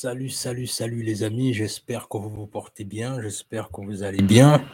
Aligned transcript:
Salut, 0.00 0.30
salut, 0.30 0.68
salut 0.68 1.02
les 1.02 1.24
amis, 1.24 1.52
j'espère 1.52 2.08
que 2.08 2.18
vous 2.18 2.30
vous 2.30 2.46
portez 2.46 2.84
bien, 2.84 3.20
j'espère 3.20 3.72
que 3.72 3.80
vous 3.80 4.04
allez 4.04 4.22
bien. 4.22 4.64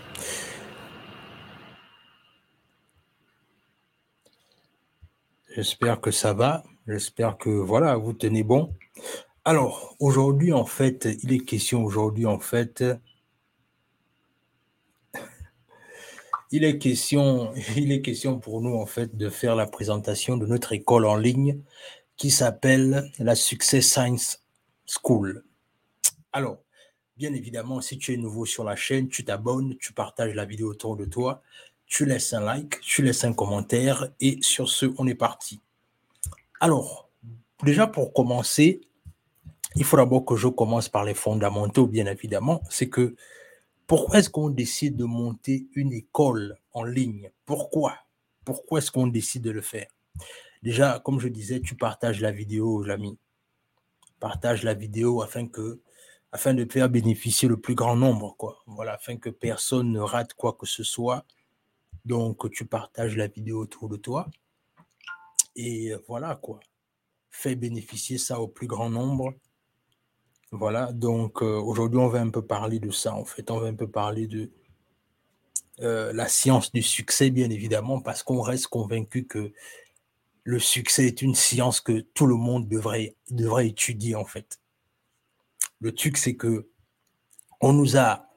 J'espère 5.57 6.03
que 6.03 6.11
ça 6.11 6.35
va, 6.35 6.63
j'espère 6.87 7.39
que 7.39 7.49
voilà, 7.49 7.97
vous 7.97 8.13
tenez 8.13 8.43
bon. 8.43 8.75
Alors, 9.47 9.97
aujourd'hui 9.99 10.53
en 10.53 10.67
fait, 10.67 11.09
il 11.23 11.33
est 11.33 11.47
question 11.47 11.83
aujourd'hui 11.83 12.27
en 12.27 12.39
fait, 12.39 12.85
il 16.51 16.65
est 16.65 16.77
question, 16.77 17.55
pour 18.43 18.61
nous 18.61 18.75
en 18.75 18.85
fait 18.85 19.17
de 19.17 19.31
faire 19.31 19.57
la 19.57 19.67
présentation 19.67 20.37
de 20.37 20.45
notre 20.45 20.75
école 20.75 21.07
en 21.07 21.17
ligne 21.17 21.63
qui 22.19 22.31
s'appelle 22.31 23.11
la 23.19 23.35
Success 23.35 23.91
Science 23.91 24.44
School. 24.87 25.45
Alors, 26.33 26.59
bien 27.17 27.33
évidemment, 27.33 27.81
si 27.81 27.99
tu 27.99 28.13
es 28.13 28.17
nouveau 28.17 28.47
sur 28.47 28.65
la 28.65 28.77
chaîne, 28.77 29.09
tu 29.09 29.25
t'abonnes, 29.25 29.77
tu 29.79 29.93
partages 29.93 30.35
la 30.35 30.45
vidéo 30.45 30.71
autour 30.71 30.97
de 30.97 31.05
toi, 31.05 31.43
tu 31.87 32.05
laisses 32.07 32.33
un 32.33 32.41
like, 32.41 32.81
tu 32.81 33.03
laisses 33.03 33.25
un 33.25 33.33
commentaire 33.33 34.09
et 34.21 34.39
sur 34.41 34.69
ce, 34.69 34.87
on 34.99 35.07
est 35.07 35.15
parti. 35.15 35.61
Alors, 36.61 37.09
déjà 37.63 37.87
pour 37.87 38.13
commencer, 38.13 38.81
il 39.77 39.85
faut 39.85 39.97
d'abord 39.97 40.25
que 40.25 40.37
je 40.37 40.49
commence 40.49 40.89
par 40.89 41.05
les 41.05 41.15
fondamentaux, 41.15 41.87
bien 41.87 42.07
évidemment. 42.07 42.63
C'est 42.71 42.89
que 42.89 43.17
pourquoi 43.87 44.21
est-ce 44.21 44.31
qu'on 44.31 44.51
décide 44.51 44.97
de 44.97 45.05
monter 45.05 45.67
une 45.75 45.93
école 45.93 46.57
en 46.73 46.85
ligne? 46.85 47.31
Pourquoi? 47.45 47.97
Pourquoi 48.45 48.79
est-ce 48.79 48.91
qu'on 48.91 49.09
décide 49.09 49.43
de 49.43 49.51
le 49.51 49.61
faire? 49.61 49.89
Déjà, 50.63 51.01
comme 51.05 51.21
je 51.21 51.29
disais, 51.29 51.61
tu 51.61 51.75
partages 51.75 52.21
la 52.21 52.31
vidéo, 52.31 52.83
l'ami 52.83 53.19
partage 54.25 54.63
la 54.63 54.73
vidéo 54.73 55.21
afin 55.21 55.47
que 55.47 55.83
afin 56.33 56.55
de 56.55 56.65
faire 56.65 56.89
bénéficier 56.89 57.47
le 57.47 57.59
plus 57.59 57.75
grand 57.75 57.95
nombre, 57.95 58.35
quoi. 58.39 58.63
Voilà, 58.67 58.95
afin 58.95 59.19
que 59.19 59.29
personne 59.29 59.93
ne 59.93 60.01
rate 60.01 60.33
quoi 60.33 60.55
que 60.55 60.65
ce 60.65 60.83
soit. 60.83 61.27
Donc, 62.07 62.51
tu 62.51 62.65
partages 62.65 63.19
la 63.19 63.27
vidéo 63.27 63.59
autour 63.61 63.91
de 63.91 63.99
toi. 63.99 64.27
Et 65.57 65.93
voilà, 66.09 66.37
quoi. 66.37 66.59
Fais 67.31 67.55
bénéficier 67.55 68.17
ça 68.17 68.41
au 68.41 68.49
plus 68.49 68.67
grand 68.67 68.89
nombre. 68.89 69.35
Voilà, 70.53 70.91
donc 70.93 71.43
euh, 71.43 71.61
aujourd'hui, 71.61 72.01
on 72.01 72.09
va 72.09 72.21
un 72.21 72.31
peu 72.31 72.41
parler 72.57 72.79
de 72.79 72.91
ça, 72.91 73.15
en 73.15 73.27
fait. 73.27 73.51
On 73.51 73.59
va 73.61 73.69
un 73.69 73.75
peu 73.75 73.91
parler 73.91 74.27
de 74.27 74.51
euh, 75.81 76.15
la 76.15 76.29
science 76.29 76.73
du 76.73 76.81
succès, 76.83 77.29
bien 77.29 77.51
évidemment, 77.51 78.01
parce 78.01 78.23
qu'on 78.23 78.41
reste 78.41 78.69
convaincu 78.69 79.27
que 79.27 79.53
le 80.45 80.59
succès 80.59 81.07
est 81.07 81.23
une 81.23 81.35
science 81.35 81.81
que 81.81 82.01
tout 82.01 82.27
le 82.27 82.37
monde 82.37 82.69
devrait, 82.69 83.17
devrait 83.31 83.67
étudier 83.69 84.15
en 84.15 84.27
fait. 84.27 84.61
Le 85.81 85.93
truc, 85.93 86.19
c'est 86.19 86.37
que 86.37 86.69
on 87.61 87.73
nous 87.73 87.97
a, 87.97 88.29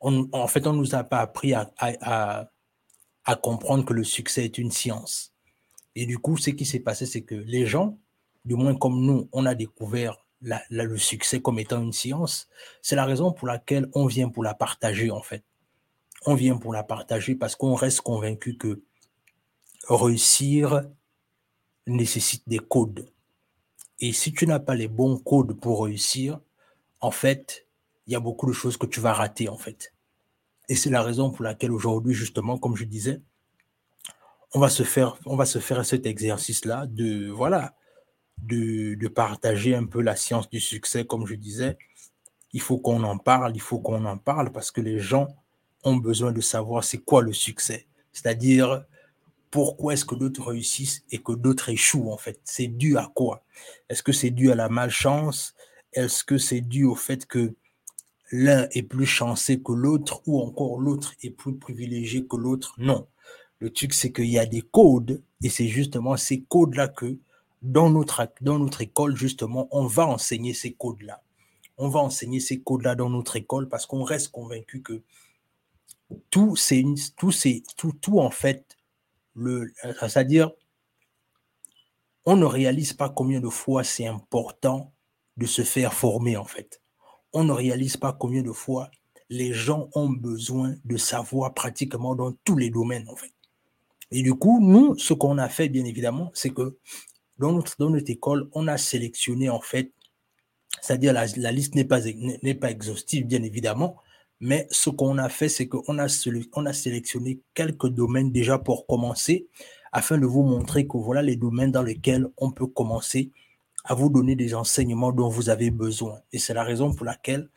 en 0.00 0.46
fait, 0.48 0.66
on 0.66 0.72
nous 0.72 0.94
a 0.94 1.04
pas 1.04 1.20
appris 1.20 1.54
à, 1.54 1.70
à, 1.78 3.36
comprendre 3.36 3.84
que 3.84 3.92
le 3.92 4.02
succès 4.02 4.44
est 4.44 4.58
une 4.58 4.72
science. 4.72 5.32
Et 5.94 6.06
du 6.06 6.18
coup, 6.18 6.36
ce 6.36 6.50
qui 6.50 6.64
s'est 6.66 6.80
passé, 6.80 7.06
c'est 7.06 7.22
que 7.22 7.36
les 7.36 7.66
gens, 7.66 7.98
du 8.44 8.56
moins 8.56 8.74
comme 8.74 9.00
nous, 9.00 9.28
on 9.32 9.46
a 9.46 9.54
découvert 9.54 10.26
le 10.40 10.96
succès 10.96 11.40
comme 11.40 11.60
étant 11.60 11.82
une 11.82 11.92
science. 11.92 12.48
C'est 12.82 12.96
la 12.96 13.04
raison 13.04 13.32
pour 13.32 13.46
laquelle 13.46 13.88
on 13.94 14.06
vient 14.06 14.28
pour 14.28 14.42
la 14.42 14.54
partager, 14.54 15.12
en 15.12 15.22
fait. 15.22 15.44
On 16.26 16.34
vient 16.34 16.56
pour 16.56 16.72
la 16.72 16.82
partager 16.82 17.36
parce 17.36 17.54
qu'on 17.54 17.74
reste 17.74 18.00
convaincu 18.00 18.56
que 18.56 18.82
réussir 19.88 20.82
nécessite 21.86 22.42
des 22.46 22.58
codes. 22.58 23.10
Et 23.98 24.12
si 24.12 24.32
tu 24.32 24.46
n'as 24.46 24.60
pas 24.60 24.74
les 24.74 24.88
bons 24.88 25.18
codes 25.18 25.58
pour 25.60 25.84
réussir, 25.84 26.40
en 27.00 27.10
fait, 27.10 27.66
il 28.06 28.12
y 28.12 28.16
a 28.16 28.20
beaucoup 28.20 28.46
de 28.46 28.52
choses 28.52 28.76
que 28.76 28.86
tu 28.86 29.00
vas 29.00 29.12
rater, 29.12 29.48
en 29.48 29.58
fait. 29.58 29.94
Et 30.68 30.76
c'est 30.76 30.90
la 30.90 31.02
raison 31.02 31.30
pour 31.30 31.44
laquelle 31.44 31.72
aujourd'hui, 31.72 32.14
justement, 32.14 32.58
comme 32.58 32.76
je 32.76 32.84
disais, 32.84 33.20
on 34.54 34.60
va 34.60 34.68
se 34.68 34.82
faire, 34.82 35.16
on 35.26 35.36
va 35.36 35.44
se 35.44 35.58
faire 35.58 35.84
cet 35.84 36.06
exercice-là 36.06 36.86
de, 36.86 37.30
voilà, 37.30 37.74
de, 38.38 38.94
de 38.94 39.08
partager 39.08 39.74
un 39.74 39.84
peu 39.84 40.00
la 40.00 40.16
science 40.16 40.48
du 40.48 40.60
succès, 40.60 41.04
comme 41.04 41.26
je 41.26 41.34
disais. 41.34 41.76
Il 42.52 42.60
faut 42.60 42.78
qu'on 42.78 43.02
en 43.04 43.18
parle, 43.18 43.54
il 43.54 43.60
faut 43.60 43.78
qu'on 43.78 44.04
en 44.06 44.18
parle 44.18 44.50
parce 44.50 44.70
que 44.70 44.80
les 44.80 44.98
gens 44.98 45.28
ont 45.84 45.96
besoin 45.96 46.32
de 46.32 46.40
savoir 46.40 46.84
c'est 46.84 46.98
quoi 46.98 47.22
le 47.22 47.32
succès. 47.32 47.86
C'est-à-dire, 48.12 48.84
pourquoi 49.50 49.94
est-ce 49.94 50.04
que 50.04 50.14
d'autres 50.14 50.50
réussissent 50.50 51.04
et 51.10 51.18
que 51.18 51.32
d'autres 51.32 51.70
échouent 51.70 52.10
en 52.10 52.16
fait? 52.16 52.40
C'est 52.44 52.68
dû 52.68 52.96
à 52.96 53.10
quoi? 53.14 53.42
Est-ce 53.88 54.02
que 54.02 54.12
c'est 54.12 54.30
dû 54.30 54.50
à 54.52 54.54
la 54.54 54.68
malchance? 54.68 55.54
Est-ce 55.92 56.22
que 56.24 56.38
c'est 56.38 56.60
dû 56.60 56.84
au 56.84 56.94
fait 56.94 57.26
que 57.26 57.54
l'un 58.30 58.68
est 58.72 58.82
plus 58.82 59.06
chanceux 59.06 59.56
que 59.56 59.72
l'autre 59.72 60.22
ou 60.26 60.40
encore 60.40 60.78
l'autre 60.78 61.14
est 61.22 61.30
plus 61.30 61.56
privilégié 61.56 62.26
que 62.26 62.36
l'autre? 62.36 62.74
Non. 62.78 63.08
Le 63.58 63.70
truc, 63.70 63.92
c'est 63.92 64.12
qu'il 64.12 64.30
y 64.30 64.38
a 64.38 64.46
des 64.46 64.62
codes 64.62 65.22
et 65.42 65.48
c'est 65.48 65.68
justement 65.68 66.16
ces 66.16 66.42
codes-là 66.42 66.88
que 66.88 67.18
dans 67.62 67.90
notre, 67.90 68.20
école, 68.80 69.16
justement, 69.16 69.68
on 69.70 69.86
va 69.86 70.06
enseigner 70.06 70.54
ces 70.54 70.72
codes-là. 70.72 71.22
On 71.76 71.88
va 71.88 72.00
enseigner 72.00 72.40
ces 72.40 72.60
codes-là 72.60 72.94
dans 72.94 73.10
notre 73.10 73.36
école 73.36 73.68
parce 73.68 73.84
qu'on 73.84 74.02
reste 74.02 74.30
convaincu 74.30 74.80
que 74.80 75.02
tout, 76.30 76.56
c'est 76.56 76.84
tout, 77.16 77.32
c'est 77.32 77.62
tout 77.76 78.18
en 78.18 78.30
fait 78.30 78.78
c'est-à-dire, 79.36 80.50
on 82.24 82.36
ne 82.36 82.44
réalise 82.44 82.92
pas 82.92 83.08
combien 83.08 83.40
de 83.40 83.48
fois 83.48 83.84
c'est 83.84 84.06
important 84.06 84.92
de 85.36 85.46
se 85.46 85.62
faire 85.62 85.94
former, 85.94 86.36
en 86.36 86.44
fait. 86.44 86.82
On 87.32 87.44
ne 87.44 87.52
réalise 87.52 87.96
pas 87.96 88.12
combien 88.12 88.42
de 88.42 88.52
fois 88.52 88.90
les 89.28 89.52
gens 89.52 89.88
ont 89.94 90.10
besoin 90.10 90.74
de 90.84 90.96
savoir 90.96 91.54
pratiquement 91.54 92.14
dans 92.14 92.32
tous 92.44 92.56
les 92.56 92.70
domaines, 92.70 93.08
en 93.08 93.16
fait. 93.16 93.32
Et 94.10 94.22
du 94.22 94.34
coup, 94.34 94.60
nous, 94.60 94.98
ce 94.98 95.14
qu'on 95.14 95.38
a 95.38 95.48
fait, 95.48 95.68
bien 95.68 95.84
évidemment, 95.84 96.30
c'est 96.34 96.50
que 96.50 96.76
dans 97.38 97.52
notre, 97.52 98.10
école, 98.10 98.50
on 98.52 98.66
a 98.66 98.76
sélectionné, 98.76 99.48
en 99.48 99.60
fait, 99.60 99.92
c'est-à-dire 100.82 101.12
la, 101.12 101.26
la 101.36 101.52
liste 101.52 101.74
n'est 101.74 101.84
pas 101.84 102.70
exhaustive, 102.70 103.26
bien 103.26 103.42
évidemment, 103.42 103.96
mais 104.40 104.66
ce 104.70 104.88
qu'on 104.88 105.18
a 105.18 105.28
fait, 105.28 105.48
c'est 105.48 105.68
qu'on 105.68 105.98
a, 105.98 106.06
on 106.54 106.66
a 106.66 106.72
sélectionné 106.72 107.40
quelques 107.54 107.88
domaines 107.88 108.32
déjà 108.32 108.58
pour 108.58 108.86
commencer, 108.86 109.46
afin 109.92 110.18
de 110.18 110.26
vous 110.26 110.42
montrer 110.42 110.86
que 110.86 110.96
voilà 110.96 111.22
les 111.22 111.36
domaines 111.36 111.72
dans 111.72 111.82
lesquels 111.82 112.26
on 112.38 112.50
peut 112.50 112.66
commencer 112.66 113.30
à 113.84 113.94
vous 113.94 114.08
donner 114.08 114.36
des 114.36 114.54
enseignements 114.54 115.12
dont 115.12 115.28
vous 115.28 115.50
avez 115.50 115.70
besoin. 115.70 116.20
Et 116.32 116.38
c'est 116.38 116.54
la 116.54 116.64
raison 116.64 116.94
pour 116.94 117.06
laquelle 117.06 117.48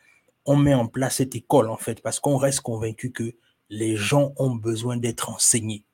on 0.46 0.56
met 0.58 0.74
en 0.74 0.88
place 0.88 1.18
cette 1.18 1.36
école, 1.36 1.70
en 1.70 1.78
fait, 1.78 2.02
parce 2.02 2.20
qu'on 2.20 2.38
reste 2.38 2.62
convaincu 2.62 3.12
que 3.12 3.34
les 3.70 3.96
gens 3.96 4.34
ont 4.38 4.56
besoin 4.56 4.98
d'être 4.98 5.30
enseignés. 5.30 5.86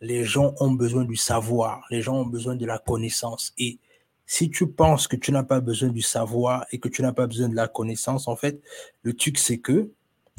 Les 0.00 0.24
gens 0.24 0.54
ont 0.60 0.70
besoin 0.70 1.04
du 1.04 1.16
savoir, 1.16 1.84
les 1.90 2.00
gens 2.00 2.16
ont 2.16 2.26
besoin 2.26 2.54
de 2.54 2.64
la 2.64 2.78
connaissance. 2.78 3.52
Et 3.58 3.78
si 4.26 4.50
tu 4.50 4.68
penses 4.68 5.08
que 5.08 5.16
tu 5.16 5.32
n'as 5.32 5.42
pas 5.42 5.60
besoin 5.60 5.88
du 5.88 6.02
savoir 6.02 6.64
et 6.70 6.78
que 6.78 6.88
tu 6.88 7.02
n'as 7.02 7.12
pas 7.12 7.26
besoin 7.26 7.48
de 7.48 7.56
la 7.56 7.66
connaissance, 7.66 8.28
en 8.28 8.36
fait, 8.36 8.60
le 9.02 9.14
truc, 9.14 9.38
c'est 9.38 9.58
que 9.58 9.90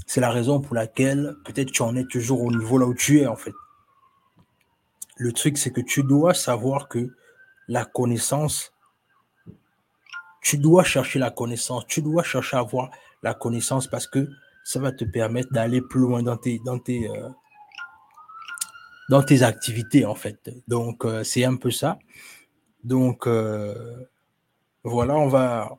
c'est 0.10 0.20
la 0.22 0.32
raison 0.32 0.60
pour 0.60 0.74
laquelle 0.74 1.36
peut-être 1.46 1.72
tu 1.72 1.84
en 1.84 1.96
es 1.96 2.04
toujours 2.04 2.42
au 2.42 2.52
niveau 2.52 2.80
là 2.80 2.88
où 2.88 2.96
tu 2.96 3.20
es 3.20 3.28
en 3.28 3.36
fait. 3.36 3.54
Le 5.18 5.32
truc, 5.32 5.60
c'est 5.60 5.70
que 5.70 5.82
tu 5.82 6.02
dois 6.02 6.34
savoir 6.34 6.88
que 6.88 7.16
la 7.68 7.86
connaissance, 7.86 8.74
tu 10.42 10.58
dois 10.58 10.84
chercher 10.84 11.20
la 11.20 11.30
connaissance, 11.30 11.86
tu 11.86 12.02
dois 12.02 12.24
chercher 12.24 12.58
à 12.58 12.62
avoir 12.62 12.90
la 13.22 13.36
connaissance 13.36 13.86
parce 13.86 14.08
que 14.08 14.28
ça 14.64 14.80
va 14.80 14.92
te 14.92 15.06
permettre 15.06 15.54
d'aller 15.54 15.80
plus 15.80 16.00
loin 16.00 16.24
dans 16.24 16.38
tes, 16.38 16.60
dans 16.66 16.80
tes, 16.80 17.08
euh, 17.08 17.30
activités 19.44 20.08
en 20.08 20.16
fait. 20.16 20.50
Donc, 20.68 21.06
euh, 21.06 21.24
c'est 21.24 21.46
un 21.46 21.56
peu 21.56 21.70
ça. 21.70 22.00
Donc, 22.84 23.28
euh, 23.28 24.08
voilà, 24.84 25.18
on 25.18 25.28
va, 25.28 25.78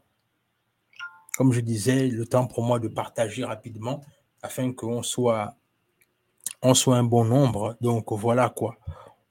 comme 1.37 1.53
je 1.53 1.61
disais, 1.61 2.07
le 2.07 2.27
temps 2.27 2.47
pour 2.47 2.63
moi 2.63 2.79
de 2.79 2.87
partager 2.87 3.45
rapidement 3.45 4.05
afin 4.43 4.73
qu'on 4.73 5.03
soit, 5.03 5.57
on 6.63 6.75
soit 6.75 6.97
un 6.97 7.05
bon 7.05 7.25
nombre. 7.25 7.77
Donc 7.81 8.13
voilà 8.13 8.49
quoi. 8.49 8.77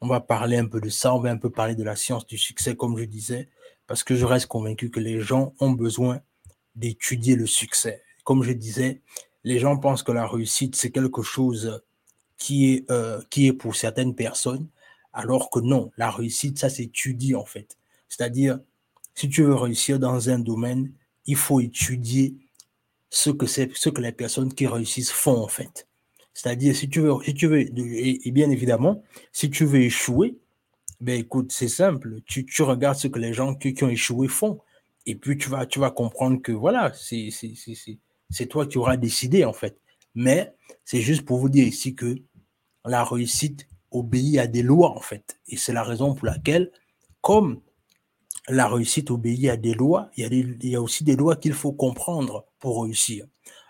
On 0.01 0.07
va 0.07 0.21
parler 0.21 0.57
un 0.57 0.65
peu 0.65 0.79
de 0.79 0.89
ça, 0.89 1.13
on 1.13 1.19
va 1.19 1.29
un 1.29 1.37
peu 1.37 1.49
parler 1.49 1.75
de 1.75 1.83
la 1.83 1.95
science 1.95 2.25
du 2.25 2.37
succès, 2.37 2.75
comme 2.75 2.97
je 2.97 3.03
disais, 3.03 3.49
parce 3.85 4.03
que 4.03 4.15
je 4.15 4.25
reste 4.25 4.47
convaincu 4.47 4.89
que 4.89 4.99
les 4.99 5.19
gens 5.19 5.53
ont 5.59 5.71
besoin 5.71 6.21
d'étudier 6.75 7.35
le 7.35 7.45
succès. 7.45 8.01
Comme 8.23 8.43
je 8.43 8.53
disais, 8.53 9.01
les 9.43 9.59
gens 9.59 9.77
pensent 9.77 10.03
que 10.03 10.11
la 10.11 10.27
réussite, 10.27 10.75
c'est 10.75 10.91
quelque 10.91 11.21
chose 11.21 11.81
qui 12.37 12.73
est, 12.73 12.91
euh, 12.91 13.21
qui 13.29 13.47
est 13.47 13.53
pour 13.53 13.75
certaines 13.75 14.15
personnes, 14.15 14.67
alors 15.11 15.49
que 15.49 15.59
non, 15.59 15.91
la 15.97 16.09
réussite, 16.11 16.59
ça 16.59 16.69
s'étudie 16.69 17.35
en 17.35 17.45
fait. 17.45 17.77
C'est-à-dire, 18.07 18.59
si 19.15 19.27
tu 19.27 19.43
veux 19.43 19.55
réussir 19.55 19.99
dans 19.99 20.29
un 20.29 20.39
domaine, 20.39 20.93
il 21.25 21.35
faut 21.35 21.59
étudier 21.59 22.37
ce 23.09 23.29
que 23.29 23.45
ce 23.45 23.89
que 23.89 24.01
les 24.01 24.11
personnes 24.11 24.53
qui 24.53 24.67
réussissent 24.67 25.11
font 25.11 25.37
en 25.37 25.47
fait. 25.47 25.87
C'est-à-dire, 26.33 26.75
si 26.75 26.89
tu 26.89 27.01
veux, 27.01 27.13
si 27.25 27.33
tu 27.33 27.47
veux, 27.47 27.59
et, 27.59 28.31
bien 28.31 28.49
évidemment, 28.49 29.03
si 29.33 29.49
tu 29.49 29.65
veux 29.65 29.81
échouer, 29.81 30.37
ben 31.01 31.19
écoute, 31.19 31.51
c'est 31.51 31.67
simple, 31.67 32.21
tu, 32.25 32.45
tu, 32.45 32.61
regardes 32.61 32.97
ce 32.97 33.07
que 33.07 33.19
les 33.19 33.33
gens 33.33 33.55
qui, 33.55 33.73
qui, 33.73 33.83
ont 33.83 33.89
échoué 33.89 34.27
font. 34.29 34.59
Et 35.05 35.15
puis, 35.15 35.37
tu 35.37 35.49
vas, 35.49 35.65
tu 35.65 35.79
vas 35.79 35.91
comprendre 35.91 36.41
que 36.41 36.51
voilà, 36.51 36.93
c'est 36.93 38.45
toi 38.47 38.67
qui 38.67 38.77
auras 38.77 38.95
décidé, 38.95 39.43
en 39.43 39.53
fait. 39.53 39.77
Mais 40.15 40.53
c'est 40.85 41.01
juste 41.01 41.23
pour 41.23 41.39
vous 41.39 41.49
dire 41.49 41.67
ici 41.67 41.95
que 41.95 42.15
la 42.85 43.03
réussite 43.03 43.67
obéit 43.91 44.37
à 44.37 44.47
des 44.47 44.63
lois, 44.63 44.91
en 44.91 45.01
fait. 45.01 45.39
Et 45.47 45.57
c'est 45.57 45.73
la 45.73 45.83
raison 45.83 46.13
pour 46.13 46.25
laquelle, 46.25 46.71
comme 47.21 47.61
la 48.49 48.67
réussite 48.67 49.11
obéit 49.11 49.49
à 49.49 49.57
des 49.57 49.73
lois, 49.73 50.09
il 50.17 50.57
y 50.63 50.75
a, 50.75 50.81
aussi 50.81 51.03
des 51.03 51.15
lois 51.15 51.35
qu'il 51.35 51.53
faut 51.53 51.71
comprendre 51.71 52.45
pour 52.59 52.83
réussir. 52.83 53.25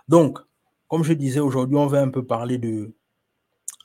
Donc, 0.07 0.39
comme 0.87 1.03
je 1.03 1.13
disais 1.13 1.39
aujourd'hui, 1.39 1.77
on 1.77 1.87
va 1.87 2.01
un 2.01 2.09
peu 2.09 2.25
parler 2.25 2.57
de 2.57 2.93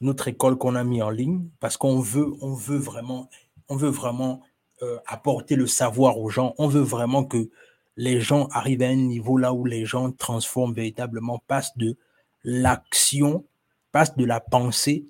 notre 0.01 0.29
école 0.29 0.57
qu'on 0.57 0.75
a 0.75 0.85
mis 0.85 1.03
en 1.03 1.11
ligne 1.11 1.49
parce 1.61 1.77
qu'on 1.77 2.01
veut, 2.01 2.33
on 2.41 2.55
veut 2.55 2.77
vraiment 2.77 4.41
euh, 4.83 4.99
apporter 5.07 5.57
le 5.57 5.67
savoir 5.67 6.19
aux 6.19 6.31
gens. 6.31 6.55
On 6.59 6.69
veut 6.69 6.81
vraiment 6.81 7.25
que 7.25 7.51
les 7.97 8.21
gens 8.21 8.47
arrivent 8.49 8.83
à 8.83 8.89
un 8.89 8.97
niveau 8.97 9.37
là 9.37 9.53
où 9.53 9.65
les 9.65 9.85
gens 9.85 10.11
transforment 10.13 10.75
véritablement, 10.75 11.43
passent 11.47 11.77
de 11.77 11.97
l'action, 12.43 13.45
passent 13.93 14.17
de 14.17 14.25
la 14.25 14.41
pensée 14.41 15.07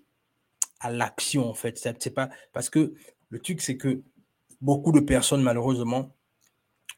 à 0.81 0.91
l'action 0.91 1.49
en 1.49 1.55
fait. 1.55 1.79
C'est 1.79 2.15
pas 2.15 2.29
parce 2.53 2.71
que 2.71 2.95
le 3.31 3.39
truc 3.39 3.61
c'est 3.63 3.77
que 3.77 4.03
beaucoup 4.65 4.93
de 4.93 5.01
personnes, 5.01 5.43
malheureusement, 5.43 6.11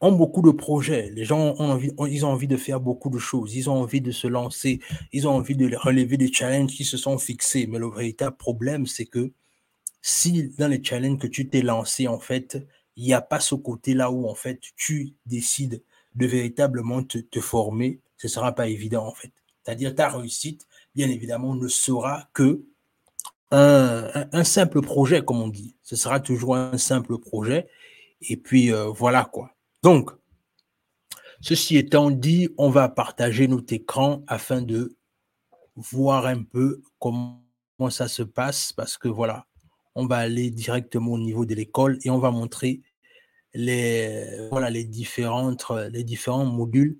ont 0.00 0.12
beaucoup 0.12 0.42
de 0.42 0.52
projets. 0.52 1.10
Les 1.10 1.24
gens 1.24 1.54
ont 1.58 1.70
envie, 1.70 1.90
ils 2.08 2.24
ont 2.24 2.30
envie 2.30 2.46
de 2.46 2.56
faire 2.56 2.80
beaucoup 2.80 3.10
de 3.10 3.18
choses. 3.18 3.54
Ils 3.56 3.68
ont 3.68 3.80
envie 3.82 4.00
de 4.00 4.12
se 4.12 4.28
lancer. 4.28 4.80
Ils 5.12 5.26
ont 5.26 5.32
envie 5.32 5.56
de 5.56 5.74
relever 5.76 6.16
des 6.16 6.32
challenges 6.32 6.72
qui 6.72 6.84
se 6.84 6.96
sont 6.96 7.18
fixés. 7.18 7.66
Mais 7.66 7.78
le 7.78 7.90
véritable 7.90 8.36
problème, 8.36 8.86
c'est 8.86 9.06
que 9.06 9.32
si 10.00 10.54
dans 10.58 10.68
les 10.68 10.82
challenges 10.82 11.18
que 11.18 11.26
tu 11.26 11.48
t'es 11.48 11.62
lancé, 11.62 12.06
en 12.06 12.20
fait, 12.20 12.64
il 12.94 13.04
n'y 13.04 13.14
a 13.14 13.20
pas 13.20 13.40
ce 13.40 13.56
côté-là 13.56 14.10
où, 14.12 14.28
en 14.28 14.34
fait, 14.34 14.60
tu 14.76 15.14
décides 15.26 15.82
de 16.14 16.26
véritablement 16.26 17.02
te, 17.02 17.40
former, 17.40 18.00
ce 18.16 18.28
ne 18.28 18.30
sera 18.30 18.54
pas 18.54 18.68
évident, 18.68 19.06
en 19.06 19.14
fait. 19.14 19.32
C'est-à-dire 19.62 19.94
ta 19.94 20.08
réussite, 20.08 20.66
bien 20.94 21.10
évidemment, 21.10 21.56
ne 21.56 21.68
sera 21.68 22.28
que 22.32 22.64
un, 23.50 24.44
simple 24.44 24.82
projet, 24.82 25.24
comme 25.24 25.40
on 25.40 25.48
dit. 25.48 25.76
Ce 25.82 25.96
sera 25.96 26.20
toujours 26.20 26.56
un 26.56 26.78
simple 26.78 27.18
projet. 27.18 27.68
Et 28.20 28.36
puis, 28.36 28.72
euh, 28.72 28.86
voilà 28.86 29.24
quoi. 29.24 29.52
Donc, 29.82 30.10
ceci 31.40 31.76
étant 31.76 32.10
dit, 32.10 32.48
on 32.58 32.70
va 32.70 32.88
partager 32.88 33.46
notre 33.46 33.72
écran 33.72 34.24
afin 34.26 34.62
de 34.62 34.96
voir 35.76 36.26
un 36.26 36.42
peu 36.42 36.82
comment 36.98 37.42
ça 37.90 38.08
se 38.08 38.22
passe 38.22 38.72
parce 38.72 38.96
que 38.96 39.08
voilà, 39.08 39.46
on 39.94 40.06
va 40.06 40.16
aller 40.16 40.50
directement 40.50 41.12
au 41.12 41.18
niveau 41.18 41.44
de 41.44 41.54
l'école 41.54 41.98
et 42.02 42.10
on 42.10 42.18
va 42.18 42.30
montrer 42.30 42.82
les, 43.54 44.48
voilà, 44.50 44.70
les 44.70 44.84
différents 44.84 46.44
modules 46.44 46.98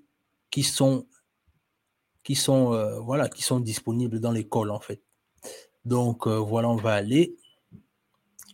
qui 0.49 0.63
sont, 0.63 1.07
qui 2.23 2.35
sont, 2.35 2.73
euh, 2.73 2.99
voilà, 2.99 3.29
qui 3.29 3.43
sont 3.43 3.59
disponibles 3.59 4.19
dans 4.19 4.31
l'école 4.31 4.71
en 4.71 4.79
fait. 4.79 5.01
Donc, 5.87 6.27
euh, 6.27 6.35
voilà, 6.35 6.67
on 6.67 6.75
va 6.75 6.95
aller. 6.95 7.37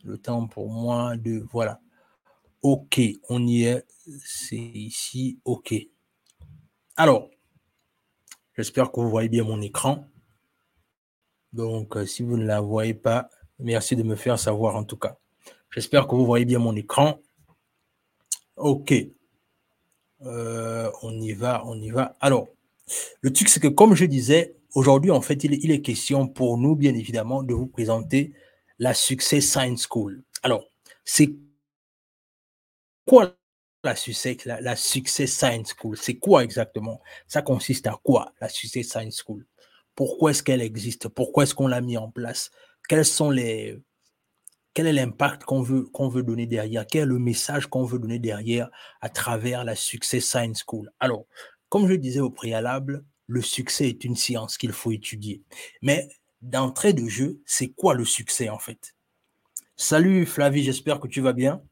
Le 0.04 0.20
temps 0.20 0.46
pour 0.46 0.70
moi 0.70 1.18
de... 1.18 1.44
Voilà. 1.52 1.82
OK, 2.62 3.02
on 3.28 3.48
y 3.48 3.64
est. 3.64 3.88
C'est 4.24 4.56
ici. 4.56 5.40
OK. 5.44 5.74
Alors, 6.96 7.32
j'espère 8.56 8.92
que 8.92 9.00
vous 9.00 9.10
voyez 9.10 9.30
bien 9.30 9.44
mon 9.44 9.60
écran. 9.62 10.08
Donc, 11.54 11.98
euh, 11.98 12.06
si 12.06 12.22
vous 12.22 12.38
ne 12.38 12.46
la 12.46 12.62
voyez 12.62 12.94
pas, 12.94 13.32
merci 13.58 13.96
de 13.96 14.04
me 14.04 14.16
faire 14.16 14.38
savoir 14.38 14.76
en 14.76 14.84
tout 14.84 14.98
cas. 14.98 15.18
J'espère 15.72 16.08
que 16.08 16.14
vous 16.14 16.28
voyez 16.28 16.46
bien 16.46 16.60
mon 16.60 16.76
écran. 16.76 17.20
OK. 18.58 18.94
Euh, 20.22 20.92
on 21.02 21.20
y 21.20 21.34
va, 21.34 21.64
on 21.66 21.82
y 21.82 21.90
va. 21.90 22.16
Alors, 22.22 22.48
le 23.22 23.34
truc, 23.34 23.50
c'est 23.50 23.60
que 23.60 23.68
comme 23.68 23.96
je 23.96 24.06
disais, 24.06 24.56
Aujourd'hui, 24.74 25.12
en 25.12 25.22
fait, 25.22 25.44
il 25.44 25.72
est, 25.72 25.82
question 25.82 26.28
pour 26.28 26.58
nous, 26.58 26.76
bien 26.76 26.96
évidemment, 26.96 27.44
de 27.44 27.54
vous 27.54 27.68
présenter 27.68 28.34
la 28.80 28.96
Success 28.96 29.48
Science 29.48 29.88
School. 29.88 30.24
Alors, 30.42 30.66
c'est 31.06 31.36
quoi 33.06 33.38
la 33.84 33.96
Success, 33.96 34.46
la, 34.46 34.76
Success 34.76 35.32
Science 35.32 35.76
School? 35.78 35.96
C'est 35.96 36.16
quoi 36.16 36.44
exactement? 36.44 37.02
Ça 37.28 37.44
consiste 37.44 37.86
à 37.86 38.00
quoi, 38.04 38.34
la 38.42 38.50
Success 38.50 38.88
Science 38.88 39.22
School? 39.24 39.46
Pourquoi 39.94 40.32
est-ce 40.32 40.42
qu'elle 40.42 40.62
existe? 40.62 41.08
Pourquoi 41.08 41.44
est-ce 41.44 41.54
qu'on 41.54 41.68
l'a 41.68 41.82
mis 41.82 41.98
en 41.98 42.10
place? 42.10 42.50
Quels 42.90 43.06
sont 43.06 43.30
les, 43.30 43.80
quel 44.74 44.88
est 44.88 44.94
l'impact 44.94 45.44
qu'on 45.44 45.62
veut, 45.62 45.88
veut 46.00 46.24
donner 46.24 46.48
derrière? 46.48 46.88
Quel 46.88 47.04
est 47.04 47.06
le 47.06 47.20
message 47.20 47.68
qu'on 47.68 47.86
veut 47.86 48.00
donner 48.00 48.18
derrière 48.18 48.72
à 49.02 49.10
travers 49.10 49.64
la 49.64 49.76
Success 49.76 50.26
Science 50.26 50.64
School? 50.68 50.92
Alors, 51.00 51.28
comme 51.74 51.88
je 51.88 51.96
disais 51.96 52.20
au 52.20 52.30
préalable, 52.30 53.04
le 53.26 53.42
succès 53.42 53.90
est 53.90 54.04
une 54.04 54.16
science 54.16 54.60
qu'il 54.60 54.74
faut 54.74 54.92
étudier. 54.92 55.42
Mais 55.82 56.08
d'entrée 56.44 56.94
de 56.94 57.08
jeu, 57.08 57.42
c'est 57.48 57.70
quoi 57.70 57.96
le 57.96 58.06
succès 58.06 58.48
en 58.48 58.60
fait? 58.60 58.96
Salut 59.76 60.28
Flavie, 60.28 60.64
j'espère 60.64 61.00
que 61.00 61.08
tu 61.08 61.20
vas 61.20 61.34
bien. 61.34 61.64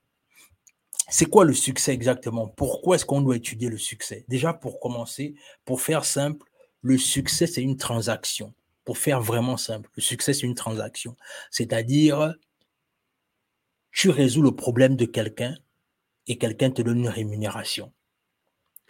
C'est 1.07 1.27
quoi 1.27 1.45
le 1.45 1.53
succès 1.53 1.93
exactement? 1.93 2.47
Pourquoi 2.47 2.95
est-ce 2.95 3.05
qu'on 3.05 3.21
doit 3.21 3.35
étudier 3.35 3.69
le 3.69 3.77
succès? 3.77 4.25
Déjà, 4.27 4.53
pour 4.53 4.79
commencer, 4.79 5.35
pour 5.65 5.83
faire 5.83 6.03
simple, 6.03 6.47
le 6.81 6.97
succès, 6.97 7.45
c'est 7.45 7.61
une 7.61 7.77
transaction. 7.77 8.55
Pour 8.85 8.97
faire 8.97 9.21
vraiment 9.21 9.55
simple, 9.55 9.87
le 9.95 10.01
succès, 10.01 10.33
c'est 10.33 10.47
une 10.47 10.55
transaction. 10.55 11.15
C'est-à-dire, 11.51 12.33
tu 13.91 14.09
résous 14.09 14.41
le 14.41 14.55
problème 14.55 14.95
de 14.95 15.05
quelqu'un 15.05 15.55
et 16.25 16.39
quelqu'un 16.39 16.71
te 16.71 16.81
donne 16.81 17.01
une 17.01 17.07
rémunération. 17.07 17.93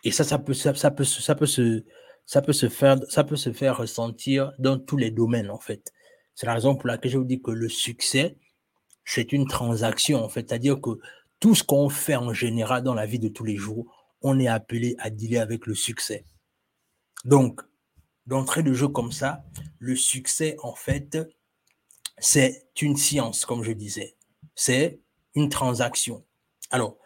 Et 0.04 0.12
ça, 0.12 0.24
ça 0.24 0.40
peut, 0.40 0.54
ça, 0.54 0.74
ça 0.74 0.92
peut, 0.92 1.04
ça 1.04 1.36
peut 1.36 1.46
se, 1.46 1.84
ça 2.26 2.42
peut 2.42 2.54
se 2.54 2.70
faire, 2.70 2.98
ça 3.10 3.24
peut 3.24 3.36
se 3.36 3.52
faire 3.52 3.78
ressentir 3.78 4.52
dans 4.60 4.80
tous 4.80 4.98
les 4.98 5.12
domaines, 5.12 5.50
en 5.50 5.60
fait. 5.60 5.92
C'est 6.36 6.46
la 6.46 6.54
raison 6.54 6.76
pour 6.76 6.88
laquelle 6.88 7.12
je 7.12 7.18
vous 7.18 7.26
dis 7.26 7.42
que 7.42 7.52
le 7.52 7.70
succès, 7.70 8.38
c'est 9.06 9.34
une 9.34 9.48
transaction, 9.48 10.24
en 10.24 10.30
fait. 10.30 10.50
C'est-à-dire 10.50 10.80
que 10.80 10.92
tout 11.40 11.56
ce 11.56 11.64
qu'on 11.64 11.90
fait 11.90 12.16
en 12.16 12.34
général 12.34 12.84
dans 12.84 12.94
la 12.94 13.06
vie 13.06 13.20
de 13.20 13.28
tous 13.28 13.44
les 13.44 13.58
jours, 13.58 13.86
on 14.22 14.40
est 14.40 14.48
appelé 14.48 14.96
à 15.00 15.10
dealer 15.10 15.40
avec 15.40 15.66
le 15.66 15.76
succès. 15.76 16.26
Donc, 17.26 17.62
d'entrée 18.28 18.64
de 18.64 18.74
jeu 18.74 18.88
comme 18.88 19.12
ça, 19.12 19.44
le 19.80 19.96
succès, 19.96 20.56
en 20.62 20.76
fait, 20.76 21.18
c'est 22.18 22.70
une 22.82 22.96
science, 22.96 23.46
comme 23.46 23.64
je 23.64 23.72
disais. 23.72 24.16
C'est 24.56 25.00
une 25.36 25.50
transaction. 25.50 26.24
Alors, 26.70 26.98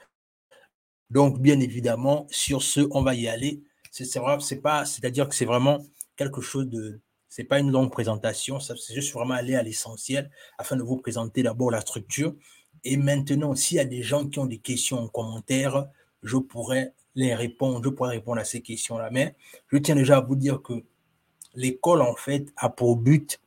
donc, 1.09 1.39
bien 1.39 1.59
évidemment, 1.59 2.27
sur 2.29 2.63
ce, 2.63 2.88
on 2.91 3.01
va 3.01 3.13
y 3.13 3.27
aller 3.27 3.62
c'est 4.03 4.62
pas, 4.62 4.85
c'est-à-dire 4.85 5.29
que 5.29 5.35
c'est 5.35 5.45
vraiment 5.45 5.79
quelque 6.17 6.41
chose 6.41 6.67
de, 6.67 7.00
c'est 7.29 7.43
pas 7.43 7.59
une 7.59 7.71
longue 7.71 7.91
présentation, 7.91 8.59
c'est 8.59 8.93
juste 8.93 9.13
vraiment 9.13 9.35
aller 9.35 9.55
à 9.55 9.63
l'essentiel 9.63 10.29
afin 10.57 10.75
de 10.75 10.83
vous 10.83 10.97
présenter 10.97 11.43
d'abord 11.43 11.71
la 11.71 11.81
structure. 11.81 12.35
Et 12.83 12.97
maintenant, 12.97 13.55
s'il 13.55 13.77
y 13.77 13.79
a 13.79 13.85
des 13.85 14.03
gens 14.03 14.27
qui 14.27 14.39
ont 14.39 14.45
des 14.45 14.57
questions 14.57 15.00
en 15.00 15.07
commentaire, 15.07 15.88
je 16.24 16.38
pourrais 16.38 16.93
les 17.15 17.33
répondre, 17.33 17.81
je 17.83 17.89
pourrais 17.89 18.12
répondre 18.12 18.39
à 18.39 18.43
ces 18.43 18.62
questions-là. 18.62 19.09
Mais 19.12 19.35
je 19.71 19.77
tiens 19.77 19.95
déjà 19.95 20.17
à 20.17 20.21
vous 20.21 20.35
dire 20.35 20.62
que 20.62 20.74
l'école, 21.55 22.01
en 22.01 22.15
fait, 22.15 22.51
a 22.57 22.69
pour 22.69 22.97
but 22.97 23.39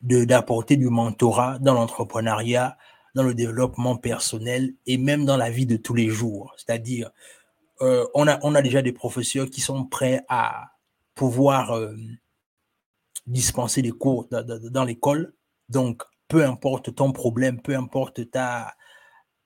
d'apporter 0.00 0.76
du 0.76 0.88
mentorat 0.88 1.58
dans 1.60 1.74
l'entrepreneuriat, 1.74 2.76
dans 3.14 3.22
le 3.22 3.34
développement 3.34 3.96
personnel 3.96 4.74
et 4.86 4.98
même 4.98 5.24
dans 5.24 5.36
la 5.36 5.50
vie 5.50 5.66
de 5.66 5.76
tous 5.76 5.94
les 5.94 6.08
jours. 6.08 6.54
C'est-à-dire, 6.56 7.10
euh, 7.80 8.06
on, 8.14 8.26
a, 8.26 8.38
on 8.42 8.54
a 8.54 8.62
déjà 8.62 8.82
des 8.82 8.92
professeurs 8.92 9.50
qui 9.50 9.60
sont 9.60 9.84
prêts 9.84 10.24
à 10.28 10.72
pouvoir 11.14 11.72
euh, 11.72 11.94
dispenser 13.26 13.82
des 13.82 13.90
cours 13.90 14.28
dans 14.30 14.84
l'école. 14.84 15.34
Donc, 15.68 16.02
peu 16.28 16.44
importe 16.44 16.94
ton 16.94 17.12
problème, 17.12 17.60
peu 17.60 17.76
importe 17.76 18.30
ta, 18.30 18.74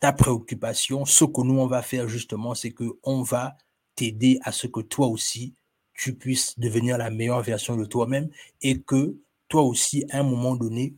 ta 0.01 0.13
préoccupation, 0.13 1.05
ce 1.05 1.25
que 1.25 1.41
nous, 1.43 1.59
on 1.59 1.67
va 1.67 1.83
faire 1.83 2.09
justement, 2.09 2.55
c'est 2.55 2.73
qu'on 2.73 3.23
va 3.23 3.57
t'aider 3.97 4.39
à 4.43 4.53
ce 4.53 4.67
que 4.67 4.81
toi 4.81 5.07
aussi, 5.07 5.55
tu 5.95 6.15
puisses 6.15 6.59
devenir 6.59 6.99
la 6.99 7.11
meilleure 7.11 7.43
version 7.43 7.77
de 7.77 7.87
toi-même 7.87 8.29
et 8.61 8.83
que 8.83 9.17
toi 9.49 9.63
aussi, 9.63 10.05
à 10.11 10.19
un 10.19 10.23
moment 10.23 10.55
donné, 10.55 10.95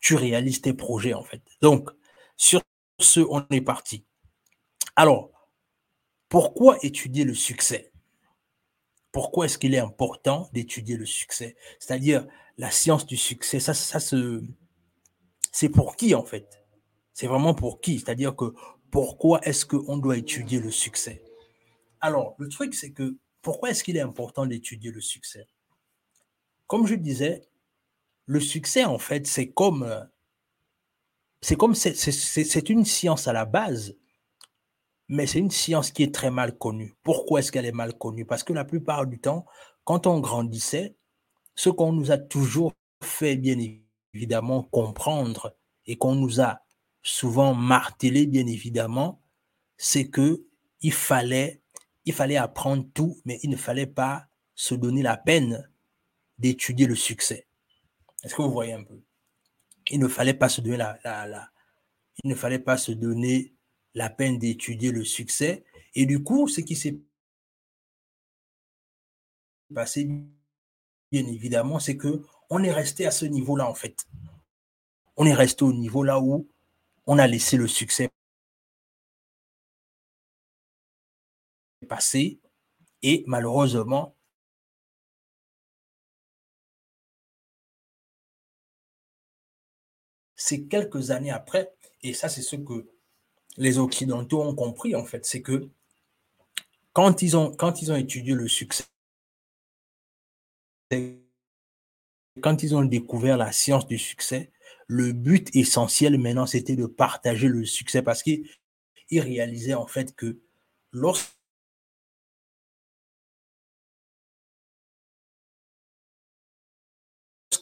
tu 0.00 0.16
réalises 0.16 0.60
tes 0.60 0.74
projets, 0.74 1.14
en 1.14 1.22
fait. 1.22 1.40
Donc, 1.60 1.90
sur 2.42 2.60
ce, 2.98 3.20
on 3.20 3.46
est 3.50 3.60
parti. 3.60 4.04
Alors, 4.96 5.30
pourquoi 6.28 6.76
étudier 6.84 7.22
le 7.22 7.34
succès? 7.34 7.92
Pourquoi 9.12 9.44
est-ce 9.44 9.58
qu'il 9.58 9.74
est 9.74 9.78
important 9.78 10.50
d'étudier 10.52 10.96
le 10.96 11.06
succès? 11.06 11.54
C'est-à-dire 11.78 12.26
la 12.58 12.72
science 12.72 13.06
du 13.06 13.16
succès, 13.16 13.60
ça, 13.60 13.74
c'est 15.52 15.68
pour 15.68 15.94
qui 15.94 16.16
en 16.16 16.24
fait? 16.24 16.64
C'est 17.14 17.28
vraiment 17.28 17.54
pour 17.54 17.80
qui? 17.80 18.00
C'est-à-dire 18.00 18.34
que 18.34 18.54
pourquoi 18.90 19.40
est-ce 19.42 19.64
qu'on 19.64 19.96
doit 19.96 20.16
étudier 20.16 20.58
le 20.58 20.72
succès? 20.72 21.22
Alors, 22.00 22.34
le 22.38 22.48
truc, 22.48 22.74
c'est 22.74 22.92
que 22.92 23.18
pourquoi 23.40 23.70
est-ce 23.70 23.84
qu'il 23.84 23.96
est 23.96 24.00
important 24.00 24.46
d'étudier 24.46 24.90
le 24.90 25.00
succès? 25.00 25.46
Comme 26.66 26.88
je 26.88 26.96
disais, 26.96 27.42
le 28.26 28.40
succès, 28.40 28.84
en 28.84 28.98
fait, 28.98 29.28
c'est 29.28 29.52
comme... 29.52 30.08
C'est 31.42 31.56
comme... 31.56 31.74
C'est 31.74 32.68
une 32.70 32.86
science 32.86 33.28
à 33.28 33.32
la 33.34 33.44
base 33.44 33.94
mais 35.12 35.26
c'est 35.26 35.40
une 35.40 35.50
science 35.50 35.90
qui 35.90 36.02
est 36.02 36.14
très 36.14 36.30
mal 36.30 36.56
connue. 36.56 36.94
Pourquoi 37.02 37.40
est-ce 37.40 37.52
qu'elle 37.52 37.66
est 37.66 37.72
mal 37.72 37.98
connue? 37.98 38.24
Parce 38.24 38.42
que 38.42 38.54
la 38.54 38.64
plupart 38.64 39.06
du 39.06 39.18
temps, 39.18 39.44
quand 39.84 40.06
on 40.06 40.20
grandissait, 40.20 40.96
ce 41.54 41.68
qu'on 41.68 41.92
nous 41.92 42.12
a 42.12 42.16
toujours 42.16 42.72
fait, 43.02 43.36
bien 43.36 43.58
évidemment, 44.14 44.62
comprendre 44.62 45.54
et 45.84 45.96
qu'on 45.96 46.14
nous 46.14 46.40
a 46.40 46.60
souvent 47.02 47.54
martelé, 47.54 48.26
bien 48.26 48.46
évidemment, 48.46 49.20
c'est 49.76 50.08
que 50.08 50.46
il 50.80 50.94
fallait, 50.94 51.60
il 52.06 52.14
fallait 52.14 52.38
apprendre 52.38 52.86
tout, 52.94 53.18
mais 53.26 53.38
il 53.42 53.50
ne 53.50 53.56
fallait 53.56 53.86
pas 53.86 54.28
se 54.54 54.74
donner 54.74 55.02
la 55.02 55.18
peine 55.18 55.70
d'étudier 56.38 56.86
le 56.86 56.94
succès. 56.94 57.46
Est-ce 58.24 58.34
que 58.34 58.40
vous 58.40 58.50
voyez 58.50 58.72
un 58.72 58.84
peu? 58.84 58.98
Il 59.90 60.00
ne 60.00 60.08
fallait 60.08 60.34
pas 60.34 60.48
se 60.48 60.60
donner 60.60 60.76
la, 60.76 61.50
il 62.22 62.30
ne 62.30 62.34
fallait 62.34 62.58
pas 62.58 62.76
se 62.76 62.92
donner 62.92 63.54
la 63.94 64.10
peine 64.10 64.38
d'étudier 64.38 64.92
le 64.92 65.04
succès. 65.04 65.64
Et 65.94 66.06
du 66.06 66.22
coup, 66.22 66.48
ce 66.48 66.60
qui 66.60 66.76
s'est 66.76 66.98
passé, 69.74 70.08
bien 71.10 71.26
évidemment, 71.26 71.78
c'est 71.78 71.96
que 71.96 72.22
on 72.50 72.62
est 72.62 72.72
resté 72.72 73.06
à 73.06 73.10
ce 73.10 73.24
niveau-là, 73.24 73.68
en 73.68 73.74
fait. 73.74 74.06
On 75.16 75.26
est 75.26 75.34
resté 75.34 75.64
au 75.64 75.72
niveau 75.72 76.02
là 76.02 76.20
où 76.20 76.48
on 77.06 77.18
a 77.18 77.26
laissé 77.26 77.56
le 77.56 77.66
succès 77.66 78.10
passer 81.88 82.40
et 83.02 83.24
malheureusement, 83.26 84.16
c'est 90.42 90.64
quelques 90.64 91.12
années 91.12 91.30
après, 91.30 91.72
et 92.02 92.14
ça 92.14 92.28
c'est 92.28 92.42
ce 92.42 92.56
que 92.56 92.88
les 93.58 93.78
Occidentaux 93.78 94.42
ont 94.42 94.54
compris 94.56 94.96
en 94.96 95.04
fait, 95.04 95.24
c'est 95.24 95.40
que 95.40 95.70
quand 96.92 97.22
ils, 97.22 97.36
ont, 97.36 97.54
étudié 97.96 98.34
le 98.34 98.48
succès, 98.48 98.84
quand 102.40 102.62
ils 102.62 102.74
ont 102.74 102.84
découvert 102.84 103.36
la 103.36 103.52
science 103.52 103.86
du 103.86 103.98
succès, 103.98 104.50
le 104.88 105.12
but 105.12 105.54
essentiel 105.54 106.18
maintenant, 106.18 106.46
c'était 106.46 106.76
de 106.76 106.86
partager 106.86 107.46
le 107.48 107.64
succès 107.64 108.02
parce 108.02 108.22
qu'ils 108.22 108.44
réalisaient 109.12 109.74
en 109.74 109.86
fait 109.86 110.14
que 110.16 110.40
lorsque 110.90 111.32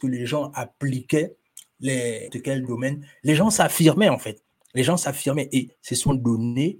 les 0.01 0.25
gens 0.25 0.51
appliquaient 0.53 1.37
les, 1.81 2.29
de 2.29 2.39
quel 2.39 2.65
domaine, 2.65 3.05
les 3.23 3.35
gens 3.35 3.49
s'affirmaient 3.49 4.09
en 4.09 4.17
fait. 4.17 4.43
Les 4.73 4.83
gens 4.83 4.97
s'affirmaient 4.97 5.49
et 5.51 5.69
se 5.81 5.95
sont 5.95 6.13
donnés, 6.13 6.79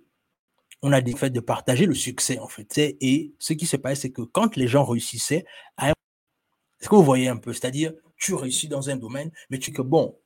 on 0.82 0.92
a 0.94 1.02
dit 1.02 1.14
fait 1.14 1.30
de 1.30 1.40
partager 1.40 1.86
le 1.86 1.94
succès 1.94 2.40
en 2.40 2.48
fait. 2.48 2.78
Et 2.78 3.34
ce 3.40 3.54
qui 3.54 3.66
se 3.66 3.78
passe, 3.78 4.02
c'est 4.02 4.12
que 4.12 4.22
quand 4.22 4.56
les 4.56 4.68
gens 4.68 4.86
réussissaient, 4.86 5.46
est-ce 5.82 6.90
que 6.90 6.96
vous 6.96 7.04
voyez 7.04 7.28
un 7.28 7.38
peu? 7.38 7.54
C'est-à-dire, 7.54 7.94
tu 8.18 8.34
réussis 8.34 8.68
dans 8.68 8.90
un 8.90 8.96
domaine, 8.96 9.32
mais 9.50 9.60
tu 9.60 9.72
que 9.72 9.82
bon, 9.82 10.18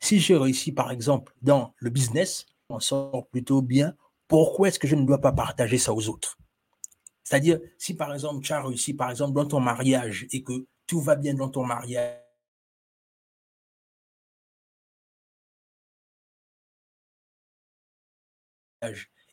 si 0.00 0.20
j'ai 0.20 0.36
réussi 0.36 0.72
par 0.72 0.90
exemple 0.90 1.34
dans 1.42 1.74
le 1.78 1.90
business, 1.90 2.46
on 2.68 2.80
sort 2.80 3.28
plutôt 3.30 3.62
bien, 3.62 3.94
pourquoi 4.28 4.68
est-ce 4.68 4.78
que 4.78 4.88
je 4.88 4.96
ne 4.96 5.04
dois 5.06 5.20
pas 5.20 5.32
partager 5.32 5.78
ça 5.78 5.92
aux 5.92 6.08
autres? 6.08 6.38
C'est-à-dire, 7.24 7.58
si 7.78 7.94
par 7.94 8.12
exemple 8.14 8.44
tu 8.44 8.52
as 8.52 8.62
réussi 8.62 8.94
par 8.94 9.10
exemple 9.10 9.34
dans 9.34 9.46
ton 9.46 9.60
mariage 9.60 10.26
et 10.30 10.42
que 10.42 10.66
tout 10.86 11.00
va 11.00 11.16
bien 11.16 11.34
dans 11.34 11.48
ton 11.48 11.64
mariage, 11.64 12.20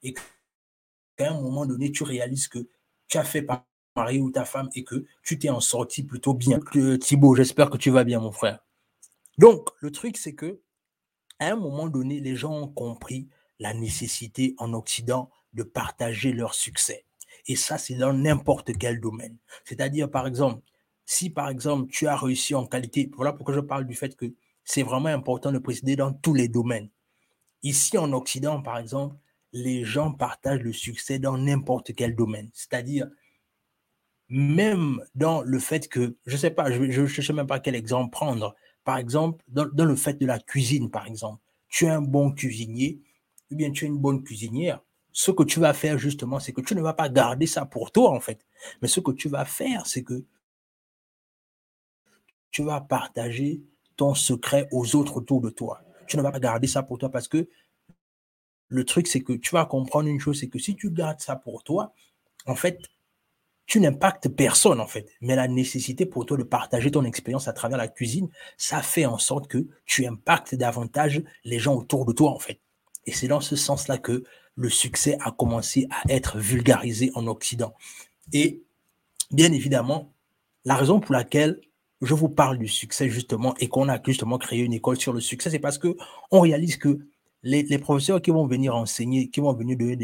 et 0.02 0.14
qu'à 0.14 1.32
un 1.32 1.42
moment 1.42 1.66
donné, 1.66 1.92
tu 1.92 2.04
réalises 2.04 2.48
que 2.48 2.68
tu 3.08 3.18
as 3.18 3.24
fait 3.24 3.42
par 3.42 3.66
mari 3.96 4.20
ou 4.20 4.32
ta 4.32 4.46
femme 4.46 4.70
et 4.76 4.84
que 4.84 5.06
tu 5.24 5.38
t'es 5.38 5.50
en 5.50 5.60
sorti 5.60 6.04
plutôt 6.04 6.34
bien. 6.34 6.60
Thibaut, 7.00 7.36
j'espère 7.36 7.70
que 7.70 7.78
tu 7.78 7.92
vas 7.92 8.04
bien, 8.04 8.20
mon 8.20 8.32
frère. 8.32 8.66
Donc, 9.38 9.70
le 9.80 9.92
truc, 9.92 10.18
c'est 10.18 10.36
que 10.36 10.62
à 11.40 11.48
un 11.48 11.56
moment 11.56 11.88
donné, 11.88 12.20
les 12.20 12.36
gens 12.36 12.54
ont 12.54 12.68
compris 12.68 13.28
la 13.60 13.74
nécessité 13.74 14.56
en 14.58 14.74
Occident 14.74 15.30
de 15.54 15.64
partager 15.64 16.32
leur 16.32 16.54
succès. 16.54 17.06
Et 17.48 17.56
ça, 17.56 17.78
c'est 17.78 17.96
dans 17.96 18.14
n'importe 18.14 18.78
quel 18.78 19.00
domaine. 19.00 19.38
C'est-à-dire, 19.66 20.10
par 20.10 20.28
exemple, 20.28 20.62
si 21.06 21.30
par 21.30 21.50
exemple 21.50 21.92
tu 21.92 22.08
as 22.08 22.16
réussi 22.16 22.56
en 22.56 22.66
qualité, 22.66 23.12
voilà 23.16 23.34
pourquoi 23.34 23.54
je 23.54 23.60
parle 23.60 23.86
du 23.86 23.96
fait 23.96 24.16
que 24.16 24.34
c'est 24.64 24.84
vraiment 24.84 25.10
important 25.10 25.52
de 25.52 25.60
préciser 25.60 25.96
dans 25.96 26.14
tous 26.14 26.34
les 26.34 26.48
domaines. 26.48 26.90
Ici 27.62 27.98
en 27.98 28.12
Occident, 28.14 28.62
par 28.62 28.78
exemple, 28.78 29.16
les 29.54 29.86
gens 29.86 30.12
partagent 30.12 30.62
le 30.62 30.74
succès 30.74 31.20
dans 31.20 31.38
n'importe 31.38 31.94
quel 31.96 32.16
domaine. 32.16 32.50
C'est-à-dire, 32.54 33.08
même 34.28 35.04
dans 35.16 35.42
le 35.44 35.60
fait 35.60 35.88
que, 35.88 36.18
je 36.26 36.34
ne 36.34 36.38
sais 36.38 36.50
pas, 36.50 36.72
je 36.72 37.02
ne 37.02 37.08
sais 37.08 37.34
même 37.34 37.48
pas 37.48 37.60
quel 37.60 37.76
exemple 37.76 38.12
prendre. 38.12 38.56
Par 38.84 38.98
exemple, 38.98 39.44
dans, 39.48 39.86
le 39.86 39.96
fait 39.96 40.16
de 40.16 40.26
la 40.26 40.40
cuisine, 40.40 40.90
par 40.90 41.06
exemple. 41.06 41.40
Tu 41.70 41.86
es 41.86 41.90
un 41.90 42.02
bon 42.02 42.32
cuisinier, 42.32 43.00
ou 43.52 43.56
bien 43.56 43.72
tu 43.72 43.86
es 43.86 43.88
une 43.88 44.00
bonne 44.00 44.24
cuisinière. 44.24 44.82
Ce 45.12 45.32
que 45.32 45.44
tu 45.44 45.60
vas 45.60 45.74
faire 45.74 46.00
justement, 46.00 46.40
c'est 46.40 46.52
que 46.52 46.62
tu 46.62 46.76
ne 46.76 46.82
vas 46.82 46.94
pas 46.94 47.10
garder 47.10 47.46
ça 47.46 47.66
pour 47.66 47.92
toi, 47.92 48.10
en 48.12 48.20
fait. 48.20 48.46
Mais 48.82 48.88
ce 48.88 49.00
que 49.00 49.12
tu 49.12 49.30
vas 49.30 49.46
faire, 49.46 49.86
c'est 49.86 50.04
que 50.04 50.26
tu 52.50 52.64
vas 52.64 52.82
partager 52.82 53.62
ton 53.96 54.16
secret 54.16 54.68
aux 54.72 54.96
autres 54.96 55.18
autour 55.18 55.42
de 55.42 55.50
toi. 55.50 55.84
Tu 56.08 56.18
ne 56.18 56.22
vas 56.22 56.32
pas 56.32 56.40
garder 56.40 56.68
ça 56.68 56.84
pour 56.84 56.98
toi 56.98 57.10
parce 57.10 57.28
que 57.28 57.48
le 58.74 58.86
truc, 58.86 59.08
c'est 59.08 59.22
que 59.22 59.34
tu 59.34 59.52
vas 59.52 59.66
comprendre 59.66 60.10
une 60.10 60.20
chose, 60.20 60.40
c'est 60.40 60.48
que 60.48 60.58
si 60.58 60.76
tu 60.76 60.90
gardes 60.90 61.20
ça 61.20 61.36
pour 61.36 61.64
toi, 61.64 61.94
en 62.48 62.56
fait, 62.56 62.80
tu 63.68 63.80
n'impactes 63.80 64.30
personne, 64.30 64.82
en 64.82 64.88
fait. 64.88 65.08
Mais 65.22 65.36
la 65.36 65.48
nécessité 65.48 66.08
pour 66.08 66.26
toi 66.26 66.38
de 66.38 66.44
partager 66.44 66.90
ton 66.90 67.06
expérience 67.06 67.48
à 67.48 67.54
travers 67.54 67.78
la 67.78 67.88
cuisine, 67.88 68.30
ça 68.58 68.82
fait 68.82 69.06
en 69.06 69.20
sorte 69.20 69.48
que 69.48 69.68
tu 69.86 70.08
impactes 70.08 70.56
davantage 70.56 71.22
les 71.44 71.60
gens 71.60 71.76
autour 71.76 72.06
de 72.06 72.14
toi, 72.14 72.32
en 72.32 72.40
fait. 72.40 72.60
Et 73.06 73.12
c'est 73.12 73.28
dans 73.28 73.42
ce 73.42 73.56
sens-là 73.56 74.00
que 74.00 74.24
le 74.56 74.70
succès 74.70 75.18
a 75.22 75.32
commencé 75.32 75.88
à 75.92 76.12
être 76.12 76.40
vulgarisé 76.40 77.12
en 77.14 77.28
Occident. 77.28 77.76
Et 78.32 78.64
bien 79.30 79.52
évidemment, 79.52 80.14
la 80.66 80.76
raison 80.76 81.00
pour 81.00 81.14
laquelle 81.14 81.62
je 82.02 82.16
vous 82.16 82.30
parle 82.30 82.58
du 82.58 82.68
succès 82.68 83.08
justement 83.08 83.54
et 83.60 83.68
qu'on 83.68 83.88
a 83.88 84.02
justement 84.04 84.40
créé 84.40 84.62
une 84.62 84.74
école 84.74 85.00
sur 85.00 85.14
le 85.14 85.22
succès, 85.22 85.52
c'est 85.52 85.60
parce 85.60 85.78
que 85.78 85.96
on 86.32 86.42
réalise 86.42 86.78
que 86.78 87.00
les, 87.44 87.78
professeurs 87.78 88.22
qui 88.22 88.32
vont 88.32 88.48
venir 88.48 88.76
enseigner, 88.76 89.30
qui 89.30 89.40
vont 89.42 89.54
venir 89.54 89.78
donner 89.78 89.96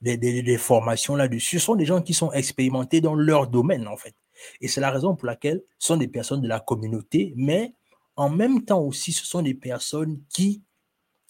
des, 0.00 0.58
formations 0.58 1.14
là-dessus, 1.14 1.60
sont 1.60 1.76
des 1.76 1.86
gens 1.86 2.02
qui 2.02 2.14
sont 2.14 2.32
expérimentés 2.32 3.00
dans 3.00 3.14
leur 3.14 3.46
domaine 3.46 3.86
en 3.86 3.96
fait. 3.96 4.14
Et 4.60 4.68
c'est 4.68 4.80
la 4.80 4.90
raison 4.90 5.14
pour 5.14 5.26
laquelle 5.26 5.62
ce 5.78 5.88
sont 5.88 5.96
des 5.96 6.08
personnes 6.08 6.40
de 6.40 6.48
la 6.48 6.60
communauté, 6.60 7.32
mais 7.36 7.74
en 8.16 8.30
même 8.30 8.64
temps 8.64 8.80
aussi, 8.80 9.12
ce 9.12 9.26
sont 9.26 9.42
des 9.42 9.54
personnes 9.54 10.20
qui, 10.28 10.62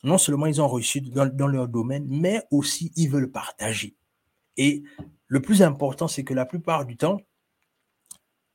non 0.02 0.18
seulement 0.18 0.46
ils 0.46 0.62
ont 0.62 0.68
reçu 0.68 1.00
dans, 1.00 1.26
dans 1.26 1.48
leur 1.48 1.68
domaine, 1.68 2.06
mais 2.08 2.42
aussi 2.50 2.92
ils 2.96 3.10
veulent 3.10 3.30
partager. 3.30 3.96
Et 4.56 4.82
le 5.26 5.42
plus 5.42 5.62
important, 5.62 6.08
c'est 6.08 6.24
que 6.24 6.34
la 6.34 6.46
plupart 6.46 6.84
du 6.84 6.96
temps, 6.96 7.20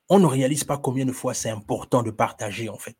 on 0.08 0.20
ne 0.20 0.26
réalise 0.26 0.64
pas 0.64 0.78
combien 0.78 1.06
de 1.06 1.12
fois 1.12 1.34
c'est 1.34 1.50
important 1.50 2.02
de 2.02 2.10
partager, 2.10 2.70
en 2.70 2.78
fait. 2.78 2.98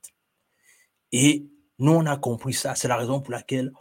Et 1.12 1.48
nous, 1.80 1.94
on 1.94 2.06
a 2.06 2.18
compris 2.18 2.54
ça. 2.54 2.76
C'est 2.76 2.88
la 2.88 2.98
raison 2.98 3.22
pour 3.22 3.32
laquelle 3.32 3.72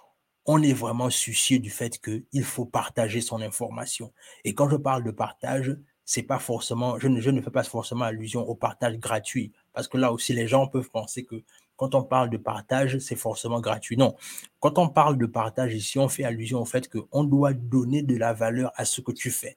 on 0.47 0.63
est 0.63 0.73
vraiment 0.73 1.11
soucieux 1.11 1.59
du 1.59 1.69
fait 1.69 2.01
qu'il 2.01 2.45
faut 2.45 2.65
partager 2.65 3.21
son 3.21 3.43
information. 3.43 4.13
Et 4.45 4.55
quand 4.55 4.69
je 4.69 4.77
parle 4.77 5.05
de 5.05 5.11
partage, 5.11 5.77
c'est 6.05 6.23
pas 6.23 6.39
forcément, 6.39 6.99
je 6.99 7.09
ne, 7.09 7.21
je 7.21 7.29
ne 7.29 7.43
fais 7.43 7.51
pas 7.51 7.65
forcément 7.65 8.07
allusion 8.07 8.41
au 8.49 8.55
partage 8.55 8.99
gratuit. 8.99 9.53
Parce 9.75 9.89
que 9.89 9.99
là 9.99 10.11
aussi, 10.11 10.33
les 10.33 10.47
gens 10.49 10.67
peuvent 10.67 10.89
penser 10.89 11.25
que 11.25 11.43
quand 11.77 11.95
on 11.95 12.03
parle 12.03 12.31
de 12.31 12.39
partage, 12.39 12.99
c'est 12.99 13.15
forcément 13.15 13.61
gratuit. 13.61 13.97
Non. 13.97 14.17
Quand 14.59 14.79
on 14.79 14.89
parle 14.89 15.19
de 15.19 15.27
partage 15.27 15.75
ici, 15.75 15.99
on 15.99 16.09
fait 16.09 16.25
allusion 16.25 16.61
au 16.61 16.65
fait 16.65 16.89
qu'on 16.89 17.25
doit 17.25 17.53
donner 17.53 18.03
de 18.03 18.17
la 18.17 18.33
valeur 18.33 18.73
à 18.77 18.85
ce 18.85 19.01
que 19.01 19.13
tu 19.13 19.31
fais. 19.31 19.57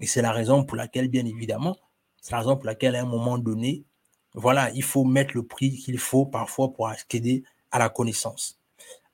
Et 0.00 0.06
c'est 0.06 0.22
la 0.22 0.32
raison 0.32 0.64
pour 0.64 0.76
laquelle, 0.76 1.08
bien 1.08 1.26
évidemment, 1.26 1.76
c'est 2.22 2.32
la 2.32 2.38
raison 2.38 2.56
pour 2.56 2.66
laquelle, 2.66 2.96
à 2.96 3.02
un 3.02 3.06
moment 3.06 3.38
donné, 3.38 3.84
voilà, 4.34 4.70
il 4.72 4.82
faut 4.82 5.04
mettre 5.04 5.34
le 5.34 5.44
prix 5.44 5.76
qu'il 5.76 5.98
faut 5.98 6.26
parfois 6.26 6.72
pour 6.72 6.88
accéder 6.88 7.44
à 7.76 7.78
la 7.78 7.88
connaissance. 7.90 8.58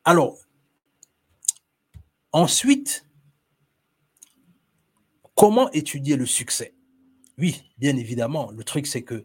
Alors, 0.05 0.39
ensuite, 2.31 3.07
comment 5.35 5.71
étudier 5.73 6.17
le 6.17 6.27
succès? 6.27 6.75
Oui, 7.39 7.73
bien 7.79 7.97
évidemment, 7.97 8.51
le 8.53 8.63
truc 8.63 8.87
c'est 8.87 9.03
que 9.03 9.25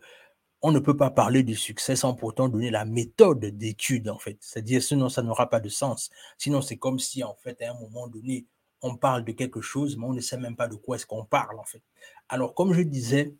on 0.64 0.72
ne 0.72 0.80
peut 0.80 0.98
pas 0.98 1.12
parler 1.12 1.44
du 1.44 1.56
succès 1.56 1.96
sans 1.96 2.16
pourtant 2.16 2.50
donner 2.50 2.72
la 2.72 2.84
méthode 2.84 3.46
d'étude, 3.46 4.10
en 4.10 4.18
fait. 4.18 4.38
C'est-à-dire, 4.42 4.82
sinon, 4.82 5.08
ça 5.08 5.22
n'aura 5.22 5.52
pas 5.52 5.60
de 5.60 5.70
sens. 5.70 6.10
Sinon, 6.40 6.64
c'est 6.64 6.78
comme 6.78 6.98
si, 6.98 7.24
en 7.24 7.36
fait, 7.36 7.62
à 7.62 7.72
un 7.72 7.80
moment 7.80 8.08
donné, 8.08 8.48
on 8.82 8.98
parle 8.98 9.24
de 9.24 9.34
quelque 9.34 9.62
chose, 9.62 9.98
mais 9.98 10.06
on 10.06 10.14
ne 10.14 10.20
sait 10.20 10.38
même 10.38 10.56
pas 10.56 10.68
de 10.68 10.76
quoi 10.76 10.96
est-ce 10.96 11.06
qu'on 11.06 11.26
parle, 11.26 11.60
en 11.60 11.64
fait. 11.64 11.84
Alors, 12.28 12.56
comme 12.56 12.74
je 12.74 12.82
disais, 12.82 13.36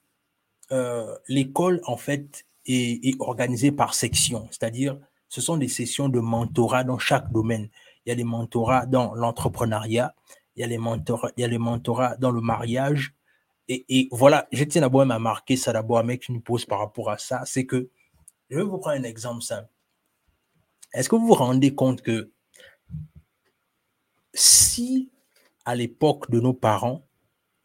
euh, 0.72 1.18
l'école, 1.28 1.82
en 1.86 1.98
fait, 1.98 2.46
est, 2.68 3.20
organisée 3.20 3.72
par 3.72 3.96
section, 3.96 4.48
c'est-à-dire 4.52 5.00
ce 5.30 5.42
sont 5.42 5.58
des 5.58 5.68
sessions 5.68 6.10
de 6.10 6.20
mentorat 6.20 6.84
dans 6.84 7.00
chaque 7.00 7.32
domaine. 7.32 7.70
il 8.06 8.10
y 8.10 8.12
a 8.12 8.16
les 8.16 8.24
mentorats 8.24 8.86
dans 8.86 9.14
l'entrepreneuriat, 9.14 10.16
il 10.56 10.62
y 10.62 10.64
a 10.64 10.68
les 10.68 10.78
mentorats, 10.78 11.32
il 11.38 11.42
y 11.42 11.56
a 11.56 11.60
mentorats 11.60 12.16
dans 12.18 12.32
le 12.32 12.42
mariage. 12.42 13.14
Et, 13.70 14.08
voilà, 14.12 14.48
je 14.54 14.64
tiens 14.64 14.82
d'abord 14.82 15.02
à 15.02 15.20
marquer 15.20 15.58
ça 15.58 15.74
d'abord, 15.74 16.02
mec, 16.04 16.30
me 16.30 16.40
pose 16.40 16.66
par 16.66 16.80
rapport 16.80 17.10
à 17.10 17.18
ça, 17.18 17.44
c'est 17.46 17.66
que, 17.66 17.90
je 18.50 18.58
vais 18.58 18.64
vous 18.64 18.78
prendre 18.78 18.98
un 18.98 19.04
exemple 19.04 19.42
simple. 19.42 19.68
Est-ce 20.94 21.10
que 21.10 21.18
vous 21.18 21.28
vous 21.28 21.34
rendez 21.34 21.76
compte 21.76 22.02
que 22.02 22.32
si 24.34 25.12
à 25.66 25.76
l'époque 25.76 26.32
de 26.32 26.40
nos 26.40 26.54
parents, 26.54 27.06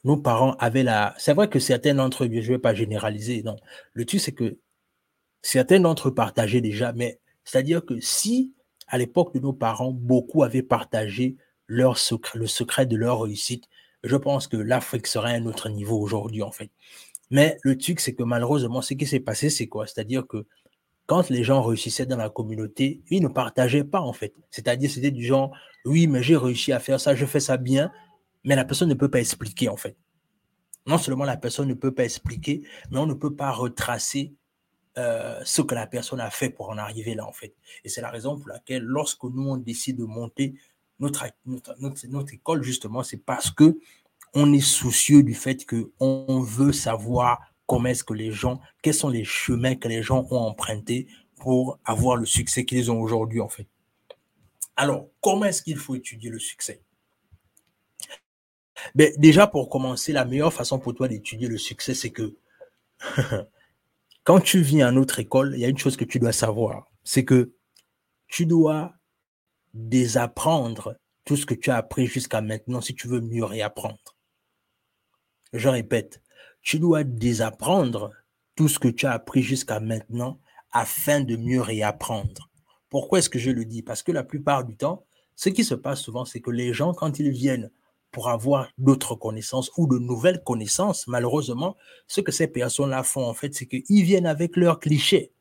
nos 0.03 0.17
parents 0.17 0.55
avaient 0.59 0.83
la... 0.83 1.15
C'est 1.19 1.35
vrai 1.35 1.49
que 1.49 1.61
certains 1.61 1.95
d'entre 1.95 2.25
eux, 2.25 2.29
je 2.33 2.39
ne 2.39 2.57
vais 2.57 2.59
pas 2.59 2.75
généraliser, 2.75 3.45
non. 3.45 3.57
Le 3.93 4.05
truc, 4.05 4.21
c'est 4.21 4.33
que 4.33 4.59
certains 5.41 5.79
d'entre 5.79 6.09
eux 6.09 6.15
partageaient 6.15 6.61
déjà, 6.61 6.93
mais 6.93 7.21
c'est-à-dire 7.45 7.85
que 7.85 8.01
si 8.01 8.53
à 8.89 8.99
l'époque 8.99 9.35
de 9.35 9.41
nos 9.41 9.55
parents, 9.55 9.91
beaucoup 9.91 10.43
avaient 10.43 10.63
partagé 10.63 11.37
le 11.67 11.95
secret 11.95 12.85
de 12.85 12.97
leur 12.97 13.23
réussite, 13.23 13.65
je 14.05 14.17
pense 14.17 14.49
que 14.49 14.59
l'Afrique 14.59 15.07
serait 15.07 15.33
à 15.33 15.37
un 15.37 15.47
autre 15.47 15.71
niveau 15.71 15.99
aujourd'hui, 15.99 16.43
en 16.43 16.51
fait. 16.51 16.71
Mais 17.31 17.57
le 17.63 17.79
truc, 17.79 18.01
c'est 18.01 18.15
que 18.15 18.23
malheureusement, 18.23 18.83
ce 18.83 18.93
qui 18.93 19.07
s'est 19.07 19.21
passé, 19.21 19.49
c'est 19.49 19.67
quoi? 19.67 19.87
C'est-à-dire 19.87 20.27
que 20.27 20.45
quand 21.07 21.31
les 21.31 21.43
gens 21.43 21.63
réussissaient 21.63 22.05
dans 22.05 22.19
la 22.19 22.29
communauté, 22.29 23.01
ils 23.09 23.23
ne 23.23 23.29
partageaient 23.29 23.85
pas, 23.85 24.01
en 24.01 24.13
fait. 24.13 24.35
C'est-à-dire, 24.51 24.91
c'était 24.91 25.11
du 25.11 25.25
genre, 25.25 25.57
oui, 25.87 26.07
mais 26.07 26.23
j'ai 26.23 26.37
réussi 26.37 26.73
à 26.73 26.79
faire 26.79 27.01
ça, 27.01 27.15
je 27.15 27.25
fais 27.25 27.41
ça 27.41 27.57
bien, 27.57 27.91
mais 28.45 28.57
la 28.57 28.67
personne 28.67 28.91
ne 28.91 28.95
peut 28.95 29.11
pas 29.11 29.21
expliquer, 29.21 29.71
en 29.71 29.77
fait. 29.79 29.97
Non 30.87 30.99
seulement 30.99 31.25
la 31.25 31.39
personne 31.39 31.69
ne 31.69 31.75
peut 31.75 31.95
pas 31.95 32.05
expliquer, 32.05 32.63
mais 32.91 32.99
on 32.99 33.07
ne 33.07 33.15
peut 33.15 33.35
pas 33.35 33.53
retracer 33.53 34.35
euh, 34.99 35.41
ce 35.45 35.63
que 35.63 35.75
la 35.75 35.87
personne 35.87 36.21
a 36.21 36.31
fait 36.31 36.51
pour 36.51 36.69
en 36.69 36.79
arriver 36.79 37.15
là, 37.15 37.27
en 37.27 37.33
fait. 37.33 37.55
Et 37.85 37.89
c'est 37.89 38.03
la 38.03 38.11
raison 38.11 38.39
pour 38.39 38.49
laquelle, 38.49 38.83
lorsque 38.83 39.25
nous, 39.25 39.49
on 39.49 39.57
décide 39.57 39.97
de 39.97 40.05
monter 40.05 40.55
notre, 41.01 41.25
notre, 41.47 42.35
école, 42.35 42.63
justement, 42.63 43.03
c'est 43.03 43.25
parce 43.25 43.51
que 43.51 43.79
on 44.35 44.53
est 44.53 44.61
soucieux 44.61 45.23
du 45.23 45.35
fait 45.35 45.67
qu'on 45.67 46.41
veut 46.41 46.73
savoir 46.73 47.41
comment 47.67 47.89
est-ce 47.89 48.05
que 48.05 48.15
les 48.15 48.31
gens, 48.31 48.61
quels 48.83 48.95
sont 48.95 49.09
les 49.09 49.25
chemins 49.25 49.75
que 49.75 49.89
les 49.89 50.03
gens 50.03 50.27
ont 50.31 50.39
empruntés 50.39 51.07
pour 51.39 51.79
avoir 51.85 52.17
le 52.17 52.27
succès 52.27 52.65
qu'ils 52.65 52.91
ont 52.91 53.01
aujourd'hui, 53.01 53.41
en 53.41 53.49
fait. 53.49 53.67
Alors, 54.77 55.09
comment 55.21 55.47
est-ce 55.47 55.63
qu'il 55.63 55.77
faut 55.77 55.95
étudier 55.95 56.31
le 56.31 56.39
succès? 56.39 56.83
Ben, 58.95 59.13
Déjà, 59.17 59.47
pour 59.47 59.69
commencer, 59.69 60.13
la 60.13 60.25
meilleure 60.25 60.53
façon 60.53 60.79
pour 60.79 60.95
toi 60.95 61.09
d'étudier 61.09 61.49
le 61.49 61.59
succès, 61.59 61.95
c'est 61.95 62.11
que 62.11 62.37
Quand 64.25 64.41
tu 64.41 64.61
viens 64.61 64.89
à 64.89 64.93
notre 64.93 65.19
école, 65.19 65.55
il 65.55 65.61
y 65.61 65.65
a 65.65 65.69
une 65.69 65.79
chose 65.79 65.97
que 65.97 66.05
tu 66.05 66.21
dois 66.21 66.33
savoir, 66.33 66.91
c'est 67.03 67.25
que 67.25 67.55
tu 68.29 68.47
dois 68.47 68.95
désapprendre 69.75 70.97
tout 71.25 71.37
ce 71.37 71.45
que 71.45 71.55
tu 71.55 71.71
as 71.71 71.77
appris 71.77 72.07
jusqu'à 72.07 72.41
maintenant 72.41 72.81
si 72.81 72.95
tu 72.95 73.09
veux 73.09 73.21
mieux 73.21 73.45
réapprendre. 73.45 74.17
Je 75.53 75.69
répète, 75.69 76.23
tu 76.63 76.79
dois 76.79 77.03
désapprendre 77.03 78.13
tout 78.55 78.69
ce 78.69 78.79
que 78.79 78.89
tu 78.89 79.07
as 79.07 79.13
appris 79.13 79.43
jusqu'à 79.43 79.81
maintenant 79.81 80.39
afin 80.71 81.21
de 81.21 81.37
mieux 81.37 81.61
réapprendre. 81.61 82.49
Pourquoi 82.91 83.19
est-ce 83.19 83.31
que 83.31 83.39
je 83.39 83.51
le 83.51 83.65
dis? 83.65 83.83
Parce 83.83 84.03
que 84.03 84.13
la 84.13 84.23
plupart 84.23 84.65
du 84.65 84.77
temps, 84.77 85.05
ce 85.35 85.49
qui 85.49 85.65
se 85.65 85.75
passe 85.75 86.01
souvent, 86.01 86.25
c'est 86.25 86.41
que 86.41 86.51
les 86.51 86.73
gens, 86.73 86.95
quand 86.95 87.19
ils 87.19 87.31
viennent 87.31 87.71
pour 88.13 88.29
avoir 88.29 88.69
d'autres 88.79 89.15
connaissances 89.15 89.71
ou 89.77 89.87
de 89.89 89.99
nouvelles 89.99 90.43
connaissances. 90.45 91.07
Malheureusement, 91.09 91.77
ce 92.07 92.21
que 92.21 92.31
ces 92.31 92.47
personnes-là 92.47 93.03
font, 93.03 93.27
en 93.27 93.35
fait, 93.35 93.55
c'est 93.55 93.67
qu'ils 93.67 94.05
viennent 94.05 94.27
avec 94.27 94.57
leurs 94.57 94.79
clichés. 94.79 95.33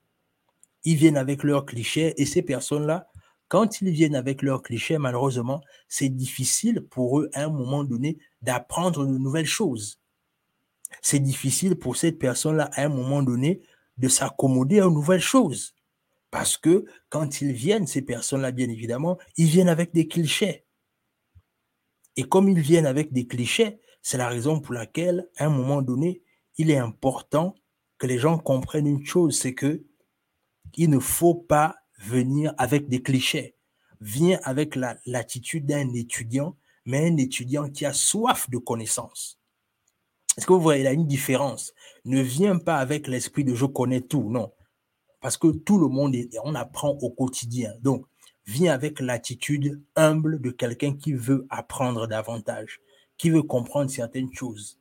Ils 0.84 0.96
viennent 0.96 1.18
avec 1.18 1.44
leurs 1.44 1.66
clichés 1.66 2.14
et 2.20 2.26
ces 2.26 2.42
personnes-là, 2.42 3.08
quand 3.50 3.82
ils 3.82 3.92
viennent 3.92 4.16
avec 4.16 4.42
leurs 4.42 4.64
clichés, 4.64 4.98
malheureusement, 4.98 5.62
c'est 5.90 6.10
difficile 6.10 6.82
pour 6.90 7.20
eux, 7.20 7.30
à 7.34 7.44
un 7.44 7.50
moment 7.50 7.84
donné, 7.84 8.18
d'apprendre 8.42 9.06
de 9.06 9.18
nouvelles 9.18 9.46
choses. 9.46 10.00
C'est 11.02 11.20
difficile 11.20 11.76
pour 11.76 11.98
cette 11.98 12.18
personne-là, 12.18 12.70
à 12.74 12.84
un 12.84 12.90
moment 12.90 13.22
donné, 13.22 13.62
de 13.98 14.08
s'accommoder 14.08 14.82
aux 14.82 14.90
nouvelles 14.90 15.22
choses. 15.22 15.76
Parce 16.32 16.58
que 16.58 16.86
quand 17.10 17.42
ils 17.42 17.52
viennent, 17.52 17.88
ces 17.88 18.02
personnes-là, 18.02 18.52
bien 18.52 18.70
évidemment, 18.70 19.18
ils 19.36 19.48
viennent 19.48 19.70
avec 19.70 19.94
des 19.94 20.08
clichés. 20.08 20.64
Et 22.18 22.24
comme 22.24 22.50
ils 22.50 22.60
viennent 22.60 22.86
avec 22.86 23.14
des 23.14 23.28
clichés, 23.28 23.80
c'est 24.02 24.18
la 24.18 24.28
raison 24.28 24.60
pour 24.60 24.74
laquelle, 24.74 25.30
à 25.38 25.46
un 25.46 25.50
moment 25.50 25.82
donné, 25.82 26.24
il 26.58 26.72
est 26.72 26.78
important 26.78 27.56
que 27.98 28.08
les 28.08 28.18
gens 28.18 28.38
comprennent 28.38 28.88
une 28.88 29.06
chose, 29.06 29.38
c'est 29.38 29.54
que 29.54 29.86
il 30.76 30.90
ne 30.90 31.00
faut 31.00 31.36
pas 31.36 31.76
venir 32.00 32.54
avec 32.58 32.90
des 32.90 33.02
clichés. 33.02 33.56
Viens 34.00 34.40
avec 34.44 34.76
l'attitude 35.06 35.66
d'un 35.66 35.94
étudiant, 35.94 36.58
mais 36.86 37.08
un 37.08 37.18
étudiant 37.18 37.70
qui 37.70 37.86
a 37.86 37.94
soif 37.94 38.50
de 38.50 38.58
connaissances. 38.58 39.40
Est-ce 40.38 40.48
que 40.48 40.54
vous 40.54 40.62
voyez, 40.62 40.88
a 40.88 40.94
une 40.94 41.08
différence? 41.08 41.74
Ne 42.06 42.22
viens 42.22 42.58
pas 42.58 42.78
avec 42.78 43.08
l'esprit 43.08 43.44
de 43.44 43.54
je 43.54 43.66
connais 43.66 44.02
tout, 44.02 44.30
non. 44.30 44.52
Parce 45.20 45.38
que 45.38 45.50
tout 45.50 45.78
le 45.78 45.88
monde, 45.88 46.16
on 46.44 46.56
apprend 46.56 46.98
au 47.02 47.12
quotidien. 47.12 47.74
Donc, 47.82 48.08
vient 48.46 48.74
avec 48.74 49.00
l'attitude 49.00 49.82
humble 49.96 50.42
de 50.42 50.52
quelqu'un 50.52 50.94
qui 50.94 51.14
veut 51.14 51.46
apprendre 51.50 52.08
davantage, 52.08 52.80
qui 53.18 53.30
veut 53.30 53.44
comprendre 53.44 53.90
certaines 53.90 54.34
choses. 54.34 54.80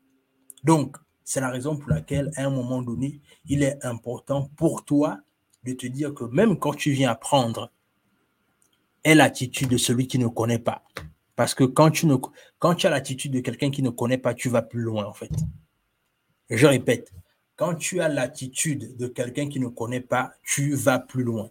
Donc, 0.65 0.97
c'est 1.25 1.41
la 1.41 1.51
raison 1.51 1.77
pour 1.77 1.91
laquelle, 1.91 2.31
à 2.37 2.45
un 2.45 2.51
moment 2.51 2.83
donné, 2.83 3.21
il 3.47 3.63
est 3.63 3.85
important 3.85 4.51
pour 4.57 4.85
toi 4.85 5.21
de 5.65 5.73
te 5.73 5.87
dire 5.87 6.15
que 6.15 6.25
même 6.25 6.59
quand 6.59 6.75
tu 6.75 6.91
viens 6.91 7.11
apprendre, 7.11 7.71
aie 9.05 9.15
l'attitude 9.15 9.69
de 9.69 9.77
celui 9.77 10.07
qui 10.07 10.19
ne 10.19 10.27
connaît 10.27 10.59
pas. 10.59 10.83
Parce 11.37 11.55
que 11.55 11.65
quand 11.65 11.91
tu, 11.91 12.07
quand 12.59 12.75
tu 12.75 12.87
as 12.87 12.91
l'attitude 12.91 13.33
de 13.33 13.41
quelqu'un 13.41 13.71
qui 13.71 13.83
ne 13.83 13.91
connaît 13.91 14.19
pas, 14.19 14.35
tu 14.35 14.49
vas 14.49 14.63
plus 14.63 14.83
loin, 14.83 15.07
en 15.07 15.13
fait. 15.13 15.31
Je 16.51 16.67
répète, 16.67 17.13
quand 17.57 17.75
tu 17.75 18.01
as 18.01 18.09
l'attitude 18.09 18.97
de 18.97 19.07
quelqu'un 19.07 19.49
qui 19.49 19.61
ne 19.61 19.69
connaît 19.69 20.01
pas, 20.01 20.33
tu 20.43 20.75
vas 20.75 20.99
plus 20.99 21.23
loin. 21.23 21.51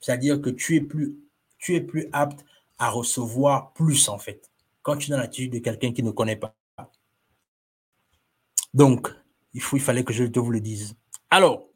C'est-à-dire 0.00 0.40
que 0.40 0.50
tu 0.50 0.76
es 0.76 0.80
plus, 0.80 1.16
tu 1.58 1.74
es 1.74 1.80
plus 1.80 2.08
apte 2.12 2.44
à 2.78 2.90
recevoir 2.90 3.72
plus, 3.72 4.08
en 4.08 4.18
fait, 4.18 4.50
quand 4.82 4.96
tu 4.96 5.08
es 5.08 5.10
dans 5.10 5.18
l'attitude 5.18 5.52
de 5.52 5.58
quelqu'un 5.58 5.92
qui 5.92 6.02
ne 6.02 6.10
connaît 6.10 6.36
pas. 6.36 6.54
Donc, 8.74 9.08
il, 9.54 9.60
faut, 9.60 9.76
il 9.76 9.82
fallait 9.82 10.04
que 10.04 10.12
je 10.12 10.24
te 10.24 10.38
vous 10.38 10.50
le 10.50 10.60
dise. 10.60 10.94
Alors, 11.30 11.68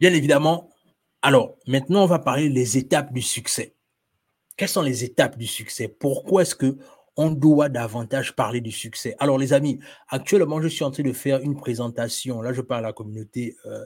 bien 0.00 0.12
évidemment, 0.12 0.70
alors, 1.20 1.56
maintenant, 1.66 2.04
on 2.04 2.06
va 2.06 2.18
parler 2.18 2.48
des 2.48 2.78
étapes 2.78 3.12
du 3.12 3.22
succès. 3.22 3.74
Quelles 4.56 4.68
sont 4.68 4.82
les 4.82 5.04
étapes 5.04 5.38
du 5.38 5.46
succès? 5.46 5.88
Pourquoi 5.88 6.42
est-ce 6.42 6.54
que 6.54 6.78
on 7.16 7.30
doit 7.30 7.68
davantage 7.68 8.34
parler 8.34 8.60
du 8.60 8.72
succès? 8.72 9.14
Alors, 9.18 9.38
les 9.38 9.52
amis, 9.52 9.78
actuellement, 10.08 10.62
je 10.62 10.68
suis 10.68 10.84
en 10.84 10.90
train 10.90 11.02
de 11.02 11.12
faire 11.12 11.40
une 11.40 11.56
présentation. 11.56 12.40
Là, 12.40 12.52
je 12.52 12.62
parle 12.62 12.84
à 12.84 12.88
la 12.88 12.92
communauté 12.92 13.56
euh, 13.66 13.84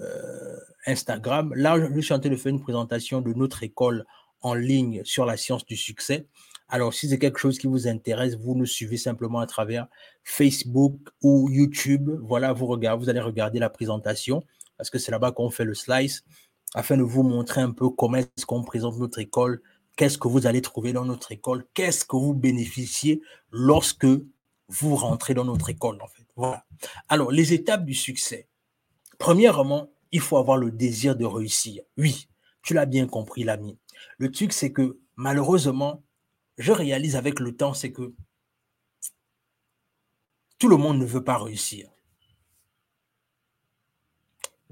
euh, 0.00 0.56
Instagram. 0.86 1.52
Là, 1.54 1.76
je 1.94 2.00
suis 2.00 2.14
en 2.14 2.20
train 2.20 2.30
de 2.30 2.36
faire 2.36 2.50
une 2.50 2.62
présentation 2.62 3.20
de 3.20 3.32
notre 3.32 3.62
école 3.62 4.04
en 4.40 4.54
ligne 4.54 5.02
sur 5.04 5.24
la 5.24 5.36
science 5.36 5.64
du 5.64 5.76
succès. 5.76 6.26
Alors, 6.68 6.94
si 6.94 7.08
c'est 7.08 7.18
quelque 7.18 7.38
chose 7.38 7.58
qui 7.58 7.66
vous 7.66 7.88
intéresse, 7.88 8.36
vous 8.36 8.54
nous 8.54 8.66
suivez 8.66 8.96
simplement 8.96 9.40
à 9.40 9.46
travers 9.46 9.86
Facebook 10.22 10.96
ou 11.22 11.48
YouTube. 11.50 12.10
Voilà, 12.22 12.52
vous 12.52 12.66
regardez, 12.66 13.04
vous 13.04 13.10
allez 13.10 13.20
regarder 13.20 13.58
la 13.58 13.70
présentation 13.70 14.42
parce 14.76 14.90
que 14.90 14.98
c'est 14.98 15.12
là-bas 15.12 15.32
qu'on 15.32 15.50
fait 15.50 15.64
le 15.64 15.74
slice 15.74 16.24
afin 16.74 16.96
de 16.96 17.02
vous 17.02 17.22
montrer 17.22 17.60
un 17.60 17.70
peu 17.70 17.88
comment 17.90 18.18
est-ce 18.18 18.46
qu'on 18.46 18.64
présente 18.64 18.98
notre 18.98 19.20
école, 19.20 19.62
qu'est-ce 19.96 20.18
que 20.18 20.28
vous 20.28 20.46
allez 20.46 20.60
trouver 20.60 20.92
dans 20.92 21.04
notre 21.04 21.30
école, 21.32 21.64
qu'est-ce 21.74 22.04
que 22.04 22.16
vous 22.16 22.34
bénéficiez 22.34 23.22
lorsque 23.52 24.06
vous 24.68 24.96
rentrez 24.96 25.34
dans 25.34 25.44
notre 25.44 25.70
école, 25.70 26.00
en 26.02 26.08
fait. 26.08 26.26
Voilà. 26.36 26.64
Alors, 27.08 27.30
les 27.30 27.52
étapes 27.52 27.84
du 27.84 27.94
succès. 27.94 28.48
Premièrement, 29.24 29.90
il 30.12 30.20
faut 30.20 30.36
avoir 30.36 30.58
le 30.58 30.70
désir 30.70 31.16
de 31.16 31.24
réussir. 31.24 31.82
Oui, 31.96 32.28
tu 32.62 32.74
l'as 32.74 32.84
bien 32.84 33.06
compris, 33.06 33.42
l'ami. 33.42 33.78
Le 34.18 34.30
truc, 34.30 34.52
c'est 34.52 34.70
que 34.70 34.98
malheureusement, 35.16 36.04
je 36.58 36.72
réalise 36.72 37.16
avec 37.16 37.40
le 37.40 37.56
temps, 37.56 37.72
c'est 37.72 37.90
que 37.90 38.12
tout 40.58 40.68
le 40.68 40.76
monde 40.76 40.98
ne 40.98 41.06
veut 41.06 41.24
pas 41.24 41.38
réussir. 41.38 41.88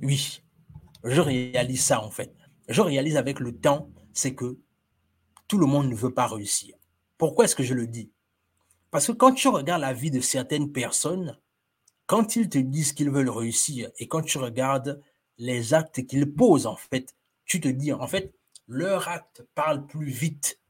Oui, 0.03 0.43
je 1.03 1.23
réalise 1.23 1.83
ça 1.83 2.03
en 2.03 2.11
fait. 2.11 2.35
Je 2.69 2.83
réalise 2.83 3.17
avec 3.17 3.41
le 3.41 3.59
temps, 3.59 3.89
c'est 4.13 4.35
que 4.35 4.59
tout 5.49 5.57
le 5.57 5.65
monde 5.65 5.89
ne 5.89 5.97
veut 5.97 6.13
pas 6.13 6.27
réussir. 6.27 6.77
Pourquoi 7.17 7.47
est-ce 7.47 7.57
que 7.57 7.63
je 7.63 7.73
le 7.73 7.87
dis? 7.87 8.13
Parce 8.91 9.07
que 9.07 9.13
quand 9.13 9.33
tu 9.33 9.49
regardes 9.49 9.81
la 9.81 9.95
vie 9.95 10.11
de 10.11 10.21
certaines 10.21 10.73
personnes, 10.73 11.41
quand 12.07 12.37
ils 12.37 12.49
te 12.49 12.59
disent 12.59 12.93
qu'ils 12.93 13.11
veulent 13.11 13.31
réussir 13.31 13.91
et 13.99 14.09
quand 14.09 14.23
tu 14.23 14.39
regardes 14.39 15.03
les 15.39 15.75
actes 15.75 16.07
qu'ils 16.07 16.33
posent, 16.33 16.67
en 16.67 16.77
fait, 16.77 17.15
tu 17.45 17.61
te 17.61 17.69
dis, 17.69 17.93
en 17.93 18.07
fait, 18.07 18.35
leur 18.69 19.09
acte 19.09 19.45
parle 19.55 19.87
plus 19.87 20.11
vite 20.11 20.61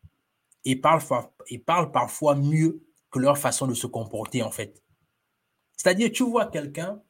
et 0.64 0.76
parle, 0.76 1.02
parle 1.66 1.90
parfois 1.90 2.34
mieux 2.34 2.82
que 3.10 3.18
leur 3.18 3.36
façon 3.36 3.66
de 3.66 3.74
se 3.74 3.86
comporter, 3.86 4.42
en 4.42 4.50
fait. 4.50 4.82
C'est-à-dire, 5.76 6.10
tu 6.12 6.22
vois 6.22 6.46
quelqu'un, 6.46 7.02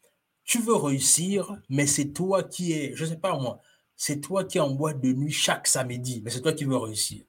tu 0.44 0.58
veux 0.58 0.74
réussir, 0.74 1.56
mais 1.68 1.86
c'est 1.86 2.12
toi 2.12 2.42
qui 2.42 2.72
es, 2.72 2.92
je 2.94 3.04
ne 3.04 3.10
sais 3.10 3.16
pas 3.16 3.38
moi, 3.38 3.60
c'est 3.96 4.20
toi 4.20 4.44
qui 4.44 4.58
es 4.58 4.60
en 4.60 4.70
boîte 4.70 5.00
de 5.00 5.12
nuit 5.12 5.30
chaque 5.30 5.66
samedi, 5.66 6.22
mais 6.24 6.30
c'est 6.30 6.40
toi 6.40 6.52
qui 6.52 6.64
veux 6.64 6.76
réussir. 6.76 7.24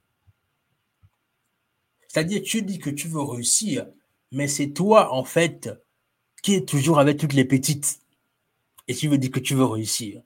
C'est-à-dire, 2.08 2.42
tu 2.42 2.62
dis 2.62 2.78
que 2.78 2.90
tu 2.90 3.08
veux 3.08 3.22
réussir, 3.22 3.86
mais 4.32 4.48
c'est 4.48 4.70
toi, 4.70 5.12
en 5.12 5.24
fait, 5.24 5.70
qui 6.44 6.52
est 6.52 6.68
toujours 6.68 6.98
avec 7.00 7.16
toutes 7.16 7.32
les 7.32 7.46
petites. 7.46 8.00
Et 8.86 8.94
tu 8.94 9.08
veux 9.08 9.16
dire 9.16 9.30
que 9.30 9.40
tu 9.40 9.54
veux 9.54 9.64
réussir. 9.64 10.20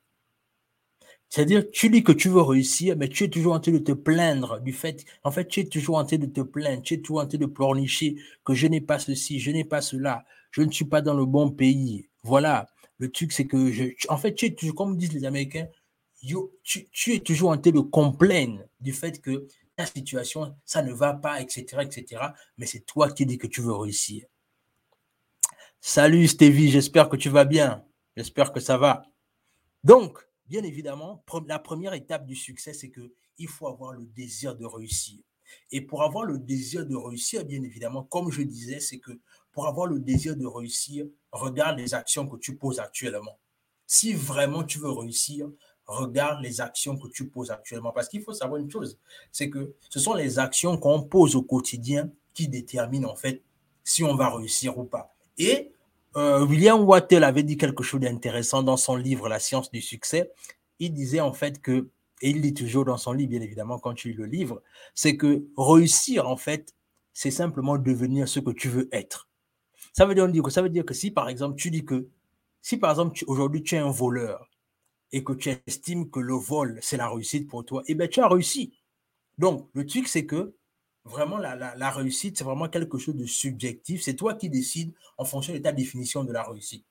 C'est-à-dire, 1.28 1.70
tu 1.70 1.90
dis 1.90 2.02
que 2.02 2.11
tu 2.11 2.28
veux 2.28 2.40
réussir, 2.40 2.96
mais 2.96 3.09
tu 3.09 3.22
es 3.22 3.28
toujours 3.28 3.52
en 3.52 3.61
train 3.61 3.70
de 3.70 3.78
te 3.78 3.92
plaindre 3.92 4.61
du 4.61 4.72
fait, 4.72 5.04
en 5.22 5.31
fait, 5.31 5.46
tu 5.46 5.61
es 5.61 5.66
toujours 5.66 5.96
en 5.96 6.04
train 6.04 6.16
de 6.16 6.26
te 6.26 6.40
plaindre, 6.40 6.83
tu 6.83 6.94
es 6.94 6.98
toujours 6.98 7.20
en 7.20 7.28
train 7.28 7.38
de 7.38 7.46
pleurnicher 7.46 8.16
que 8.44 8.52
je 8.52 8.66
n'ai 8.66 8.81
pas 8.81 8.98
ceci, 8.98 9.38
je 9.38 9.52
n'ai 9.52 9.62
pas 9.62 9.81
cela, 9.81 10.24
je 10.50 10.62
ne 10.62 10.72
suis 10.72 10.87
pas 10.87 11.02
dans 11.02 11.14
le 11.14 11.24
bon 11.24 11.50
pays. 11.52 12.09
Voilà. 12.24 12.66
Le 12.98 13.12
truc, 13.12 13.31
c'est 13.31 13.46
que, 13.46 13.70
je, 13.70 13.85
en 14.09 14.16
fait, 14.16 14.35
tu 14.35 14.46
es 14.46 14.54
toujours, 14.54 14.74
comme 14.74 14.96
disent 14.96 15.12
les 15.12 15.24
Américains, 15.24 15.68
tu, 16.64 17.14
es 17.14 17.20
toujours 17.20 17.50
en 17.50 17.59
train 17.59 17.70
de 17.70 17.78
complaindre 17.78 18.64
du 18.81 18.92
fait 18.92 19.20
que 19.20 19.46
ta 19.76 19.87
situation, 19.87 20.52
ça 20.64 20.83
ne 20.83 20.92
va 20.92 21.14
pas, 21.14 21.40
etc., 21.40 21.83
etc. 21.83 22.22
Mais 22.57 22.66
c'est 22.66 22.85
toi 22.85 23.09
qui 23.09 23.24
dis 23.24 23.38
que 23.38 23.46
tu 23.46 23.61
veux 23.61 23.76
réussir. 23.76 24.26
Salut 25.81 26.29
Stevie, 26.29 26.71
j'espère 26.71 27.09
que 27.09 27.17
tu 27.17 27.29
vas 27.29 27.45
bien. 27.45 27.85
J'espère 28.17 28.53
que 28.53 28.61
ça 28.61 28.77
va. 28.77 29.05
Donc, 29.85 30.29
Bien 30.49 30.64
évidemment, 30.64 31.23
la 31.47 31.59
première 31.59 31.93
étape 31.93 32.25
du 32.25 32.35
succès, 32.35 32.73
c'est 32.73 32.91
qu'il 32.91 33.49
faut 33.49 33.69
avoir 33.69 33.93
le 33.93 34.07
désir 34.07 34.57
de 34.57 34.64
réussir. 34.64 35.21
Et 35.71 35.83
pour 35.83 36.03
avoir 36.03 36.25
le 36.25 36.38
désir 36.38 36.87
de 36.87 36.97
réussir, 36.97 37.45
bien 37.45 37.62
évidemment, 37.62 38.03
comme 38.03 38.31
je 38.33 38.41
disais, 38.41 38.81
c'est 38.81 38.99
que 38.99 39.12
pour 39.53 39.67
avoir 39.67 39.87
le 39.87 40.01
désir 40.01 40.37
de 40.37 40.47
réussir, 40.47 41.07
regarde 41.33 41.79
les 41.79 41.93
actions 41.93 42.27
que 42.27 42.38
tu 42.38 42.57
poses 42.57 42.81
actuellement. 42.81 43.38
Si 43.87 44.14
vraiment 44.14 44.64
tu 44.64 44.79
veux 44.79 44.91
réussir, 44.91 45.51
regarde 45.85 46.43
les 46.43 46.62
actions 46.62 46.97
que 46.97 47.09
tu 47.09 47.29
poses 47.29 47.51
actuellement. 47.51 47.93
Parce 47.93 48.09
qu'il 48.09 48.23
faut 48.23 48.33
savoir 48.33 48.59
une 48.59 48.71
chose, 48.71 48.99
c'est 49.31 49.51
que 49.51 49.75
ce 49.91 50.01
sont 50.01 50.14
les 50.14 50.38
actions 50.38 50.79
qu'on 50.79 51.03
pose 51.03 51.37
au 51.37 51.43
quotidien 51.43 52.11
qui 52.33 52.49
déterminent 52.49 53.11
en 53.11 53.17
fait 53.17 53.43
si 53.85 54.03
on 54.03 54.14
va 54.14 54.35
réussir 54.35 54.79
ou 54.79 54.85
pas. 54.85 55.14
Et 55.38 55.72
euh, 56.16 56.44
William 56.44 56.81
Wattel 56.81 57.24
avait 57.24 57.42
dit 57.42 57.57
quelque 57.57 57.83
chose 57.83 58.01
d'intéressant 58.01 58.62
dans 58.62 58.77
son 58.77 58.96
livre 58.96 59.29
La 59.29 59.38
science 59.38 59.70
du 59.70 59.81
succès. 59.81 60.33
Il 60.79 60.92
disait 60.92 61.20
en 61.20 61.33
fait 61.33 61.61
que, 61.62 61.88
et 62.20 62.31
il 62.31 62.40
dit 62.40 62.55
toujours 62.55 62.85
dans 62.85 62.96
son 62.96 63.12
livre, 63.12 63.31
bien 63.31 63.40
évidemment, 63.40 63.79
quand 63.79 63.94
tu 63.94 64.09
lis 64.09 64.14
le 64.14 64.27
livre, 64.27 64.62
c'est 64.94 65.16
que 65.16 65.44
réussir, 65.57 66.29
en 66.29 66.37
fait, 66.37 66.74
c'est 67.12 67.31
simplement 67.31 67.79
devenir 67.79 68.29
ce 68.29 68.40
que 68.40 68.51
tu 68.51 68.68
veux 68.68 68.88
être. 68.92 69.29
Ça 69.92 70.07
veut 70.07 70.14
dire, 70.14 70.51
ça 70.51 70.62
veut 70.62 70.68
dire 70.68 70.85
que 70.85 70.94
si, 70.94 71.11
par 71.11 71.29
exemple, 71.29 71.57
tu 71.57 71.70
dis 71.70 71.85
que, 71.85 72.09
si 72.62 72.77
par 72.77 72.90
exemple, 72.90 73.18
aujourd'hui, 73.27 73.62
tu 73.62 73.77
es 73.77 73.79
un 73.79 73.90
voleur 73.90 74.48
et 75.12 75.24
que 75.24 75.33
tu 75.33 75.51
estimes 75.66 76.11
que 76.11 76.20
le 76.20 76.35
vol, 76.35 76.79
c'est 76.83 76.96
la 76.96 77.09
réussite 77.09 77.48
pour 77.48 77.64
toi, 77.64 77.83
eh 77.87 77.94
bien, 77.94 78.09
tu 78.09 78.20
as 78.20 78.29
réussi. 78.29 78.74
Donc, 79.38 79.68
le 79.72 79.87
truc, 79.87 80.09
c'est 80.09 80.27
que 80.27 80.55
Vraiment, 81.09 81.38
la, 81.38 81.90
réussite, 81.90 82.37
c'est 82.37 82.44
vraiment 82.44 82.68
quelque 82.68 82.99
chose 82.99 83.16
de 83.16 83.25
subjectif. 83.25 84.03
C'est 84.03 84.14
toi 84.14 84.35
qui 84.35 84.51
décides 84.51 84.92
en 85.16 85.25
fonction 85.25 85.55
de 85.55 85.59
ta 85.59 85.73
définition 85.73 86.23
de 86.23 86.33
la 86.33 86.42
réussite. 86.42 86.85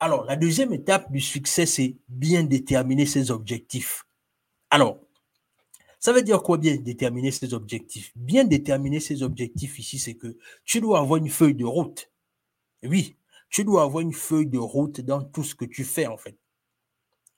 Alors, 0.00 0.24
la 0.24 0.36
deuxième 0.36 0.72
étape 0.72 1.10
du 1.12 1.20
succès, 1.20 1.64
c'est 1.64 1.96
bien 2.08 2.42
déterminer 2.42 3.06
ses 3.06 3.30
objectifs. 3.30 4.04
Alors, 4.70 4.98
ça 6.00 6.12
veut 6.12 6.22
dire 6.22 6.42
quoi 6.42 6.58
bien 6.58 6.76
déterminer 6.76 7.30
ses 7.30 7.54
objectifs? 7.54 8.12
Bien 8.16 8.44
déterminer 8.44 9.00
ses 9.00 9.22
objectifs 9.22 9.78
ici, 9.78 9.98
c'est 9.98 10.14
que 10.14 10.36
tu 10.64 10.80
dois 10.80 10.98
avoir 10.98 11.18
une 11.18 11.30
feuille 11.30 11.54
de 11.54 11.64
route. 11.64 12.10
Oui, 12.82 13.16
tu 13.50 13.64
dois 13.64 13.82
avoir 13.82 14.00
une 14.00 14.12
feuille 14.12 14.46
de 14.46 14.58
route 14.58 15.00
dans 15.00 15.22
tout 15.22 15.44
ce 15.44 15.54
que 15.54 15.64
tu 15.64 15.84
fais, 15.84 16.06
en 16.06 16.16
fait. 16.16 16.36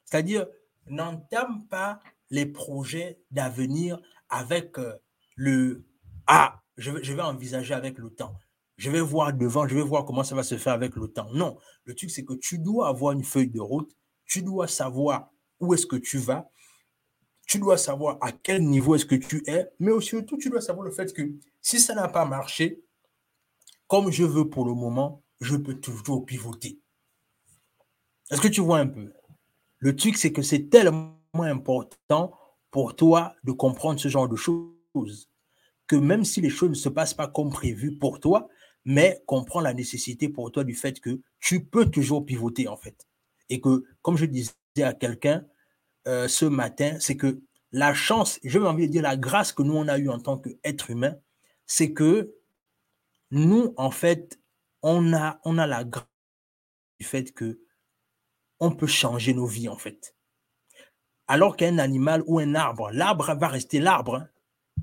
C'est-à-dire, 0.06 0.46
n'entame 0.86 1.66
pas 1.68 2.00
les 2.30 2.46
projets 2.46 3.18
d'avenir 3.30 4.00
avec 4.28 4.78
euh, 4.78 4.94
le 5.34 5.84
ah, 6.32 6.62
je 6.76 6.92
vais, 6.92 7.22
envisager 7.22 7.74
avec 7.74 7.98
le 7.98 8.08
temps. 8.08 8.36
Je 8.76 8.88
vais 8.88 9.00
voir 9.00 9.32
devant, 9.32 9.66
je 9.66 9.74
vais 9.74 9.82
voir 9.82 10.04
comment 10.04 10.22
ça 10.22 10.36
va 10.36 10.44
se 10.44 10.56
faire 10.56 10.72
avec 10.72 10.94
le 10.94 11.08
temps. 11.08 11.28
Non, 11.34 11.58
le 11.84 11.94
truc, 11.96 12.08
c'est 12.08 12.24
que 12.24 12.34
tu 12.34 12.60
dois 12.60 12.86
avoir 12.86 13.12
une 13.12 13.24
feuille 13.24 13.50
de 13.50 13.58
route. 13.58 13.90
Tu 14.26 14.40
dois 14.42 14.68
savoir 14.68 15.32
où 15.58 15.74
est-ce 15.74 15.86
que 15.86 15.96
tu 15.96 16.18
vas. 16.18 16.48
Tu 17.48 17.58
dois 17.58 17.76
savoir 17.76 18.16
à 18.20 18.30
quel 18.30 18.64
niveau 18.64 18.94
est-ce 18.94 19.06
que 19.06 19.16
tu 19.16 19.42
es. 19.48 19.68
Mais 19.80 19.90
aussi, 19.90 20.10
surtout, 20.10 20.38
tu 20.38 20.50
dois 20.50 20.60
savoir 20.60 20.86
le 20.86 20.92
fait 20.92 21.12
que 21.12 21.32
si 21.60 21.80
ça 21.80 21.96
n'a 21.96 22.06
pas 22.06 22.24
marché, 22.24 22.80
comme 23.88 24.12
je 24.12 24.22
veux 24.22 24.48
pour 24.48 24.64
le 24.64 24.72
moment, 24.72 25.24
je 25.40 25.56
peux 25.56 25.74
toujours 25.74 26.24
pivoter. 26.24 26.78
Est-ce 28.30 28.40
que 28.40 28.46
tu 28.46 28.60
vois 28.60 28.78
un 28.78 28.86
peu? 28.86 29.12
Le 29.78 29.96
truc, 29.96 30.16
c'est 30.16 30.32
que 30.32 30.42
c'est 30.42 30.70
tellement 30.70 31.18
important 31.34 32.38
pour 32.70 32.94
toi 32.94 33.34
de 33.42 33.50
comprendre 33.50 33.98
ce 33.98 34.06
genre 34.06 34.28
de 34.28 34.36
choses 34.36 35.29
que 35.90 35.96
même 35.96 36.24
si 36.24 36.40
les 36.40 36.50
choses 36.50 36.70
ne 36.70 36.74
se 36.74 36.88
passent 36.88 37.14
pas 37.14 37.26
comme 37.26 37.50
prévu 37.50 37.98
pour 37.98 38.20
toi, 38.20 38.48
mais 38.85 39.24
comprends 39.26 39.59
la 39.59 39.74
nécessité 39.74 40.29
pour 40.29 40.53
toi 40.53 40.62
du 40.62 40.76
fait 40.76 41.00
que 41.00 41.20
tu 41.40 41.64
peux 41.64 41.90
toujours 41.90 42.24
pivoter 42.24 42.68
en 42.68 42.76
fait. 42.76 43.09
Et 43.48 43.61
que, 43.61 43.83
comme 44.00 44.16
je 44.16 44.24
disais 44.24 44.53
à 44.79 44.94
quelqu'un 44.94 45.44
euh, 46.07 46.29
ce 46.29 46.44
matin, 46.44 46.96
c'est 47.00 47.16
que 47.16 47.42
la 47.72 47.92
chance, 47.92 48.38
je 48.44 48.57
vais 48.61 48.68
envie 48.68 48.87
de 48.87 48.92
dire 48.92 49.03
la 49.03 49.16
grâce 49.16 49.50
que 49.53 49.64
nous 49.64 49.74
on 49.74 49.88
a 49.88 49.98
eu 49.98 50.09
en 50.09 50.20
tant 50.20 50.38
qu'être 50.38 50.90
humain, 50.90 51.16
c'est 51.66 51.92
que 51.92 52.37
nous 53.33 53.74
en 53.76 53.90
fait, 53.90 54.38
on 54.83 55.12
a, 55.12 55.40
on 55.44 55.59
a 55.59 55.66
la 55.66 55.83
grâce 55.83 56.07
du 57.00 57.05
fait 57.05 57.35
que 57.35 57.62
on 58.61 58.70
peut 58.70 58.87
changer 58.87 59.35
nos 59.35 59.46
vies 59.46 59.68
en 59.68 59.76
fait. 59.76 60.14
Alors 61.26 61.57
qu'un 61.57 61.79
animal 61.79 62.22
ou 62.29 62.38
un 62.38 62.55
arbre, 62.55 62.92
l'arbre 62.92 63.35
va 63.35 63.48
rester 63.48 63.81
l'arbre. 63.81 64.14
Hein. 64.14 64.29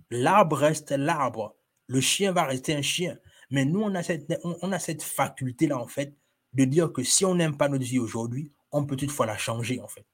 L'arbre 0.09 0.57
reste 0.57 0.91
l'arbre. 0.91 1.55
Le 1.87 2.01
chien 2.01 2.31
va 2.31 2.45
rester 2.45 2.75
un 2.75 2.81
chien. 2.81 3.17
Mais 3.49 3.65
nous, 3.65 3.81
on 3.81 3.93
a 3.95 4.79
cette, 4.79 5.03
faculté-là, 5.03 5.77
en 5.77 5.87
fait, 5.87 6.15
de 6.53 6.65
dire 6.65 6.91
que 6.91 7.03
si 7.03 7.25
on 7.25 7.35
n'aime 7.35 7.57
pas 7.57 7.69
notre 7.69 7.85
vie 7.85 7.99
aujourd'hui, 7.99 8.51
on 8.71 8.85
peut 8.85 8.95
toutefois 8.95 9.25
la 9.25 9.37
changer, 9.37 9.79
en 9.81 9.87
fait. 9.87 10.05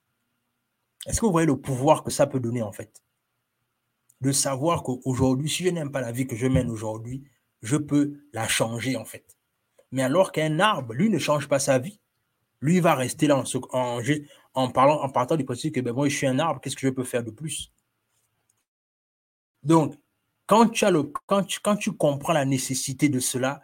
Est-ce 1.07 1.19
que 1.19 1.25
vous 1.25 1.31
voyez 1.31 1.47
le 1.47 1.57
pouvoir 1.57 2.03
que 2.03 2.11
ça 2.11 2.27
peut 2.27 2.39
donner, 2.39 2.61
en 2.61 2.71
fait? 2.71 3.01
De 4.21 4.31
savoir 4.31 4.83
qu'aujourd'hui, 4.83 5.49
si 5.49 5.63
je 5.63 5.69
n'aime 5.69 5.91
pas 5.91 6.01
la 6.01 6.11
vie 6.11 6.27
que 6.27 6.35
je 6.35 6.47
mène 6.47 6.69
aujourd'hui, 6.69 7.23
je 7.61 7.77
peux 7.77 8.19
la 8.33 8.47
changer, 8.47 8.95
en 8.95 9.05
fait. 9.05 9.37
Mais 9.91 10.03
alors 10.03 10.31
qu'un 10.31 10.59
arbre, 10.59 10.93
lui, 10.93 11.09
ne 11.09 11.19
change 11.19 11.47
pas 11.47 11.59
sa 11.59 11.79
vie. 11.79 11.99
Lui 12.61 12.79
va 12.79 12.95
rester 12.95 13.27
là 13.27 13.37
en, 13.37 14.01
en, 14.53 14.69
parlant, 14.69 15.01
en 15.01 15.09
partant 15.09 15.35
du 15.35 15.43
principe 15.43 15.75
que 15.75 15.81
ben, 15.81 15.93
moi, 15.93 16.07
je 16.07 16.15
suis 16.15 16.27
un 16.27 16.39
arbre, 16.39 16.61
qu'est-ce 16.61 16.75
que 16.75 16.87
je 16.87 16.91
peux 16.91 17.03
faire 17.03 17.23
de 17.23 17.31
plus? 17.31 17.71
Donc, 19.63 19.95
quand 20.45 20.67
tu, 20.69 21.91
comprends 21.93 22.33
la 22.33 22.45
nécessité 22.45 23.09
de 23.09 23.19
cela, 23.19 23.61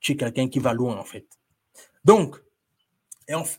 tu 0.00 0.12
es 0.12 0.16
quelqu'un 0.16 0.48
qui 0.48 0.58
va 0.58 0.72
loin, 0.72 0.96
en 0.96 1.04
fait. 1.04 1.26
Donc, 2.04 2.40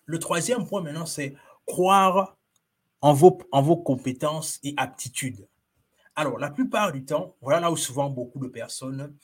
le 0.05 0.19
troisième 0.19 0.67
point 0.67 0.81
maintenant, 0.81 1.05
c'est 1.05 1.35
croire 1.65 2.37
en 3.01 3.13
vos, 3.13 3.39
en 3.51 3.61
vos 3.61 3.77
compétences 3.77 4.59
et 4.63 4.73
aptitudes. 4.77 5.47
Alors, 6.15 6.39
la 6.39 6.49
plupart 6.49 6.91
du 6.91 7.05
temps, 7.05 7.35
voilà 7.41 7.59
là 7.59 7.71
où 7.71 7.77
souvent 7.77 8.09
beaucoup 8.09 8.39
de 8.39 8.47
personnes, 8.47 9.15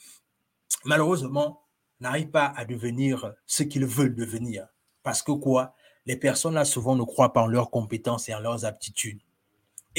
malheureusement, 0.84 1.62
n'arrivent 2.00 2.30
pas 2.30 2.52
à 2.56 2.64
devenir 2.64 3.34
ce 3.46 3.62
qu'ils 3.62 3.86
veulent 3.86 4.14
devenir. 4.14 4.68
Parce 5.02 5.22
que 5.22 5.32
quoi? 5.32 5.74
Les 6.06 6.16
personnes 6.16 6.54
là 6.54 6.64
souvent 6.64 6.96
ne 6.96 7.04
croient 7.04 7.32
pas 7.32 7.42
en 7.42 7.46
leurs 7.46 7.70
compétences 7.70 8.28
et 8.28 8.34
en 8.34 8.40
leurs 8.40 8.64
aptitudes. 8.64 9.20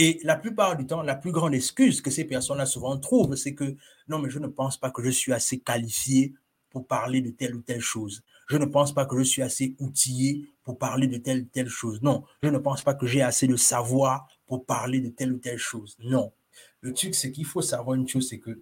Et 0.01 0.21
la 0.23 0.37
plupart 0.37 0.77
du 0.77 0.85
temps, 0.85 1.01
la 1.01 1.13
plus 1.13 1.33
grande 1.33 1.53
excuse 1.53 1.99
que 1.99 2.09
ces 2.09 2.23
personnes-là 2.23 2.65
souvent 2.65 2.97
trouvent, 2.97 3.35
c'est 3.35 3.53
que 3.53 3.75
non, 4.07 4.19
mais 4.19 4.29
je 4.29 4.39
ne 4.39 4.47
pense 4.47 4.77
pas 4.77 4.91
que 4.91 5.03
je 5.03 5.09
suis 5.09 5.33
assez 5.33 5.59
qualifié 5.59 6.33
pour 6.69 6.87
parler 6.87 7.19
de 7.19 7.31
telle 7.31 7.53
ou 7.53 7.61
telle 7.61 7.81
chose. 7.81 8.23
Je 8.47 8.55
ne 8.55 8.63
pense 8.63 8.93
pas 8.93 9.05
que 9.05 9.17
je 9.17 9.23
suis 9.23 9.41
assez 9.41 9.75
outillé 9.77 10.45
pour 10.63 10.77
parler 10.77 11.07
de 11.07 11.17
telle 11.17 11.41
ou 11.41 11.45
telle 11.51 11.67
chose. 11.67 12.01
Non, 12.01 12.23
je 12.41 12.47
ne 12.47 12.57
pense 12.57 12.81
pas 12.81 12.93
que 12.93 13.07
j'ai 13.07 13.21
assez 13.21 13.45
de 13.45 13.57
savoir 13.57 14.29
pour 14.47 14.65
parler 14.65 15.01
de 15.01 15.09
telle 15.09 15.33
ou 15.33 15.37
telle 15.37 15.57
chose. 15.57 15.97
Non. 15.99 16.31
Le 16.79 16.93
truc, 16.93 17.13
c'est 17.13 17.33
qu'il 17.33 17.45
faut 17.45 17.61
savoir 17.61 17.95
une 17.95 18.07
chose, 18.07 18.29
c'est 18.29 18.39
que 18.39 18.57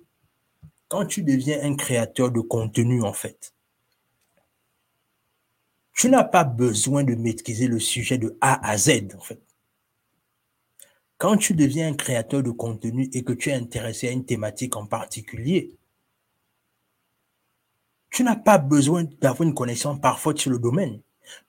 quand 0.87 1.05
tu 1.05 1.21
deviens 1.21 1.61
un 1.61 1.75
créateur 1.75 2.31
de 2.31 2.41
contenu, 2.41 3.03
en 3.03 3.13
fait, 3.13 3.53
tu 5.93 6.09
n'as 6.09 6.23
pas 6.23 6.45
besoin 6.45 7.03
de 7.03 7.13
maîtriser 7.13 7.67
le 7.67 7.79
sujet 7.79 8.17
de 8.17 8.35
A 8.41 8.67
à 8.67 8.75
Z, 8.75 9.09
en 9.15 9.21
fait. 9.21 9.46
Quand 11.17 11.37
tu 11.37 11.55
deviens 11.55 11.87
un 11.87 11.95
créateur 11.95 12.43
de 12.43 12.51
contenu 12.51 13.09
et 13.11 13.23
que 13.23 13.33
tu 13.33 13.49
es 13.49 13.53
intéressé 13.53 14.07
à 14.07 14.11
une 14.11 14.25
thématique 14.25 14.75
en 14.75 14.85
particulier, 14.85 15.75
tu 18.11 18.23
n'as 18.23 18.35
pas 18.35 18.57
besoin 18.59 19.03
d'avoir 19.03 19.47
une 19.47 19.55
connaissance 19.55 19.99
parfaite 19.99 20.37
sur 20.37 20.51
le 20.51 20.59
domaine. 20.59 21.01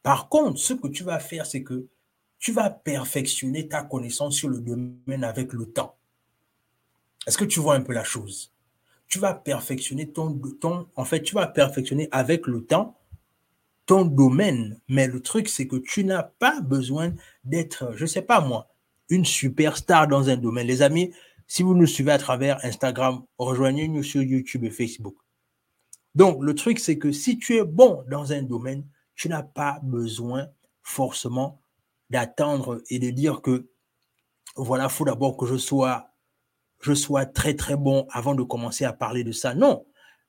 Par 0.02 0.28
contre, 0.28 0.58
ce 0.58 0.72
que 0.72 0.88
tu 0.88 1.04
vas 1.04 1.18
faire, 1.18 1.46
c'est 1.46 1.62
que 1.62 1.86
tu 2.38 2.52
vas 2.52 2.70
perfectionner 2.70 3.68
ta 3.68 3.82
connaissance 3.82 4.36
sur 4.36 4.48
le 4.48 4.60
domaine 4.60 5.24
avec 5.24 5.52
le 5.52 5.66
temps. 5.66 5.96
Est-ce 7.26 7.36
que 7.36 7.44
tu 7.44 7.60
vois 7.60 7.74
un 7.74 7.82
peu 7.82 7.92
la 7.92 8.04
chose? 8.04 8.52
Tu 9.06 9.18
vas 9.18 9.34
perfectionner 9.34 10.08
ton, 10.10 10.38
ton, 10.60 10.88
en 10.96 11.04
fait, 11.04 11.22
tu 11.22 11.34
vas 11.34 11.46
perfectionner 11.46 12.08
avec 12.10 12.46
le 12.46 12.64
temps 12.64 12.96
ton 13.86 14.04
domaine. 14.04 14.78
Mais 14.88 15.06
le 15.06 15.20
truc, 15.20 15.48
c'est 15.48 15.66
que 15.66 15.76
tu 15.76 16.04
n'as 16.04 16.22
pas 16.22 16.60
besoin 16.60 17.14
d'être, 17.44 17.92
je 17.96 18.02
ne 18.02 18.06
sais 18.06 18.22
pas 18.22 18.40
moi, 18.40 18.68
une 19.08 19.24
superstar 19.24 20.08
dans 20.08 20.28
un 20.28 20.36
domaine. 20.36 20.66
Les 20.66 20.82
amis, 20.82 21.12
Si 21.50 21.62
vous 21.62 21.74
nous 21.74 21.86
suivez 21.86 22.12
à 22.12 22.18
travers 22.18 22.62
Instagram, 22.62 23.24
rejoignez-nous 23.38 24.02
sur 24.02 24.22
YouTube 24.22 24.64
et 24.64 24.70
Facebook. 24.70 25.16
Donc, 26.14 26.42
le 26.42 26.54
truc, 26.54 26.78
c'est 26.78 26.98
que 26.98 27.10
si 27.10 27.38
tu 27.38 27.56
es 27.56 27.64
bon 27.64 28.04
dans 28.10 28.32
un 28.34 28.42
domaine, 28.42 28.86
tu 29.14 29.30
n'as 29.30 29.42
pas 29.42 29.80
besoin 29.82 30.48
forcément 30.82 31.62
d'attendre 32.10 32.82
et 32.90 32.98
de 32.98 33.08
dire 33.10 33.40
que 33.40 33.70
voilà, 34.56 34.84
il 34.84 34.90
faut 34.90 35.04
d'abord 35.04 35.36
que 35.36 35.46
je 35.46 35.56
sois, 35.56 36.10
je 36.80 36.92
sois 36.92 37.24
très 37.24 37.54
très 37.54 37.76
bon 37.76 38.06
avant 38.10 38.34
de 38.34 38.42
commencer 38.42 38.84
à 38.84 38.92
parler 38.92 39.24
de 39.24 39.32
ça. 39.32 39.54
Non, 39.54 39.86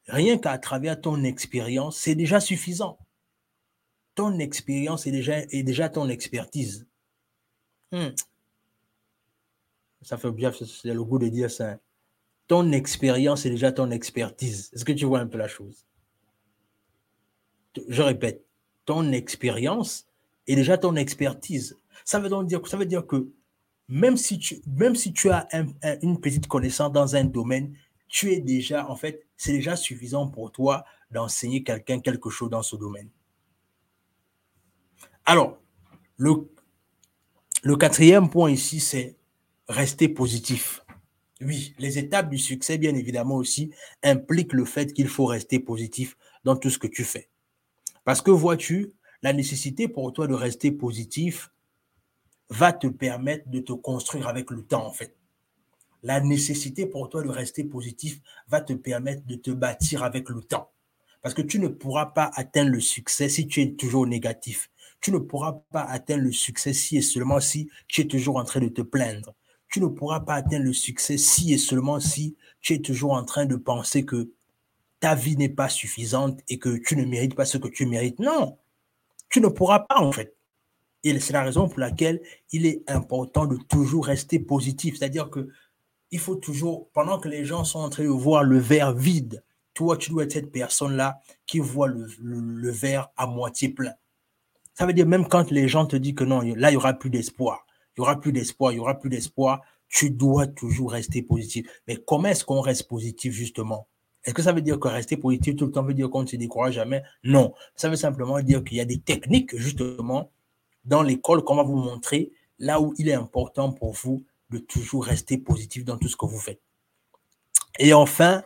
rien 0.07 0.37
qu'à 0.37 0.57
travers 0.57 0.99
ton 1.01 1.23
expérience, 1.23 1.97
c'est 1.97 2.15
déjà 2.15 2.39
suffisant. 2.39 2.97
Ton 4.15 4.39
expérience 4.39 5.07
est 5.07 5.11
déjà, 5.11 5.39
est 5.39 5.63
déjà 5.63 5.89
ton 5.89 6.09
expertise. 6.09 6.87
Hmm. 7.91 8.09
Ça 10.01 10.17
fait 10.17 10.31
bien, 10.31 10.51
c'est 10.51 10.93
le 10.93 11.03
goût 11.03 11.19
de 11.19 11.27
dire 11.27 11.51
ça. 11.51 11.77
Ton 12.47 12.71
expérience 12.71 13.45
est 13.45 13.49
déjà 13.49 13.71
ton 13.71 13.91
expertise. 13.91 14.71
Est-ce 14.73 14.85
que 14.85 14.93
tu 14.93 15.05
vois 15.05 15.19
un 15.19 15.27
peu 15.27 15.37
la 15.37 15.47
chose? 15.47 15.85
Je 17.87 18.01
répète, 18.01 18.45
ton 18.85 19.11
expérience 19.11 20.07
est 20.47 20.55
déjà 20.55 20.77
ton 20.77 20.95
expertise. 20.95 21.77
Ça 22.05 22.19
veut 22.19 22.29
dire, 22.45 22.61
que 23.05 23.29
même 23.87 24.17
si 24.17 24.39
tu, 24.39 24.61
même 24.65 24.95
as 25.83 26.03
une 26.03 26.19
petite 26.19 26.47
connaissance 26.47 26.91
dans 26.91 27.15
un 27.15 27.25
domaine, 27.25 27.75
tu 28.07 28.31
es 28.31 28.39
déjà, 28.39 28.89
en 28.89 28.95
fait, 28.95 29.27
c'est 29.37 29.51
déjà 29.51 29.75
suffisant 29.75 30.27
pour 30.27 30.51
toi 30.51 30.85
d'enseigner 31.11 31.63
quelqu'un 31.63 31.99
quelque 31.99 32.31
chose 32.31 32.49
dans 32.49 32.63
ce 32.63 32.75
domaine. 32.75 33.09
Alors, 35.25 35.59
le 36.17 37.75
quatrième 37.75 38.29
point 38.29 38.49
ici, 38.49 38.79
c'est 38.79 39.18
rester 39.69 40.09
positif. 40.09 40.83
Oui, 41.39 41.73
les 41.79 41.97
étapes 41.97 42.29
du 42.29 42.37
succès, 42.37 42.77
bien 42.77 42.93
évidemment 42.95 43.35
aussi, 43.35 43.71
impliquent 44.03 44.51
le 44.51 44.65
fait 44.65 44.91
qu'il 44.93 45.07
faut 45.07 45.25
rester 45.25 45.59
positif 45.59 46.17
dans 46.43 46.57
tout 46.57 46.69
ce 46.69 46.77
que 46.77 46.87
tu 46.87 47.05
fais. 47.05 47.29
Parce 48.03 48.21
que 48.21 48.31
vois-tu, 48.31 48.91
la 49.21 49.31
nécessité 49.31 49.87
pour 49.87 50.11
toi 50.11 50.27
de 50.27 50.33
rester 50.33 50.71
positif 50.71 51.51
va 52.49 52.73
te 52.73 52.87
permettre 52.87 53.49
de 53.49 53.59
te 53.61 53.71
construire 53.71 54.27
avec 54.27 54.51
le 54.51 54.63
temps, 54.63 54.85
en 54.85 54.91
fait 54.91 55.15
la 56.03 56.21
nécessité 56.21 56.85
pour 56.85 57.09
toi 57.09 57.23
de 57.23 57.29
rester 57.29 57.63
positif 57.63 58.19
va 58.47 58.61
te 58.61 58.73
permettre 58.73 59.25
de 59.25 59.35
te 59.35 59.51
bâtir 59.51 60.03
avec 60.03 60.29
le 60.29 60.41
temps. 60.41 60.71
Parce 61.21 61.35
que 61.35 61.41
tu 61.41 61.59
ne 61.59 61.67
pourras 61.67 62.07
pas 62.07 62.31
atteindre 62.33 62.71
le 62.71 62.79
succès 62.79 63.27
si 63.27 63.47
tu 63.47 63.61
es 63.61 63.73
toujours 63.73 64.07
négatif. 64.07 64.69
Tu 65.01 65.11
ne 65.11 65.17
pourras 65.17 65.61
pas 65.71 65.83
atteindre 65.83 66.23
le 66.23 66.31
succès 66.31 66.73
si 66.73 66.97
et 66.97 67.01
seulement 67.01 67.39
si 67.39 67.69
tu 67.87 68.01
es 68.01 68.07
toujours 68.07 68.37
en 68.37 68.45
train 68.45 68.61
de 68.61 68.69
te 68.69 68.81
plaindre. 68.81 69.35
Tu 69.69 69.81
ne 69.81 69.87
pourras 69.87 70.21
pas 70.21 70.35
atteindre 70.35 70.65
le 70.65 70.73
succès 70.73 71.17
si 71.17 71.53
et 71.53 71.57
seulement 71.57 71.99
si 71.99 72.35
tu 72.59 72.73
es 72.73 72.79
toujours 72.79 73.13
en 73.13 73.23
train 73.23 73.45
de 73.45 73.55
penser 73.55 74.05
que 74.05 74.31
ta 74.99 75.15
vie 75.15 75.37
n'est 75.37 75.49
pas 75.49 75.69
suffisante 75.69 76.41
et 76.49 76.59
que 76.59 76.77
tu 76.77 76.95
ne 76.95 77.05
mérites 77.05 77.35
pas 77.35 77.45
ce 77.45 77.57
que 77.57 77.67
tu 77.67 77.85
mérites. 77.85 78.19
Non, 78.19 78.57
tu 79.29 79.41
ne 79.41 79.47
pourras 79.47 79.79
pas 79.79 79.99
en 79.99 80.11
fait. 80.11 80.35
Et 81.03 81.17
c'est 81.19 81.33
la 81.33 81.43
raison 81.43 81.69
pour 81.69 81.79
laquelle 81.79 82.21
il 82.51 82.65
est 82.65 82.83
important 82.87 83.45
de 83.45 83.57
toujours 83.57 84.07
rester 84.07 84.39
positif. 84.39 84.97
C'est-à-dire 84.97 85.29
que 85.29 85.47
il 86.11 86.19
faut 86.19 86.35
toujours, 86.35 86.89
pendant 86.91 87.19
que 87.19 87.29
les 87.29 87.45
gens 87.45 87.63
sont 87.63 87.79
en 87.79 87.89
train 87.89 88.03
de 88.03 88.09
voir 88.09 88.43
le 88.43 88.57
verre 88.57 88.93
vide, 88.93 89.43
toi, 89.73 89.95
tu 89.95 90.09
dois 90.09 90.23
être 90.23 90.33
cette 90.33 90.51
personne-là 90.51 91.21
qui 91.45 91.59
voit 91.59 91.87
le, 91.87 92.71
verre 92.71 93.09
à 93.15 93.27
moitié 93.27 93.69
plein. 93.69 93.93
Ça 94.73 94.85
veut 94.85 94.93
dire 94.93 95.05
même 95.05 95.27
quand 95.27 95.51
les 95.51 95.67
gens 95.67 95.85
te 95.85 95.95
disent 95.95 96.15
que 96.15 96.23
non, 96.23 96.41
là, 96.41 96.69
il 96.69 96.73
n'y 96.73 96.77
aura 96.77 96.93
plus 96.93 97.09
d'espoir, 97.09 97.65
il 97.99 98.03
n'y 98.03 98.07
aura 98.07 98.21
plus 98.21 98.31
d'espoir, 98.31 98.71
il 98.71 98.75
n'y 98.75 98.79
aura 98.79 98.97
plus 98.97 99.09
d'espoir, 99.09 99.61
tu 99.89 100.09
dois 100.09 100.47
toujours 100.47 100.93
rester 100.93 101.21
positif. 101.21 101.67
Mais 101.85 101.97
comment 101.97 102.29
est-ce 102.29 102.45
qu'on 102.45 102.61
reste 102.61 102.87
positif 102.87 103.33
justement? 103.33 103.89
Est-ce 104.23 104.33
que 104.33 104.41
ça 104.41 104.53
veut 104.53 104.61
dire 104.61 104.79
que 104.79 104.87
rester 104.87 105.17
positif 105.17 105.57
tout 105.57 105.65
le 105.65 105.73
temps 105.73 105.83
veut 105.83 105.93
dire 105.93 106.09
qu'on 106.09 106.21
ne 106.21 106.27
se 106.27 106.37
décourage 106.37 106.75
jamais? 106.75 107.03
Non. 107.25 107.53
Ça 107.75 107.89
veut 107.89 107.97
simplement 107.97 108.39
dire 108.39 108.63
qu'il 108.63 108.77
y 108.77 108.79
a 108.79 108.85
des 108.85 108.99
techniques 108.99 109.53
justement 109.57 110.31
dans 110.85 111.03
l'école 111.03 111.43
qu'on 111.43 111.55
va 111.55 111.63
vous 111.63 111.75
montrer 111.75 112.31
là 112.57 112.79
où 112.79 112.93
il 112.97 113.09
est 113.09 113.13
important 113.13 113.73
pour 113.73 113.91
vous 113.91 114.23
de 114.49 114.59
toujours 114.59 115.03
rester 115.03 115.37
positif 115.37 115.83
dans 115.83 115.97
tout 115.97 116.07
ce 116.07 116.15
que 116.15 116.25
vous 116.25 116.39
faites. 116.39 116.61
Et 117.79 117.91
enfin, 117.91 118.43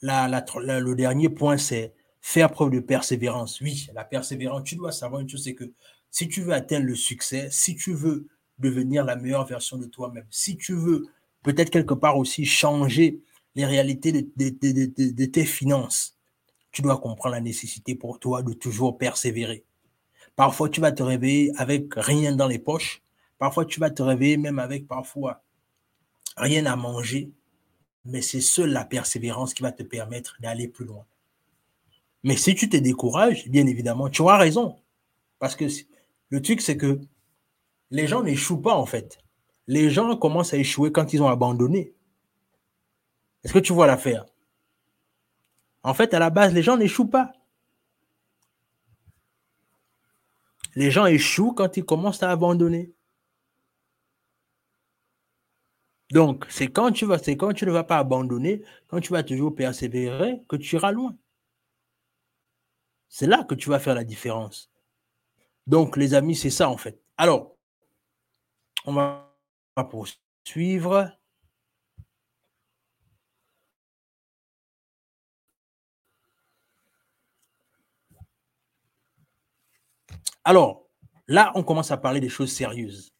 le 0.00 0.94
dernier 0.94 1.28
point, 1.28 1.58
c'est 1.58 1.92
faire 2.22 2.50
preuve 2.50 2.70
de 2.70 2.80
persévérance. 2.80 3.60
Oui, 3.60 3.88
la 3.92 4.04
persévérance, 4.04 4.64
tu 4.64 4.76
dois 4.76 4.92
savoir 4.92 5.20
une 5.20 5.28
chose, 5.28 5.44
c'est 5.44 5.54
que 5.54 5.70
si 6.10 6.28
tu 6.28 6.40
veux 6.40 6.54
atteindre 6.54 6.86
le 6.86 6.94
succès, 6.94 7.48
si 7.50 7.76
tu 7.76 7.92
veux 7.92 8.26
devenir 8.60 9.04
la 9.04 9.16
meilleure 9.16 9.46
version 9.46 9.76
de 9.76 9.86
toi-même, 9.86 10.26
si 10.30 10.56
tu 10.56 10.74
veux 10.74 11.06
peut-être 11.42 11.70
quelque 11.70 11.94
part 11.94 12.16
aussi 12.16 12.44
changer 12.44 13.20
les 13.54 13.66
réalités 13.66 14.12
de, 14.12 15.24
tes 15.24 15.44
finances, 15.44 16.16
tu 16.70 16.82
dois 16.82 16.98
comprendre 16.98 17.34
la 17.34 17.40
nécessité 17.40 17.94
pour 17.94 18.20
toi 18.20 18.42
de 18.42 18.52
toujours 18.52 18.96
persévérer. 18.96 19.64
Parfois, 20.36 20.68
tu 20.68 20.80
vas 20.80 20.92
te 20.92 21.02
réveiller 21.02 21.52
avec 21.56 21.92
rien 21.96 22.36
dans 22.36 22.46
les 22.46 22.60
poches, 22.60 23.02
Parfois, 23.40 23.64
tu 23.64 23.80
vas 23.80 23.88
te 23.88 24.02
réveiller 24.02 24.36
même 24.36 24.58
avec 24.58 24.86
parfois 24.86 25.42
rien 26.36 26.66
à 26.66 26.76
manger, 26.76 27.32
mais 28.04 28.20
c'est 28.20 28.42
seule 28.42 28.70
la 28.70 28.84
persévérance 28.84 29.54
qui 29.54 29.62
va 29.62 29.72
te 29.72 29.82
permettre 29.82 30.36
d'aller 30.40 30.68
plus 30.68 30.84
loin. 30.84 31.06
Mais 32.22 32.36
si 32.36 32.54
tu 32.54 32.68
te 32.68 32.76
décourages, 32.76 33.48
bien 33.48 33.66
évidemment, 33.66 34.10
tu 34.10 34.20
auras 34.20 34.36
raison. 34.36 34.76
Parce 35.38 35.56
que 35.56 35.64
le 36.28 36.42
truc, 36.42 36.60
c'est 36.60 36.76
que 36.76 37.00
les 37.90 38.06
gens 38.06 38.22
n'échouent 38.22 38.60
pas, 38.60 38.74
en 38.74 38.86
fait. 38.86 39.18
Les 39.66 39.90
gens 39.90 40.16
commencent 40.16 40.54
à 40.54 40.56
échouer 40.56 40.92
quand 40.92 41.12
ils 41.12 41.22
ont 41.22 41.28
abandonné. 41.28 41.94
Est-ce 43.44 43.52
que 43.52 43.58
tu 43.58 43.72
vois 43.72 43.86
l'affaire? 43.86 44.26
En 45.82 45.94
fait, 45.94 46.12
à 46.12 46.18
la 46.18 46.30
base, 46.30 46.52
les 46.52 46.62
gens 46.62 46.76
n'échouent 46.76 47.08
pas. 47.08 47.32
Les 50.74 50.90
gens 50.90 51.06
échouent 51.06 51.52
quand 51.52 51.76
ils 51.76 51.84
commencent 51.84 52.22
à 52.22 52.30
abandonner. 52.30 52.92
Donc, 56.10 56.46
c'est 56.48 56.68
quand 56.68 56.90
tu 56.90 57.06
vas, 57.06 57.18
c'est 57.18 57.36
quand 57.36 57.52
tu 57.52 57.64
ne 57.66 57.70
vas 57.70 57.84
pas 57.84 57.98
abandonner, 57.98 58.62
quand 58.88 59.00
tu 59.00 59.12
vas 59.12 59.22
toujours 59.22 59.54
persévérer, 59.54 60.42
que 60.48 60.56
tu 60.56 60.76
iras 60.76 60.90
loin. 60.90 61.16
C'est 63.08 63.26
là 63.26 63.44
que 63.44 63.54
tu 63.54 63.68
vas 63.68 63.78
faire 63.78 63.94
la 63.94 64.04
différence. 64.04 64.70
Donc, 65.66 65.96
les 65.96 66.14
amis, 66.14 66.34
c'est 66.34 66.50
ça 66.50 66.68
en 66.68 66.76
fait. 66.76 67.00
Alors, 67.16 67.56
on 68.86 68.92
va 68.92 69.34
poursuivre. 69.90 71.10
Alors, 80.44 80.86
là, 81.28 81.52
on 81.54 81.62
commence 81.62 81.90
à 81.90 81.96
parler 81.96 82.20
des 82.20 82.28
choses 82.28 82.52
sérieuses. 82.52 83.12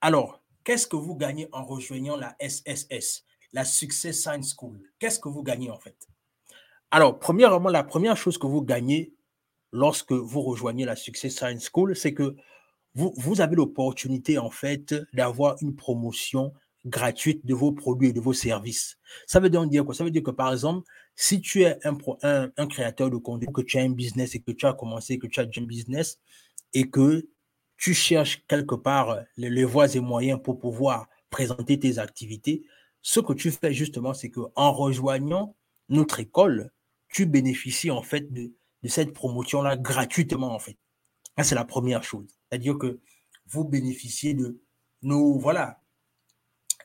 Alors, 0.00 0.42
Qu'est-ce 0.66 0.88
que 0.88 0.96
vous 0.96 1.14
gagnez 1.14 1.48
en 1.52 1.64
rejoignant 1.64 2.16
la 2.16 2.34
SSS, 2.40 3.24
la 3.52 3.64
Success 3.64 4.20
Science 4.20 4.52
School? 4.52 4.82
Qu'est-ce 4.98 5.20
que 5.20 5.28
vous 5.28 5.44
gagnez 5.44 5.70
en 5.70 5.78
fait? 5.78 5.96
Alors, 6.90 7.20
premièrement, 7.20 7.68
la 7.68 7.84
première 7.84 8.16
chose 8.16 8.36
que 8.36 8.48
vous 8.48 8.62
gagnez 8.62 9.14
lorsque 9.70 10.10
vous 10.10 10.42
rejoignez 10.42 10.84
la 10.84 10.96
Success 10.96 11.36
Science 11.36 11.70
School, 11.72 11.94
c'est 11.94 12.14
que 12.14 12.34
vous, 12.96 13.40
avez 13.42 13.56
l'opportunité 13.56 14.38
en 14.38 14.50
fait 14.50 14.94
d'avoir 15.12 15.56
une 15.60 15.76
promotion 15.76 16.54
gratuite 16.86 17.44
de 17.44 17.52
vos 17.52 17.72
produits 17.72 18.08
et 18.08 18.12
de 18.12 18.20
vos 18.20 18.32
services. 18.32 18.96
Ça 19.26 19.38
veut 19.38 19.50
dire 19.50 19.84
quoi? 19.84 19.94
Ça 19.94 20.02
veut 20.02 20.10
dire 20.10 20.22
que 20.22 20.30
par 20.30 20.52
exemple, 20.52 20.88
si 21.14 21.40
tu 21.40 21.62
es 21.62 21.78
un, 21.84 22.66
créateur 22.66 23.10
de 23.10 23.16
contenu, 23.18 23.52
que 23.52 23.60
tu 23.60 23.78
as 23.78 23.82
un 23.82 23.90
business 23.90 24.34
et 24.34 24.40
que 24.40 24.52
tu 24.52 24.64
as 24.64 24.72
commencé, 24.72 25.18
que 25.18 25.26
tu 25.26 25.40
as 25.40 25.42
un 25.42 25.62
business 25.62 26.18
et 26.72 26.88
que 26.88 27.28
tu 27.76 27.92
cherches 27.92 28.42
quelque 28.48 28.74
part 28.74 29.18
les, 29.36 29.64
voies 29.64 29.94
et 29.94 30.00
moyens 30.00 30.40
pour 30.42 30.58
pouvoir 30.58 31.08
présenter 31.28 31.78
tes 31.78 31.98
activités, 31.98 32.62
ce 33.02 33.20
que 33.20 33.34
tu 33.34 33.50
fais 33.50 33.74
justement, 33.74 34.14
c'est 34.14 34.30
que 34.30 34.40
en 34.54 34.72
rejoignant 34.72 35.54
notre 35.90 36.20
école, 36.20 36.70
tu 37.08 37.26
bénéficies 37.26 37.90
en 37.90 38.02
fait 38.02 38.32
de, 38.32 38.52
cette 38.86 39.12
promotion-là 39.12 39.76
gratuitement 39.76 40.54
en 40.54 40.58
fait. 40.58 40.78
c'est 41.42 41.54
la 41.54 41.64
première 41.64 42.04
chose. 42.04 42.35
C'est-à-dire 42.48 42.78
que 42.78 42.98
vous 43.48 43.64
bénéficiez 43.64 44.34
de 44.34 44.58
nos, 45.02 45.38
voilà, 45.38 45.80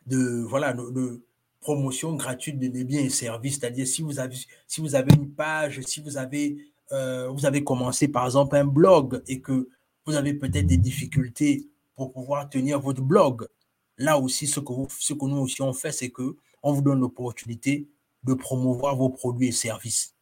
de, 0.06 0.44
voilà, 0.48 0.74
de 0.74 1.24
promotions 1.60 2.16
gratuites 2.16 2.60
de 2.60 2.84
biens 2.84 3.02
et 3.02 3.10
services. 3.10 3.60
C'est-à-dire 3.60 3.88
si 3.88 4.02
vous 4.02 4.20
avez, 4.20 4.36
si 4.68 4.82
vous 4.82 4.96
avez 4.96 5.14
une 5.14 5.32
page, 5.32 5.82
si 5.82 6.02
vous 6.02 6.18
avez, 6.18 6.58
euh, 6.92 7.30
vous 7.30 7.46
avez 7.46 7.64
commencé 7.64 8.08
par 8.08 8.26
exemple 8.26 8.56
un 8.56 8.66
blog 8.66 9.22
et 9.28 9.40
que 9.40 9.70
vous 10.06 10.16
avez 10.16 10.34
peut-être 10.34 10.68
des 10.68 10.78
difficultés 10.78 11.68
pour 11.96 12.12
pouvoir 12.12 12.50
tenir 12.50 12.80
votre 12.80 13.02
blog. 13.02 13.48
Là 13.98 14.18
aussi, 14.18 14.48
ce 14.48 14.60
que, 14.60 14.74
ce 14.98 15.14
que 15.14 15.26
nous 15.26 15.38
aussi 15.38 15.62
on 15.62 15.74
fait, 15.74 15.92
c'est 15.92 16.10
que 16.10 16.36
on 16.64 16.74
vous 16.74 16.82
donne 16.82 17.00
l'opportunité 17.00 17.88
de 18.24 18.34
promouvoir 18.34 18.96
vos 18.96 19.10
produits 19.10 19.48
et 19.50 19.52
services. 19.52 20.16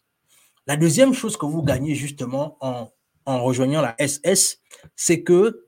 La 0.68 0.78
deuxième 0.78 1.14
chose 1.14 1.36
que 1.38 1.46
vous 1.46 1.64
gagnez 1.64 1.96
justement 1.96 2.58
en, 2.62 2.90
en 3.26 3.44
rejoignant 3.44 3.82
la 3.82 3.96
SS, 4.00 4.60
c'est 4.96 5.24
que 5.24 5.66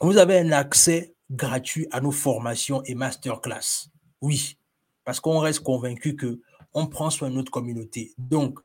vous 0.00 0.16
avez 0.18 0.38
un 0.38 0.52
accès 0.52 1.14
gratuit 1.30 1.86
à 1.90 2.00
nos 2.00 2.10
formations 2.10 2.82
et 2.84 2.94
masterclass. 2.94 3.88
Oui, 4.20 4.58
parce 5.04 5.20
qu'on 5.20 5.38
reste 5.38 5.60
convaincu 5.60 6.16
que 6.16 6.40
on 6.74 6.86
prend 6.86 7.10
soin 7.10 7.30
de 7.30 7.34
notre 7.34 7.52
communauté. 7.52 8.14
Donc, 8.18 8.58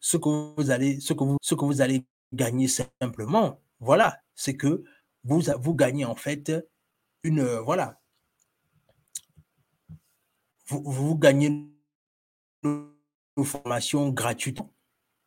ce 0.00 0.16
que 0.16 1.64
vous 1.64 1.80
allez, 1.80 2.04
gagner 2.32 2.66
simplement, 2.68 3.60
voilà, 3.78 4.18
c'est 4.34 4.56
que 4.56 4.82
vous, 5.22 5.74
gagnez 5.74 6.04
en 6.04 6.16
fait 6.16 6.52
une, 7.22 7.44
voilà, 7.58 8.00
vous, 10.66 10.82
vous 10.84 11.16
gagnez 11.16 11.70
une 12.64 13.44
formation 13.44 14.08
gratuite. 14.10 14.58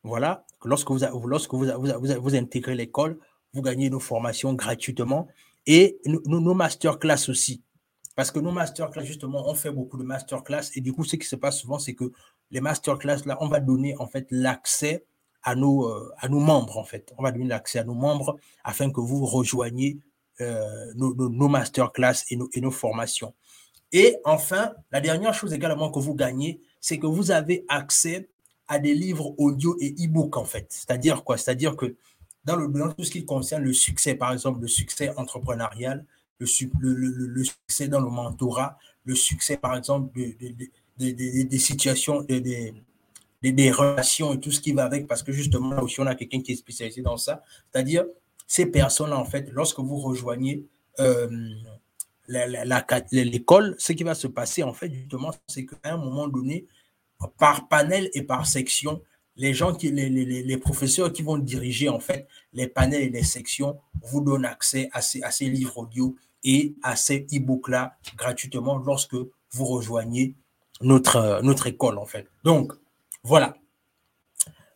Voilà, 0.08 0.46
lorsque 0.64 0.90
vous, 0.90 1.00
lorsque 1.26 1.54
vous, 1.54 2.36
intégrez 2.36 2.76
l'école, 2.76 3.20
vous 3.54 3.62
gagnez 3.62 3.90
nos 3.90 4.00
formations 4.00 4.54
gratuitement 4.54 5.28
et 5.66 6.00
nos, 6.06 6.54
masterclass 6.54 7.30
aussi. 7.30 7.62
Parce 8.16 8.32
que 8.32 8.40
nos 8.40 8.52
masterclass, 8.52 9.04
justement, 9.04 9.50
on 9.50 9.54
fait 9.54 9.70
beaucoup 9.70 9.98
de 9.98 10.04
masterclass 10.04 10.72
et 10.76 10.82
du 10.82 10.94
coup, 10.94 11.04
ce 11.04 11.18
qui 11.18 11.28
se 11.28 11.36
passe 11.36 11.60
souvent, 11.60 11.78
c'est 11.78 11.94
que 11.94 12.12
les 12.52 12.62
masterclass, 12.62 13.26
là, 13.26 13.38
on 13.42 13.50
va 13.50 13.60
donner 13.60 13.96
en 14.00 14.08
fait 14.08 14.28
l'accès 14.32 15.06
à 15.44 15.56
nos, 15.56 15.90
euh, 15.90 16.10
membres, 16.30 16.78
en 16.78 16.86
fait. 16.86 17.14
On 17.18 17.24
va 17.24 17.32
donner 17.32 17.48
l'accès 17.48 17.80
à 17.80 17.84
nos 17.84 17.94
membres 17.94 18.38
afin 18.64 18.90
que 18.90 19.02
vous 19.02 19.26
rejoigniez 19.26 20.00
euh, 20.40 20.94
nos, 20.96 21.50
masterclass 21.50 22.24
et 22.30 22.62
nos 22.62 22.72
formations. 22.72 23.34
Et 23.92 24.18
enfin, 24.26 24.74
la 24.92 25.02
dernière 25.02 25.34
chose 25.34 25.54
également 25.54 25.92
que 25.92 26.00
vous 26.00 26.16
gagnez, 26.16 26.62
c'est 26.80 26.98
que 26.98 27.08
vous 27.08 27.32
avez 27.32 27.66
accès 27.68 28.30
à 28.68 28.80
des 28.80 28.94
livres 28.94 29.34
audio 29.38 29.78
et 29.80 29.96
e-book, 30.04 30.38
en 30.38 30.46
fait. 30.46 30.68
C'est-à-dire 30.70 31.24
quoi? 31.24 31.38
C'est-à-dire 31.38 31.76
que 31.76 31.96
dans, 32.44 32.56
le, 32.56 32.68
dans 32.68 32.92
tout 32.92 33.04
ce 33.04 33.12
qui 33.12 33.26
concerne 33.26 33.64
le 33.64 33.74
succès, 33.74 34.16
par 34.16 34.32
exemple, 34.34 34.62
le 34.62 34.68
succès 34.68 35.14
entrepreneurial, 35.18 36.06
le, 36.40 36.46
succès 36.46 37.88
dans 37.88 38.00
le 38.00 38.10
mentorat, 38.10 38.78
le 39.06 39.16
succès, 39.16 39.58
par 39.58 39.76
exemple, 39.76 40.18
de, 40.18 40.36
de, 40.40 40.70
de, 41.00 41.44
des 41.44 41.58
situations, 41.60 42.22
des, 42.22 42.74
des 43.42 43.72
relations 43.72 44.34
et 44.34 44.40
tout 44.40 44.52
ce 44.52 44.60
qui 44.60 44.72
va 44.72 44.86
avec, 44.86 45.08
parce 45.08 45.24
que 45.24 45.32
justement, 45.32 45.72
là 45.72 45.84
aussi, 45.84 46.00
on 46.00 46.06
a 46.06 46.16
quelqu'un 46.16 46.42
qui 46.42 46.52
est 46.54 46.56
spécialisé 46.56 47.02
dans 47.02 47.18
ça. 47.18 47.44
C'est-à-dire, 47.72 48.06
ces 48.48 48.66
personnes-là, 48.66 49.18
en 49.18 49.26
fait, 49.26 49.50
lorsque 49.52 49.80
vous 49.80 49.98
rejoignez 49.98 50.66
euh, 51.00 51.28
l'école, 52.28 53.76
ce 53.78 53.94
qui 53.94 54.04
va 54.04 54.16
se 54.16 54.28
passer, 54.28 54.64
en 54.64 54.74
fait, 54.74 54.92
justement, 54.92 55.32
c'est 55.48 55.66
qu'à 55.66 55.94
un 55.94 55.98
moment 55.98 56.28
donné, 56.28 56.66
par 57.38 57.68
panel 57.68 58.10
et 58.14 58.24
par 58.24 58.46
section, 58.46 59.02
les 59.36 59.54
gens 59.54 59.74
qui, 59.74 59.92
les, 59.92 60.58
professeurs 60.58 61.14
qui 61.14 61.22
vont 61.22 61.38
diriger 61.38 61.90
en 61.90 62.00
fait 62.00 62.28
les 62.54 62.68
panels 62.68 63.04
et 63.04 63.10
les 63.10 63.24
sections 63.24 63.80
vous 64.02 64.22
donnent 64.22 64.46
accès 64.46 64.90
à 64.94 65.02
ces, 65.02 65.46
livres 65.46 65.78
audio 65.78 66.16
et 66.44 66.76
à 66.82 66.96
ces 66.96 67.26
e-books 67.34 67.70
là 67.70 67.98
gratuitement 68.18 68.78
lorsque 68.78 69.16
vous 69.52 69.66
rejoignez 69.66 70.36
notre, 70.82 71.68
école 71.68 71.98
en 71.98 72.06
fait. 72.06 72.28
Donc, 72.44 72.74
voilà. 73.24 73.58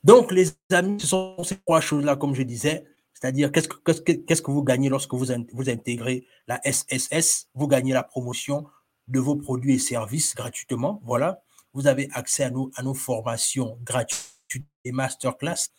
Donc, 0.04 0.32
les 0.32 0.50
amis, 0.72 1.00
ce 1.00 1.08
sont 1.08 1.44
ces 1.44 1.58
trois 1.58 1.80
choses-là, 1.80 2.16
comme 2.16 2.34
je 2.34 2.42
disais. 2.42 2.86
C'est-à-dire, 3.14 3.52
qu'est-ce 3.52 3.68
que, 3.68 4.12
qu'est-ce 4.14 4.42
que 4.42 4.50
vous 4.50 4.64
gagnez 4.64 4.90
lorsque 4.90 5.14
vous, 5.14 5.28
vous 5.54 5.70
intégrez 5.70 6.26
la 6.48 6.60
SSS 6.64 7.50
Vous 7.54 7.68
gagnez 7.68 7.94
la 7.94 8.02
promotion 8.02 8.66
de 9.08 9.20
vos 9.20 9.36
produits 9.36 9.76
et 9.76 9.80
services 9.80 10.34
gratuitement. 10.34 11.02
Voilà. 11.06 11.44
Vous 11.74 11.88
avez 11.88 12.10
accès 12.12 12.44
à 12.44 12.50
nos, 12.50 12.72
à 12.76 12.84
nos 12.84 12.94
formations 12.94 13.78
gratuites 13.84 14.68
et 14.84 14.92
masterclass. 14.92 15.70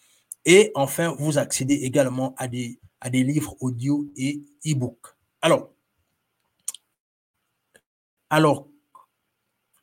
Et 0.44 0.72
enfin, 0.74 1.14
vous 1.18 1.38
accédez 1.38 1.74
également 1.74 2.35
à 2.37 2.48
des, 2.48 2.81
à 3.00 3.11
des 3.11 3.22
livres 3.22 3.57
audio 3.61 4.07
et 4.16 4.42
e-book. 4.66 4.98
Alors, 5.40 5.70
alors, 8.31 8.68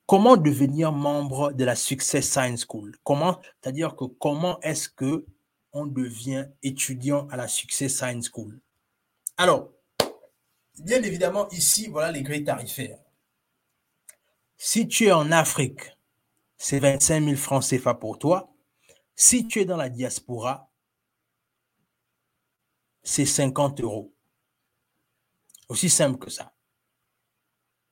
comment 0.05 0.37
devenir 0.37 0.91
membre 0.91 1.51
de 1.53 1.63
la 1.63 1.75
Success 1.75 2.29
Science 2.29 2.65
School? 2.67 2.97
Comment, 3.03 3.39
c'est-à-dire 3.61 3.95
que 3.95 4.05
comment 4.05 4.59
est-ce 4.61 4.89
que 4.89 5.25
on 5.71 5.85
devient 5.85 6.47
étudiant 6.63 7.27
à 7.27 7.37
la 7.37 7.47
Success 7.47 7.95
Science 7.95 8.29
School? 8.33 8.59
Alors, 9.37 9.69
bien 10.79 11.03
évidemment, 11.03 11.47
ici, 11.49 11.87
voilà 11.87 12.11
les 12.11 12.23
grilles 12.23 12.43
tarifaires. 12.43 12.97
Si 14.57 14.87
tu 14.87 15.05
es 15.05 15.11
en 15.11 15.31
Afrique, 15.31 15.95
c'est 16.59 16.79
25 16.79 17.23
000 17.23 17.35
francs 17.37 17.63
CFA 17.63 17.95
pour 17.95 18.19
toi. 18.19 18.53
Si 19.15 19.47
tu 19.47 19.61
es 19.61 19.65
dans 19.65 19.77
la 19.77 19.89
diaspora, 19.89 20.69
c'est 23.01 23.25
50 23.25 23.79
euros. 23.79 24.13
Aussi 25.69 25.89
simple 25.89 26.19
que 26.19 26.29
ça. 26.29 26.53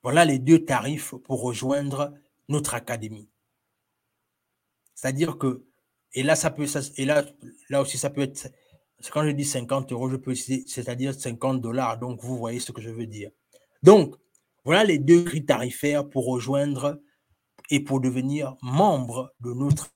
Voilà 0.02 0.24
les 0.26 0.38
deux 0.38 0.64
tarifs 0.64 1.14
pour 1.24 1.40
rejoindre 1.40 2.12
notre 2.48 2.74
académie. 2.74 3.30
C'est-à-dire 4.94 5.38
que, 5.38 5.64
et 6.12 6.22
là, 6.22 6.36
ça 6.36 6.50
peut, 6.50 6.66
et 6.96 7.04
là, 7.06 7.24
là 7.70 7.80
aussi, 7.80 7.96
ça 7.96 8.10
peut 8.10 8.22
être, 8.22 8.52
quand 9.10 9.24
je 9.24 9.30
dis 9.30 9.44
50 9.46 9.92
euros, 9.92 10.10
je 10.10 10.16
peux 10.16 10.34
c'est-à-dire 10.34 11.14
50 11.14 11.62
dollars. 11.62 11.98
Donc, 11.98 12.20
vous 12.20 12.36
voyez 12.36 12.60
ce 12.60 12.72
que 12.72 12.82
je 12.82 12.90
veux 12.90 13.06
dire. 13.06 13.30
Donc, 13.82 14.14
voilà 14.64 14.84
les 14.84 14.98
deux 14.98 15.24
prix 15.24 15.46
tarifaires 15.46 16.08
pour 16.08 16.26
rejoindre 16.26 17.00
et 17.70 17.80
pour 17.80 18.00
devenir 18.00 18.56
membre 18.62 19.34
de 19.40 19.52
notre 19.52 19.90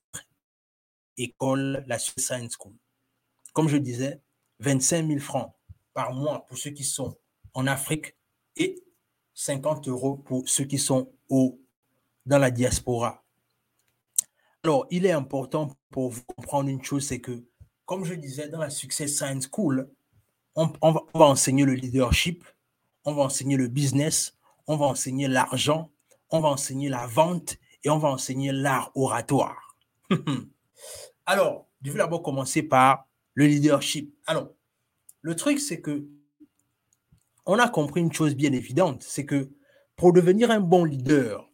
école, 1.17 1.83
la 1.87 1.99
Science 1.99 2.55
School. 2.57 2.73
Comme 3.53 3.67
je 3.67 3.77
disais, 3.77 4.21
25 4.59 5.07
000 5.07 5.19
francs 5.19 5.53
par 5.93 6.13
mois 6.13 6.45
pour 6.45 6.57
ceux 6.57 6.71
qui 6.71 6.83
sont 6.83 7.17
en 7.53 7.67
Afrique 7.67 8.15
et 8.55 8.83
50 9.33 9.87
euros 9.87 10.17
pour 10.17 10.47
ceux 10.47 10.65
qui 10.65 10.77
sont 10.77 11.11
au, 11.29 11.59
dans 12.25 12.37
la 12.37 12.51
diaspora. 12.51 13.23
Alors, 14.63 14.87
il 14.89 15.05
est 15.05 15.11
important 15.11 15.75
pour 15.89 16.09
vous 16.09 16.23
comprendre 16.23 16.69
une 16.69 16.83
chose, 16.83 17.05
c'est 17.05 17.19
que, 17.19 17.43
comme 17.85 18.05
je 18.05 18.13
disais, 18.13 18.47
dans 18.47 18.59
la 18.59 18.69
Success 18.69 19.17
Science 19.17 19.49
School, 19.51 19.89
on, 20.55 20.67
va 20.91 21.25
enseigner 21.25 21.65
le 21.65 21.73
leadership, 21.73 22.45
on 23.05 23.13
va 23.13 23.23
enseigner 23.23 23.57
le 23.57 23.67
business, 23.67 24.37
on 24.67 24.77
va 24.77 24.85
enseigner 24.85 25.27
l'argent, 25.27 25.91
on 26.29 26.39
va 26.39 26.49
enseigner 26.49 26.89
la 26.89 27.07
vente 27.07 27.57
et 27.83 27.89
on 27.89 27.97
va 27.97 28.09
enseigner 28.09 28.51
l'art 28.51 28.91
oratoire. 28.95 29.77
Alors, 31.25 31.67
je 31.83 31.91
vais 31.91 31.97
d'abord 31.97 32.23
commencer 32.23 32.63
par 32.63 33.07
le 33.33 33.45
leadership. 33.45 34.13
Alors, 34.25 34.49
le 35.21 35.35
truc, 35.35 35.59
c'est 35.59 35.81
que 35.81 36.07
on 37.45 37.59
a 37.59 37.67
compris 37.69 38.01
une 38.01 38.13
chose 38.13 38.35
bien 38.35 38.53
évidente, 38.53 39.03
c'est 39.03 39.25
que 39.25 39.51
pour 39.95 40.13
devenir 40.13 40.49
un 40.49 40.61
bon 40.61 40.85
leader, 40.85 41.49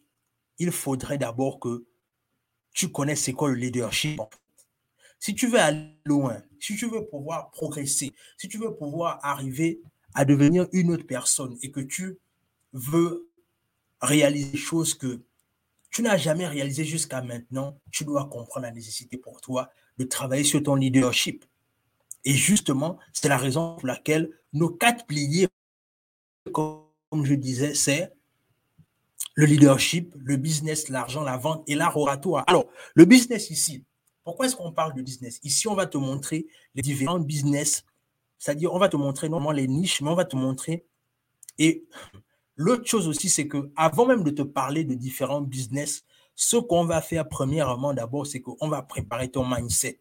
il 0.58 0.70
faudrait 0.70 1.18
d'abord 1.18 1.58
que 1.58 1.86
tu 2.72 2.92
connaisses 2.92 3.22
c'est 3.24 3.32
quoi 3.32 3.48
le 3.48 3.56
leadership. 3.56 4.20
Si 5.18 5.34
tu 5.34 5.48
veux 5.48 5.58
aller 5.58 5.98
loin, 6.04 6.42
si 6.60 6.76
tu 6.76 6.88
veux 6.88 7.06
pouvoir 7.06 7.50
progresser, 7.50 8.12
si 8.38 8.48
tu 8.48 8.58
veux 8.58 8.74
pouvoir 8.74 9.18
arriver 9.22 9.80
à 10.14 10.24
devenir 10.24 10.68
une 10.72 10.92
autre 10.92 11.06
personne 11.06 11.56
et 11.62 11.70
que 11.70 11.80
tu 11.80 12.18
veux 12.72 13.28
réaliser 14.00 14.52
des 14.52 14.58
choses 14.58 14.94
que 14.94 15.20
tu 15.90 16.02
n'as 16.02 16.16
jamais 16.16 16.46
réalisées 16.46 16.84
jusqu'à 16.84 17.22
maintenant, 17.22 17.78
tu 17.90 18.04
dois 18.04 18.26
comprendre 18.26 18.66
la 18.66 18.72
nécessité 18.72 19.16
pour 19.16 19.40
toi 19.40 19.70
de 19.98 20.04
travailler 20.04 20.44
sur 20.44 20.62
ton 20.62 20.76
leadership. 20.76 21.44
Et 22.24 22.34
justement, 22.34 22.98
c'est 23.12 23.28
la 23.28 23.38
raison 23.38 23.76
pour 23.76 23.86
laquelle 23.86 24.30
nos 24.52 24.68
quatre 24.68 25.06
piliers 25.06 25.48
comme 26.52 27.24
je 27.24 27.34
disais, 27.34 27.74
c'est 27.74 28.12
le 29.34 29.46
leadership, 29.46 30.14
le 30.18 30.36
business, 30.36 30.88
l'argent, 30.88 31.22
la 31.22 31.36
vente 31.36 31.62
et 31.66 31.74
l'art 31.74 31.96
oratoire. 31.96 32.44
Alors, 32.46 32.66
le 32.94 33.04
business 33.04 33.50
ici, 33.50 33.84
pourquoi 34.24 34.46
est-ce 34.46 34.56
qu'on 34.56 34.72
parle 34.72 34.94
de 34.94 35.02
business? 35.02 35.40
Ici, 35.42 35.68
on 35.68 35.74
va 35.74 35.86
te 35.86 35.98
montrer 35.98 36.46
les 36.74 36.82
différents 36.82 37.18
business, 37.18 37.84
c'est-à-dire 38.38 38.72
on 38.72 38.78
va 38.78 38.88
te 38.88 38.96
montrer 38.96 39.28
normalement 39.28 39.52
les 39.52 39.66
niches, 39.66 40.02
mais 40.02 40.10
on 40.10 40.14
va 40.14 40.24
te 40.24 40.36
montrer. 40.36 40.84
Et 41.58 41.86
l'autre 42.60 42.86
chose 42.86 43.08
aussi, 43.08 43.30
c'est 43.30 43.48
que 43.48 43.70
avant 43.74 44.04
même 44.04 44.22
de 44.22 44.30
te 44.30 44.42
parler 44.42 44.84
de 44.84 44.94
différents 44.94 45.40
business, 45.40 46.04
ce 46.34 46.58
qu'on 46.58 46.84
va 46.84 47.00
faire 47.00 47.26
premièrement 47.26 47.94
d'abord, 47.94 48.26
c'est 48.26 48.42
qu'on 48.42 48.68
va 48.68 48.82
préparer 48.82 49.30
ton 49.30 49.46
mindset. 49.48 49.98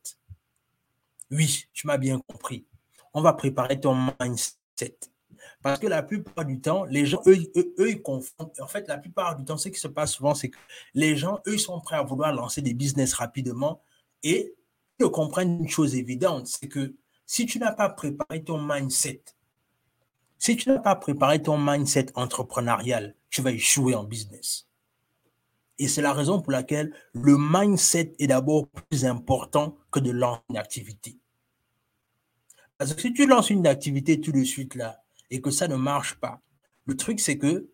Oui, 1.31 1.65
tu 1.73 1.87
m'as 1.87 1.97
bien 1.97 2.19
compris. 2.19 2.65
On 3.13 3.21
va 3.21 3.31
préparer 3.31 3.79
ton 3.79 3.95
mindset. 4.19 4.97
Parce 5.61 5.79
que 5.79 5.87
la 5.87 6.03
plupart 6.03 6.43
du 6.43 6.59
temps, 6.59 6.83
les 6.83 7.05
gens, 7.05 7.21
eux, 7.27 7.37
ils 7.87 8.01
confondent. 8.01 8.51
En 8.59 8.67
fait, 8.67 8.87
la 8.89 8.97
plupart 8.97 9.37
du 9.37 9.45
temps, 9.45 9.57
ce 9.57 9.69
qui 9.69 9.79
se 9.79 9.87
passe 9.87 10.13
souvent, 10.13 10.35
c'est 10.35 10.49
que 10.49 10.57
les 10.93 11.15
gens, 11.15 11.39
eux, 11.47 11.53
ils 11.53 11.59
sont 11.59 11.79
prêts 11.79 11.95
à 11.95 12.03
vouloir 12.03 12.33
lancer 12.33 12.61
des 12.61 12.73
business 12.73 13.13
rapidement 13.13 13.81
et 14.21 14.53
ils 14.99 15.09
comprennent 15.09 15.59
une 15.61 15.69
chose 15.69 15.95
évidente, 15.95 16.47
c'est 16.47 16.67
que 16.67 16.93
si 17.25 17.45
tu 17.45 17.57
n'as 17.57 17.71
pas 17.71 17.87
préparé 17.89 18.43
ton 18.43 18.61
mindset, 18.61 19.23
si 20.39 20.55
tu 20.55 20.69
n'as 20.69 20.79
pas 20.79 20.95
préparé 20.95 21.41
ton 21.41 21.57
mindset 21.57 22.07
entrepreneurial, 22.15 23.15
tu 23.29 23.41
vas 23.41 23.51
échouer 23.51 23.93
en 23.93 24.03
business. 24.03 24.67
Et 25.77 25.87
c'est 25.87 26.01
la 26.01 26.13
raison 26.13 26.41
pour 26.41 26.51
laquelle 26.51 26.93
le 27.13 27.37
mindset 27.37 28.13
est 28.19 28.27
d'abord 28.27 28.67
plus 28.67 29.05
important 29.05 29.77
que 29.91 29.99
de 29.99 30.11
lancer 30.11 30.41
une 30.49 30.57
activité. 30.57 31.19
Parce 32.77 32.93
que 32.93 33.01
si 33.01 33.13
tu 33.13 33.27
lances 33.27 33.49
une 33.49 33.67
activité 33.67 34.19
tout 34.19 34.31
de 34.31 34.43
suite 34.43 34.75
là, 34.75 35.03
et 35.29 35.41
que 35.41 35.51
ça 35.51 35.67
ne 35.67 35.75
marche 35.75 36.15
pas. 36.15 36.41
Le 36.85 36.95
truc, 36.95 37.19
c'est 37.19 37.37
que 37.37 37.69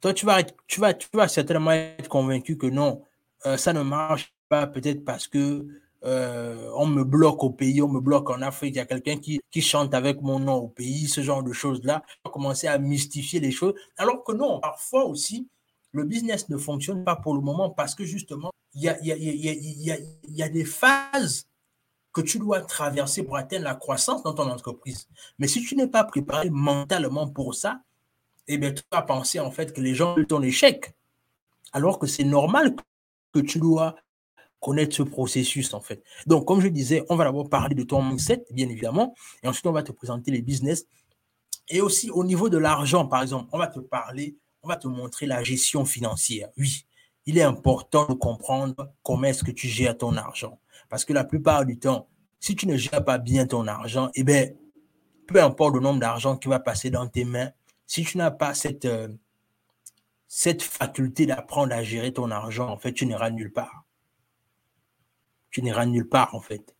toi, 0.00 0.12
tu 0.12 0.26
vas, 0.26 0.42
tu, 0.42 0.54
tu 0.66 1.08
vas 1.14 1.28
certainement 1.28 1.72
être 1.72 2.08
convaincu 2.08 2.56
que 2.56 2.66
non, 2.66 3.02
euh, 3.46 3.56
ça 3.56 3.72
ne 3.72 3.82
marche 3.82 4.34
pas 4.48 4.66
peut-être 4.66 5.04
parce 5.04 5.26
que 5.26 5.66
euh, 6.04 6.70
on 6.76 6.86
me 6.86 7.02
bloque 7.02 7.42
au 7.42 7.50
pays, 7.50 7.82
on 7.82 7.88
me 7.88 8.00
bloque 8.00 8.30
en 8.30 8.40
Afrique, 8.42 8.74
il 8.74 8.78
y 8.78 8.80
a 8.80 8.86
quelqu'un 8.86 9.16
qui, 9.18 9.40
qui 9.50 9.62
chante 9.62 9.94
avec 9.94 10.22
mon 10.22 10.38
nom 10.38 10.54
au 10.54 10.68
pays, 10.68 11.08
ce 11.08 11.22
genre 11.22 11.42
de 11.42 11.52
choses-là. 11.52 12.02
Commencer 12.32 12.68
à 12.68 12.78
mystifier 12.78 13.40
les 13.40 13.50
choses. 13.50 13.74
Alors 13.96 14.22
que 14.22 14.32
non, 14.32 14.60
parfois 14.60 15.04
aussi, 15.06 15.48
le 15.92 16.04
business 16.04 16.48
ne 16.48 16.56
fonctionne 16.56 17.04
pas 17.04 17.16
pour 17.16 17.34
le 17.34 17.40
moment 17.40 17.70
parce 17.70 17.94
que 17.94 18.04
justement, 18.04 18.52
il 18.74 18.82
y 18.82 18.88
a, 18.88 19.02
y, 19.02 19.12
a, 19.12 19.16
y, 19.16 19.90
a, 19.90 19.96
y 20.28 20.42
a, 20.42 20.48
des 20.48 20.64
phases 20.64 21.48
que 22.12 22.20
tu 22.20 22.38
dois 22.38 22.60
traverser 22.60 23.22
pour 23.22 23.36
atteindre 23.36 23.64
la 23.64 23.74
croissance 23.74 24.22
dans 24.22 24.34
ton 24.34 24.48
entreprise. 24.50 25.08
Mais 25.38 25.48
si 25.48 25.64
tu 25.64 25.74
n'es 25.74 25.88
pas 25.88 26.04
préparé 26.04 26.50
mentalement 26.50 27.28
pour 27.28 27.54
ça, 27.54 27.80
eh 28.46 28.58
bien, 28.58 28.72
tu 28.72 28.82
vas 28.92 29.02
penser 29.02 29.40
en 29.40 29.50
fait 29.50 29.72
que 29.72 29.80
les 29.80 29.94
gens 29.94 30.14
veulent 30.14 30.26
ton 30.26 30.42
échec. 30.42 30.94
Alors 31.72 31.98
que 31.98 32.06
c'est 32.06 32.24
normal 32.24 32.74
que 33.32 33.40
tu 33.40 33.58
dois 33.58 33.96
connaître 34.60 34.94
ce 34.96 35.02
processus 35.02 35.74
en 35.74 35.80
fait. 35.80 36.02
Donc, 36.26 36.46
comme 36.46 36.60
je 36.60 36.68
disais, 36.68 37.04
on 37.08 37.16
va 37.16 37.24
d'abord 37.24 37.48
parler 37.48 37.74
de 37.74 37.82
ton 37.82 38.02
mindset, 38.02 38.44
bien 38.50 38.68
évidemment, 38.68 39.14
et 39.42 39.48
ensuite 39.48 39.66
on 39.66 39.72
va 39.72 39.82
te 39.82 39.92
présenter 39.92 40.30
les 40.30 40.42
business. 40.42 40.86
Et 41.68 41.80
aussi 41.80 42.10
au 42.10 42.24
niveau 42.24 42.48
de 42.48 42.58
l'argent, 42.58 43.06
par 43.06 43.22
exemple, 43.22 43.48
on 43.52 43.58
va 43.58 43.66
te 43.66 43.78
parler, 43.80 44.36
on 44.62 44.68
va 44.68 44.76
te 44.76 44.88
montrer 44.88 45.26
la 45.26 45.42
gestion 45.42 45.84
financière. 45.84 46.48
Oui, 46.56 46.86
il 47.26 47.36
est 47.38 47.42
important 47.42 48.06
de 48.06 48.14
comprendre 48.14 48.74
comment 49.02 49.24
est-ce 49.24 49.44
que 49.44 49.50
tu 49.50 49.68
gères 49.68 49.96
ton 49.96 50.16
argent. 50.16 50.58
Parce 50.88 51.04
que 51.04 51.12
la 51.12 51.24
plupart 51.24 51.66
du 51.66 51.78
temps, 51.78 52.08
si 52.40 52.56
tu 52.56 52.66
ne 52.66 52.76
gères 52.76 53.04
pas 53.04 53.18
bien 53.18 53.46
ton 53.46 53.66
argent, 53.66 54.10
eh 54.14 54.24
bien, 54.24 54.48
peu 55.26 55.42
importe 55.42 55.74
le 55.74 55.80
nombre 55.80 56.00
d'argent 56.00 56.36
qui 56.36 56.48
va 56.48 56.58
passer 56.58 56.88
dans 56.88 57.06
tes 57.06 57.24
mains, 57.24 57.50
si 57.86 58.02
tu 58.04 58.16
n'as 58.16 58.30
pas 58.30 58.54
cette, 58.54 58.86
euh, 58.86 59.08
cette 60.26 60.62
faculté 60.62 61.26
d'apprendre 61.26 61.74
à 61.74 61.82
gérer 61.82 62.12
ton 62.12 62.30
argent, 62.30 62.68
en 62.68 62.78
fait, 62.78 62.92
tu 62.92 63.04
n'iras 63.06 63.30
nulle 63.30 63.52
part. 63.52 63.84
Tu 65.50 65.62
n'iras 65.62 65.86
nulle 65.86 66.08
part, 66.08 66.34
en 66.34 66.40
fait. 66.40 66.74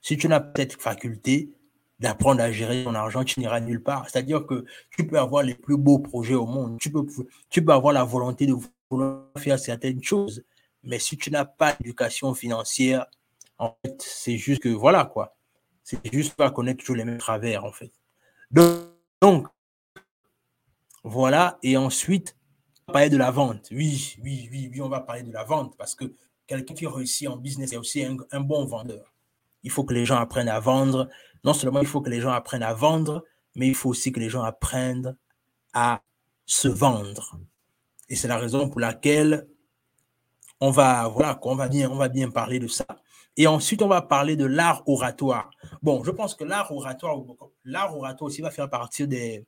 Si 0.00 0.16
tu 0.16 0.28
n'as 0.28 0.40
pas 0.40 0.62
cette 0.62 0.80
faculté 0.80 1.52
d'apprendre 2.00 2.42
à 2.42 2.50
gérer 2.50 2.82
ton 2.82 2.94
argent, 2.94 3.24
tu 3.24 3.38
n'iras 3.38 3.60
nulle 3.60 3.82
part. 3.82 4.08
C'est-à-dire 4.08 4.44
que 4.46 4.64
tu 4.90 5.06
peux 5.06 5.18
avoir 5.18 5.44
les 5.44 5.54
plus 5.54 5.76
beaux 5.76 6.00
projets 6.00 6.34
au 6.34 6.46
monde, 6.46 6.78
tu 6.80 6.90
peux, 6.90 7.06
tu 7.48 7.64
peux 7.64 7.72
avoir 7.72 7.92
la 7.92 8.02
volonté 8.04 8.46
de 8.46 8.54
vouloir 8.90 9.26
faire 9.38 9.58
certaines 9.58 10.02
choses, 10.02 10.42
mais 10.82 10.98
si 10.98 11.16
tu 11.16 11.30
n'as 11.30 11.44
pas 11.44 11.74
d'éducation 11.74 12.34
financière, 12.34 13.06
en 13.58 13.76
fait, 13.84 14.02
c'est 14.02 14.36
juste 14.36 14.62
que, 14.62 14.68
voilà, 14.68 15.04
quoi. 15.04 15.36
C'est 15.84 16.12
juste 16.12 16.34
pas 16.34 16.50
connaître 16.50 16.84
tous 16.84 16.94
les 16.94 17.04
mêmes 17.04 17.18
travers, 17.18 17.64
en 17.64 17.72
fait. 17.72 17.92
donc 19.20 19.46
voilà, 21.04 21.58
et 21.62 21.76
ensuite, 21.76 22.36
parler 22.86 23.10
de 23.10 23.16
la 23.16 23.30
vente. 23.30 23.68
Oui, 23.70 24.16
oui, 24.22 24.48
oui, 24.52 24.70
oui, 24.72 24.80
on 24.80 24.88
va 24.88 25.00
parler 25.00 25.22
de 25.22 25.32
la 25.32 25.44
vente 25.44 25.76
parce 25.76 25.94
que 25.94 26.14
quelqu'un 26.46 26.74
qui 26.74 26.86
réussit 26.86 27.28
en 27.28 27.36
business 27.36 27.72
est 27.72 27.76
aussi 27.76 28.04
un, 28.04 28.40
bon 28.40 28.64
vendeur. 28.64 29.12
Il 29.62 29.70
faut 29.70 29.84
que 29.84 29.94
les 29.94 30.04
gens 30.04 30.16
apprennent 30.16 30.48
à 30.48 30.60
vendre. 30.60 31.08
Non 31.44 31.54
seulement 31.54 31.80
il 31.80 31.86
faut 31.86 32.00
que 32.00 32.10
les 32.10 32.20
gens 32.20 32.32
apprennent 32.32 32.62
à 32.62 32.74
vendre, 32.74 33.24
mais 33.54 33.68
il 33.68 33.74
faut 33.74 33.90
aussi 33.90 34.12
que 34.12 34.20
les 34.20 34.28
gens 34.28 34.42
apprennent 34.42 35.16
à 35.72 36.02
se 36.46 36.68
vendre. 36.68 37.38
Et 38.08 38.16
c'est 38.16 38.28
la 38.28 38.38
raison 38.38 38.68
pour 38.68 38.80
laquelle 38.80 39.48
on 40.60 40.70
va, 40.70 41.08
bien 42.08 42.30
parler 42.30 42.58
de 42.58 42.68
ça. 42.68 42.86
Et 43.36 43.46
ensuite, 43.46 43.82
on 43.82 43.88
va 43.88 44.02
parler 44.02 44.36
de 44.36 44.44
l'art 44.44 44.82
oratoire. 44.86 45.50
Bon, 45.82 46.04
je 46.04 46.10
pense 46.10 46.34
que 46.34 46.44
l'art 46.44 46.70
oratoire, 46.70 47.18
l'art 47.64 47.96
oratoire 47.96 48.28
aussi 48.28 48.42
va 48.42 48.50
faire 48.50 48.68
partie 48.68 49.08
des, 49.08 49.46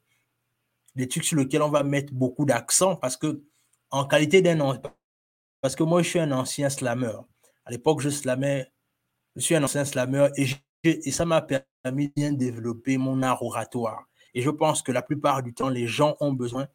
des 0.97 1.09
trucs 1.09 1.25
sur 1.25 1.37
lesquels 1.37 1.63
on 1.63 1.71
va 1.71 1.83
mettre 1.83 2.13
beaucoup 2.13 2.45
d'accent 2.45 2.97
parce 2.97 3.17
que, 3.17 3.43
en 3.91 4.07
qualité 4.07 4.43
d'un. 4.43 4.81
Parce 5.65 5.77
que 5.77 5.83
moi, 5.83 6.03
je 6.03 6.11
suis 6.11 6.19
un 6.19 6.31
ancien 6.31 6.69
slammer. 6.69 7.17
À 7.65 7.71
l'époque, 7.71 8.03
je 8.03 8.11
slamais. 8.11 8.71
Je 9.35 9.41
suis 9.41 9.55
un 9.55 9.65
ancien 9.65 9.87
slammer 9.87 10.29
et, 10.37 11.11
ça 11.11 11.25
m'a 11.25 11.41
permis 11.41 12.09
de 12.09 12.13
bien 12.15 12.33
développer 12.35 12.99
mon 12.99 13.23
art 13.23 13.43
oratoire. 13.43 14.05
Et 14.35 14.43
je 14.43 14.51
pense 14.51 14.83
que 14.83 14.93
la 14.93 15.01
plupart 15.01 15.43
du 15.43 15.55
temps, 15.55 15.71
les 15.71 15.87
gens 15.87 16.19
ont 16.21 16.35
besoin 16.35 16.69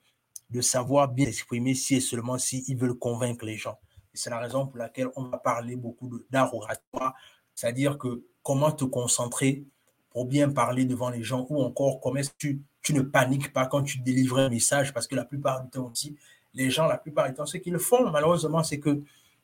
de 0.50 0.60
savoir 0.62 1.08
bien 1.08 1.28
exprimer 1.28 1.76
si 1.76 1.98
et 1.98 2.00
seulement 2.00 2.40
s'ils 2.40 2.64
ils 2.68 2.76
veulent 2.76 2.98
convaincre 2.98 3.46
les 3.46 3.58
gens. 3.58 3.78
C'est 4.16 4.32
la 4.32 4.40
raison 4.40 4.66
pour 4.66 4.80
laquelle 4.80 5.10
on 5.16 5.26
va 5.26 5.38
parler 5.38 5.76
beaucoup 5.76 6.10
d'art 6.32 6.52
oratoire, 6.52 7.14
c'est-à-dire 7.54 8.00
que 8.00 8.24
comment 8.42 8.72
te 8.72 8.86
concentrer 8.86 9.66
pour 10.10 10.26
bien 10.26 10.50
parler 10.50 10.86
devant 10.86 11.12
les 11.12 11.22
gens 11.22 11.46
ou 11.52 11.62
encore 11.62 12.00
comment 12.02 12.22
tu 12.40 12.64
tu 12.82 12.94
ne 12.96 13.02
paniques 13.02 13.54
pas 13.54 13.68
quand 13.68 13.84
tu 13.84 14.00
délivres 14.00 14.40
un 14.40 14.50
message 14.50 14.94
parce 14.94 15.06
que 15.06 15.16
la 15.16 15.26
plupart 15.26 15.62
du 15.62 15.70
temps 15.70 15.92
aussi, 15.92 16.18
les 16.54 16.70
gens, 16.70 16.88
la 16.88 16.98
plupart 16.98 17.28
du 17.28 17.36
temps, 17.36 17.46
ce 17.46 17.58
qu'ils 17.58 17.78
font, 17.80 18.10
malheureusement, 18.12 18.64
c'est 18.64 18.80
que 18.80 19.02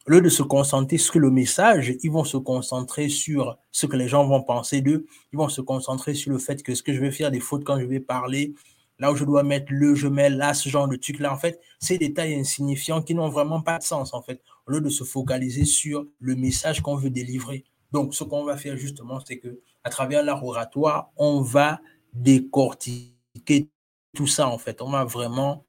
au 0.08 0.12
lieu 0.12 0.22
de 0.22 0.30
se 0.30 0.44
concentrer 0.44 1.00
sur 1.00 1.20
le 1.20 1.32
message, 1.32 1.96
ils 2.04 2.12
vont 2.12 2.24
se 2.24 2.38
concentrer 2.38 3.10
sur 3.10 3.58
ce 3.72 3.88
que 3.88 3.98
les 3.98 4.08
gens 4.08 4.26
vont 4.28 4.44
penser 4.44 4.82
d'eux. 4.82 5.08
Ils 5.34 5.38
vont 5.38 5.50
se 5.50 5.62
concentrer 5.62 6.14
sur 6.14 6.32
le 6.32 6.38
fait 6.38 6.62
que 6.62 6.76
ce 6.76 6.84
que 6.84 6.94
je 6.94 7.00
vais 7.00 7.10
faire 7.10 7.32
des 7.32 7.40
fautes 7.40 7.64
quand 7.64 7.80
je 7.80 7.86
vais 7.86 8.00
parler, 8.00 8.54
là 9.00 9.12
où 9.12 9.16
je 9.16 9.26
dois 9.26 9.42
mettre 9.42 9.68
le, 9.72 9.96
je 9.96 10.08
mets 10.08 10.30
là, 10.30 10.54
ce 10.54 10.70
genre 10.70 10.88
de 10.88 10.96
truc-là. 10.96 11.34
En 11.34 11.38
fait, 11.38 11.60
ces 11.80 11.98
détails 11.98 12.36
insignifiants 12.36 13.02
qui 13.02 13.16
n'ont 13.16 13.30
vraiment 13.30 13.62
pas 13.62 13.80
de 13.80 13.84
sens, 13.84 14.14
en 14.14 14.22
fait, 14.22 14.42
au 14.68 14.72
lieu 14.72 14.82
de 14.82 14.90
se 14.90 15.04
focaliser 15.04 15.66
sur 15.66 16.06
le 16.20 16.36
message 16.36 16.82
qu'on 16.82 16.96
veut 16.96 17.10
délivrer. 17.10 17.64
Donc, 17.92 18.14
ce 18.14 18.24
qu'on 18.24 18.44
va 18.44 18.58
faire 18.58 18.78
justement, 18.78 19.20
c'est 19.26 19.38
que 19.38 19.60
à 19.84 19.90
travers 19.90 20.24
l'art 20.24 20.44
oratoire, 20.44 21.10
on 21.18 21.42
va 21.42 21.80
décortiquer 22.14 23.70
tout 24.16 24.28
ça, 24.28 24.48
en 24.48 24.58
fait. 24.60 24.82
On 24.82 24.92
va 24.92 25.04
vraiment 25.04 25.66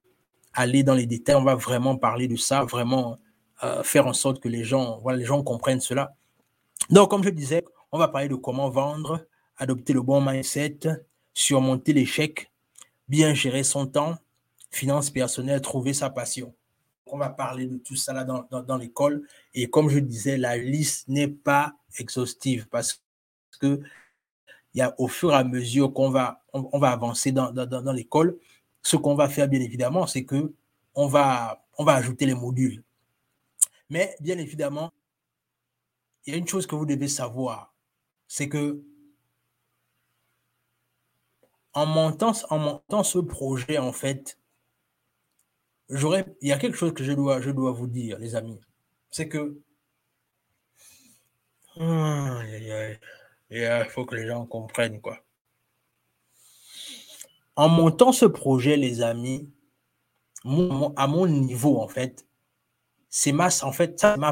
aller 0.56 0.82
dans 0.82 0.94
les 0.94 1.06
détails, 1.06 1.36
on 1.36 1.44
va 1.44 1.54
vraiment 1.54 1.96
parler 1.96 2.26
de 2.26 2.36
ça, 2.36 2.64
vraiment 2.64 3.18
euh, 3.62 3.82
faire 3.82 4.06
en 4.06 4.12
sorte 4.12 4.40
que 4.40 4.48
les 4.48 4.64
gens, 4.64 4.98
voilà, 5.02 5.18
les 5.18 5.24
gens 5.24 5.42
comprennent 5.42 5.80
cela. 5.80 6.14
Donc, 6.90 7.10
comme 7.10 7.22
je 7.22 7.30
disais, 7.30 7.64
on 7.92 7.98
va 7.98 8.08
parler 8.08 8.28
de 8.28 8.34
comment 8.34 8.68
vendre, 8.70 9.26
adopter 9.58 9.92
le 9.92 10.02
bon 10.02 10.20
mindset, 10.20 10.78
surmonter 11.34 11.92
l'échec, 11.92 12.50
bien 13.08 13.34
gérer 13.34 13.62
son 13.62 13.86
temps, 13.86 14.16
finances 14.70 15.10
personnelles, 15.10 15.60
trouver 15.60 15.92
sa 15.92 16.10
passion. 16.10 16.54
On 17.06 17.18
va 17.18 17.28
parler 17.28 17.66
de 17.66 17.76
tout 17.76 17.94
ça 17.94 18.12
là 18.12 18.24
dans, 18.24 18.46
dans, 18.50 18.76
l'école. 18.76 19.22
Et 19.54 19.70
comme 19.70 19.88
je 19.88 20.00
disais, 20.00 20.36
la 20.36 20.56
liste 20.56 21.06
n'est 21.08 21.28
pas 21.28 21.74
exhaustive 21.98 22.66
parce 22.68 23.00
que 23.60 23.80
il 24.74 24.80
y 24.80 24.82
a, 24.82 24.94
au 24.98 25.08
fur 25.08 25.30
et 25.30 25.36
à 25.36 25.44
mesure 25.44 25.92
qu'on 25.94 26.10
va, 26.10 26.42
on, 26.52 26.78
va 26.78 26.90
avancer 26.90 27.32
dans, 27.32 27.50
dans, 27.50 27.92
l'école, 27.92 28.36
ce 28.86 28.96
qu'on 28.96 29.16
va 29.16 29.28
faire, 29.28 29.48
bien 29.48 29.60
évidemment, 29.60 30.06
c'est 30.06 30.24
que 30.24 30.54
on 30.94 31.08
va, 31.08 31.66
on 31.76 31.82
va 31.82 31.94
ajouter 31.94 32.24
les 32.24 32.34
modules. 32.34 32.84
Mais 33.90 34.14
bien 34.20 34.38
évidemment, 34.38 34.92
il 36.24 36.32
y 36.32 36.36
a 36.36 36.38
une 36.38 36.46
chose 36.46 36.68
que 36.68 36.76
vous 36.76 36.86
devez 36.86 37.08
savoir, 37.08 37.74
c'est 38.28 38.48
que 38.48 38.80
en 41.72 41.86
montant, 41.86 42.32
en 42.48 42.58
montant 42.58 43.02
ce 43.02 43.18
projet, 43.18 43.78
en 43.78 43.92
fait, 43.92 44.38
il 45.90 46.28
y 46.42 46.52
a 46.52 46.58
quelque 46.58 46.76
chose 46.76 46.94
que 46.94 47.02
je 47.02 47.12
dois, 47.12 47.40
je 47.40 47.50
dois 47.50 47.72
vous 47.72 47.88
dire, 47.88 48.20
les 48.20 48.36
amis. 48.36 48.60
C'est 49.10 49.28
que 49.28 49.60
il 53.50 53.90
faut 53.90 54.06
que 54.06 54.14
les 54.14 54.28
gens 54.28 54.46
comprennent, 54.46 55.00
quoi. 55.00 55.25
En 57.56 57.68
montant 57.68 58.12
ce 58.12 58.26
projet, 58.26 58.76
les 58.76 59.00
amis, 59.00 59.50
à 60.44 61.06
mon 61.06 61.26
niveau, 61.26 61.78
en 61.78 61.88
fait, 61.88 62.26
c'est 63.08 63.32
ma, 63.32 63.48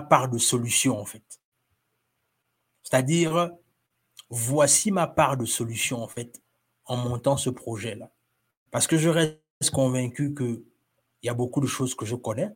part 0.02 0.28
de 0.28 0.38
solution, 0.38 1.00
en 1.00 1.06
fait. 1.06 1.40
C'est-à-dire, 2.82 3.50
voici 4.28 4.90
ma 4.90 5.06
part 5.06 5.38
de 5.38 5.46
solution, 5.46 6.02
en 6.02 6.08
fait, 6.08 6.42
en 6.84 6.96
montant 6.96 7.38
ce 7.38 7.48
projet-là. 7.48 8.10
Parce 8.70 8.86
que 8.86 8.98
je 8.98 9.08
reste 9.08 9.40
convaincu 9.72 10.34
qu'il 10.34 10.62
y 11.22 11.30
a 11.30 11.34
beaucoup 11.34 11.60
de 11.60 11.66
choses 11.66 11.94
que 11.94 12.04
je 12.04 12.16
connais. 12.16 12.50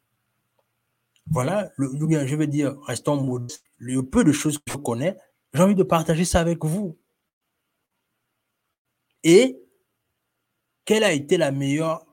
Voilà, 1.31 1.71
je 1.79 2.37
veux 2.37 2.47
dire, 2.47 2.79
restons 2.83 3.16
modestes. 3.16 3.64
Le 3.79 4.03
peu 4.03 4.25
de 4.25 4.33
choses 4.33 4.59
que 4.59 4.73
je 4.73 4.77
connais, 4.77 5.16
j'ai 5.55 5.62
envie 5.62 5.75
de 5.75 5.83
partager 5.83 6.25
ça 6.25 6.41
avec 6.41 6.64
vous. 6.64 6.99
Et 9.25 9.62
quel 10.89 11.05
a 11.05 11.12
été 11.12 11.36
la 11.36 11.53
meilleure, 11.53 12.07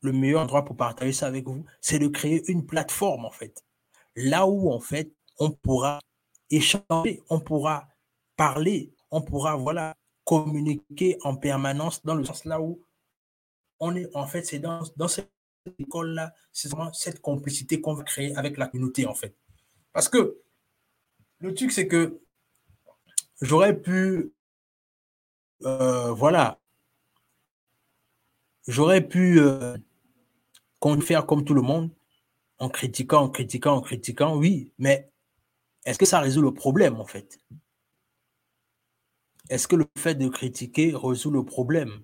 le 0.00 0.10
meilleur 0.10 0.40
endroit 0.40 0.64
pour 0.64 0.74
partager 0.74 1.12
ça 1.12 1.26
avec 1.26 1.44
vous? 1.44 1.66
C'est 1.82 1.98
de 1.98 2.08
créer 2.08 2.42
une 2.50 2.64
plateforme, 2.64 3.26
en 3.26 3.30
fait. 3.30 3.62
Là 4.14 4.46
où, 4.46 4.72
en 4.72 4.80
fait, 4.80 5.12
on 5.38 5.50
pourra 5.50 5.98
échanger, 6.48 7.22
on 7.28 7.40
pourra 7.40 7.88
parler, 8.34 8.90
on 9.10 9.20
pourra, 9.20 9.56
voilà, 9.56 9.94
communiquer 10.24 11.18
en 11.24 11.36
permanence 11.36 12.02
dans 12.06 12.14
le 12.14 12.24
sens 12.24 12.46
là 12.46 12.58
où 12.58 12.82
on 13.80 13.94
est, 13.94 14.08
en 14.16 14.26
fait, 14.26 14.44
c'est 14.44 14.60
dans, 14.60 14.80
dans 14.96 15.08
cette 15.08 15.30
école-là, 15.78 16.32
c'est 16.52 16.70
vraiment 16.70 16.94
cette 16.94 17.20
complicité 17.20 17.82
qu'on 17.82 17.92
va 17.92 18.02
créer 18.02 18.34
avec 18.34 18.56
la 18.56 18.68
communauté, 18.68 19.04
en 19.04 19.14
fait. 19.14 19.36
Parce 19.92 20.08
que 20.08 20.40
le 21.40 21.52
truc, 21.52 21.70
c'est 21.70 21.86
que 21.86 22.18
j'aurais 23.42 23.78
pu, 23.78 24.32
euh, 25.66 26.12
voilà, 26.12 26.58
j'aurais 28.66 29.06
pu, 29.06 29.40
euh, 29.40 29.76
faire 31.00 31.26
comme 31.26 31.44
tout 31.44 31.54
le 31.54 31.62
monde, 31.62 31.90
en 32.58 32.68
critiquant, 32.68 33.22
en 33.24 33.28
critiquant, 33.28 33.76
en 33.76 33.80
critiquant, 33.80 34.36
oui, 34.36 34.72
mais 34.78 35.10
est-ce 35.84 35.98
que 35.98 36.06
ça 36.06 36.20
résout 36.20 36.42
le 36.42 36.52
problème 36.52 36.96
en 37.00 37.06
fait? 37.06 37.38
Est-ce 39.48 39.68
que 39.68 39.76
le 39.76 39.86
fait 39.96 40.16
de 40.16 40.28
critiquer 40.28 40.92
résout 40.94 41.30
le 41.30 41.44
problème? 41.44 42.02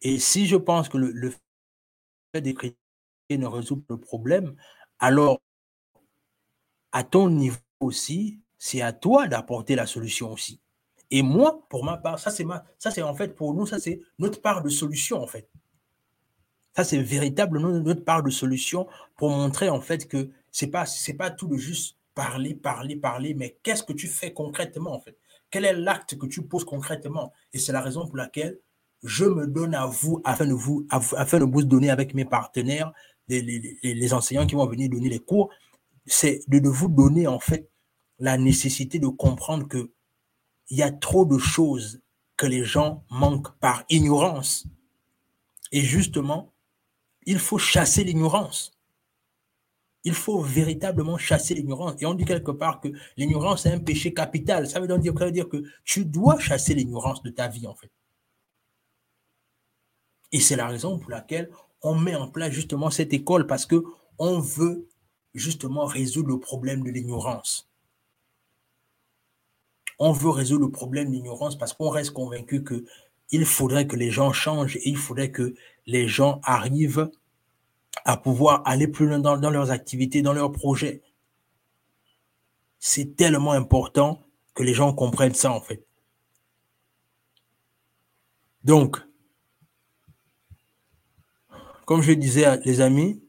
Et 0.00 0.18
si 0.18 0.46
je 0.46 0.56
pense 0.56 0.88
que 0.88 0.96
le, 0.98 1.34
fait 2.34 2.40
de 2.40 2.52
critiquer 2.52 2.78
ne 3.30 3.46
résout 3.46 3.76
pas 3.76 3.94
le 3.94 4.00
problème, 4.00 4.56
alors 4.98 5.40
à 6.92 7.04
ton 7.04 7.28
niveau 7.28 7.58
aussi, 7.80 8.40
c'est 8.58 8.80
à 8.80 8.92
toi 8.92 9.28
d'apporter 9.28 9.74
la 9.74 9.86
solution 9.86 10.32
aussi. 10.32 10.61
Et 11.12 11.20
moi, 11.20 11.62
pour 11.68 11.84
ma 11.84 11.98
part, 11.98 12.18
ça 12.18 12.30
c'est 12.30 12.42
ma, 12.42 12.64
ça 12.78 12.90
c'est 12.90 13.02
en 13.02 13.14
fait 13.14 13.36
pour 13.36 13.52
nous, 13.52 13.66
ça 13.66 13.78
c'est 13.78 14.00
notre 14.18 14.40
part 14.40 14.62
de 14.62 14.70
solution 14.70 15.22
en 15.22 15.26
fait. 15.26 15.46
Ça 16.74 16.84
c'est 16.84 17.02
véritablement 17.02 17.68
notre 17.68 18.02
part 18.02 18.22
de 18.22 18.30
solution 18.30 18.88
pour 19.16 19.28
montrer 19.28 19.68
en 19.68 19.82
fait 19.82 20.08
que 20.08 20.30
c'est 20.50 20.68
pas 20.68 20.86
c'est 20.86 21.12
pas 21.12 21.30
tout 21.30 21.48
de 21.48 21.58
juste 21.58 21.98
parler, 22.14 22.54
parler, 22.54 22.96
parler, 22.96 23.34
mais 23.34 23.58
qu'est-ce 23.62 23.82
que 23.82 23.92
tu 23.92 24.08
fais 24.08 24.32
concrètement 24.32 24.94
en 24.94 25.00
fait? 25.00 25.18
Quel 25.50 25.66
est 25.66 25.74
l'acte 25.74 26.16
que 26.16 26.24
tu 26.24 26.42
poses 26.46 26.64
concrètement? 26.64 27.30
Et 27.52 27.58
c'est 27.58 27.72
la 27.72 27.82
raison 27.82 28.06
pour 28.06 28.16
laquelle 28.16 28.58
je 29.02 29.26
me 29.26 29.46
donne 29.46 29.74
à 29.74 29.84
vous 29.84 30.22
afin 30.24 30.46
de 30.46 30.54
vous, 30.54 30.86
afin 30.90 31.38
de 31.40 31.44
vous 31.44 31.62
donner 31.62 31.90
avec 31.90 32.14
mes 32.14 32.24
partenaires, 32.24 32.90
les, 33.28 34.14
enseignants 34.14 34.46
qui 34.46 34.54
vont 34.54 34.66
venir 34.66 34.88
donner 34.88 35.10
les 35.10 35.18
cours, 35.18 35.50
c'est 36.06 36.40
de, 36.48 36.66
vous 36.66 36.88
donner 36.88 37.26
en 37.26 37.38
fait 37.38 37.68
la 38.18 38.38
nécessité 38.38 38.98
de 38.98 39.08
comprendre 39.08 39.68
que 39.68 39.90
il 40.72 40.78
y 40.78 40.82
a 40.82 40.90
trop 40.90 41.26
de 41.26 41.36
choses 41.36 42.00
que 42.38 42.46
les 42.46 42.64
gens 42.64 43.04
manquent 43.10 43.54
par 43.58 43.84
ignorance. 43.90 44.64
Et 45.70 45.82
justement, 45.82 46.54
il 47.26 47.38
faut 47.38 47.58
chasser 47.58 48.04
l'ignorance. 48.04 48.72
Il 50.02 50.14
faut 50.14 50.40
véritablement 50.40 51.18
chasser 51.18 51.52
l'ignorance. 51.52 52.00
Et 52.00 52.06
on 52.06 52.14
dit 52.14 52.24
quelque 52.24 52.52
part 52.52 52.80
que 52.80 52.88
l'ignorance 53.18 53.66
est 53.66 53.70
un 53.70 53.80
péché 53.80 54.14
capital. 54.14 54.66
Ça 54.66 54.80
veut 54.80 54.88
dire 54.98 55.46
que 55.50 55.62
tu 55.84 56.06
dois 56.06 56.38
chasser 56.38 56.72
l'ignorance 56.72 57.22
de 57.22 57.28
ta 57.28 57.48
vie, 57.48 57.66
en 57.66 57.74
fait. 57.74 57.90
Et 60.32 60.40
c'est 60.40 60.56
la 60.56 60.68
raison 60.68 60.98
pour 60.98 61.10
laquelle 61.10 61.50
on 61.82 61.94
met 61.94 62.14
en 62.14 62.28
place 62.28 62.50
justement 62.50 62.90
cette 62.90 63.12
école 63.12 63.46
parce 63.46 63.66
que 63.66 63.84
on 64.18 64.40
veut 64.40 64.88
justement 65.34 65.84
résoudre 65.84 66.30
le 66.30 66.40
problème 66.40 66.82
de 66.82 66.90
l'ignorance. 66.90 67.71
On 69.98 70.12
veut 70.12 70.30
résoudre 70.30 70.66
le 70.66 70.70
problème 70.70 71.08
de 71.08 71.12
l'ignorance 71.12 71.56
parce 71.56 71.72
qu'on 71.72 71.90
reste 71.90 72.12
convaincu 72.12 72.62
que 72.62 72.84
il 73.30 73.46
faudrait 73.46 73.86
que 73.86 73.96
les 73.96 74.10
gens 74.10 74.32
changent 74.32 74.76
et 74.76 74.88
il 74.88 74.96
faudrait 74.96 75.30
que 75.30 75.54
les 75.86 76.06
gens 76.06 76.40
arrivent 76.44 77.10
à 78.04 78.16
pouvoir 78.16 78.62
aller 78.66 78.88
plus 78.88 79.06
loin 79.06 79.18
dans, 79.18 79.38
dans 79.38 79.50
leurs 79.50 79.70
activités, 79.70 80.22
dans 80.22 80.32
leurs 80.32 80.52
projets. 80.52 81.02
C'est 82.78 83.16
tellement 83.16 83.52
important 83.52 84.22
que 84.54 84.62
les 84.62 84.74
gens 84.74 84.92
comprennent 84.92 85.34
ça 85.34 85.52
en 85.52 85.60
fait. 85.60 85.84
Donc, 88.64 89.00
comme 91.86 92.02
je 92.02 92.12
disais, 92.12 92.58
les 92.64 92.80
amis, 92.80 93.22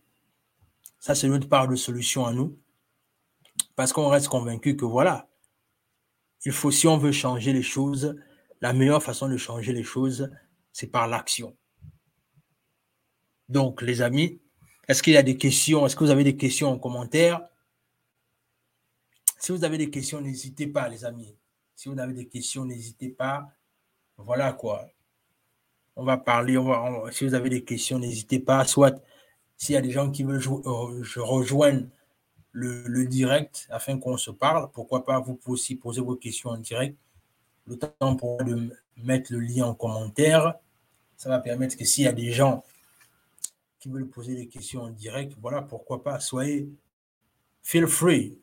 ça 1.00 1.16
c'est 1.16 1.28
notre 1.28 1.50
part 1.50 1.68
de 1.68 1.76
solution 1.76 2.26
à 2.26 2.34
nous. 2.34 2.58
Parce 3.76 3.94
qu'on 3.94 4.08
reste 4.08 4.28
convaincu 4.28 4.76
que 4.76 4.86
voilà, 4.86 5.28
il 6.46 6.52
faut, 6.52 6.72
si 6.72 6.88
on 6.88 6.98
veut 6.98 7.12
changer 7.12 7.54
les 7.54 7.64
choses, 7.64 8.16
la 8.62 8.74
meilleure 8.74 9.04
façon 9.04 9.28
de 9.28 9.38
changer 9.38 9.74
les 9.74 9.84
choses, 9.84 10.30
c'est 10.72 10.88
par 10.88 11.08
l'action. 11.08 11.56
Donc, 13.50 13.82
les 13.82 14.02
amis, 14.02 14.42
est-ce 14.88 15.04
qu'il 15.04 15.14
y 15.14 15.18
a 15.18 15.24
des 15.24 15.38
questions? 15.38 15.86
Est-ce 15.86 15.96
que 15.96 16.04
vous 16.04 16.12
avez 16.12 16.24
des 16.24 16.38
questions 16.38 16.70
en 16.70 16.80
commentaire? 16.80 17.42
Si 19.40 19.52
vous 19.52 19.64
avez 19.64 19.78
des 19.78 19.90
questions, 19.90 20.22
n'hésitez 20.22 20.68
pas, 20.68 20.88
les 20.90 21.06
amis. 21.06 21.36
Si 21.76 21.90
vous 21.90 22.00
avez 22.00 22.14
des 22.14 22.28
questions, 22.28 22.66
n'hésitez 22.66 23.10
pas. 23.10 23.50
Voilà 24.18 24.54
quoi 24.54 24.88
on 25.96 26.04
va 26.04 26.18
parler. 26.18 26.58
si 27.12 27.26
vous 27.26 27.34
avez 27.34 27.50
des 27.50 27.64
questions, 27.64 28.00
n'hésitez 28.00 28.40
pas. 28.40 28.66
Soit 28.66 29.02
s'il 29.58 29.76
y 29.76 29.78
a 29.78 29.82
des 29.82 29.92
gens 29.92 30.12
qui 30.12 30.24
veulent 30.24 30.42
euh, 30.48 31.04
rejoindre 31.18 31.88
le, 32.54 33.06
direct 33.06 33.68
afin 33.70 33.98
qu'on 34.00 34.18
se 34.18 34.32
parle, 34.32 34.70
pourquoi 34.72 35.04
pas, 35.04 35.20
vous 35.20 35.36
pouvez 35.36 35.54
aussi 35.54 35.76
poser 35.76 36.02
vos 36.02 36.16
questions 36.16 36.52
en 36.52 36.58
direct. 36.58 36.98
Le 37.68 37.78
temps 37.78 38.16
pour 38.16 38.44
de 38.44 38.70
mettre 38.98 39.34
le 39.34 39.40
lien 39.40 39.66
en 39.66 39.74
commentaire. 39.74 40.56
Ça 41.18 41.30
va 41.30 41.40
permettre 41.40 41.78
que 41.78 41.86
s'il 41.86 42.06
y 42.06 42.08
a 42.08 42.14
des 42.14 42.32
gens 42.32 42.64
qui 43.80 43.90
veulent 43.90 44.08
poser 44.08 44.36
des 44.36 44.48
questions 44.48 44.84
en 44.84 44.90
direct, 44.90 45.34
voilà, 45.42 45.62
pourquoi 45.62 46.04
pas, 46.04 46.20
soyez 46.20 46.70
feel 47.62 47.88
free. 47.88 48.38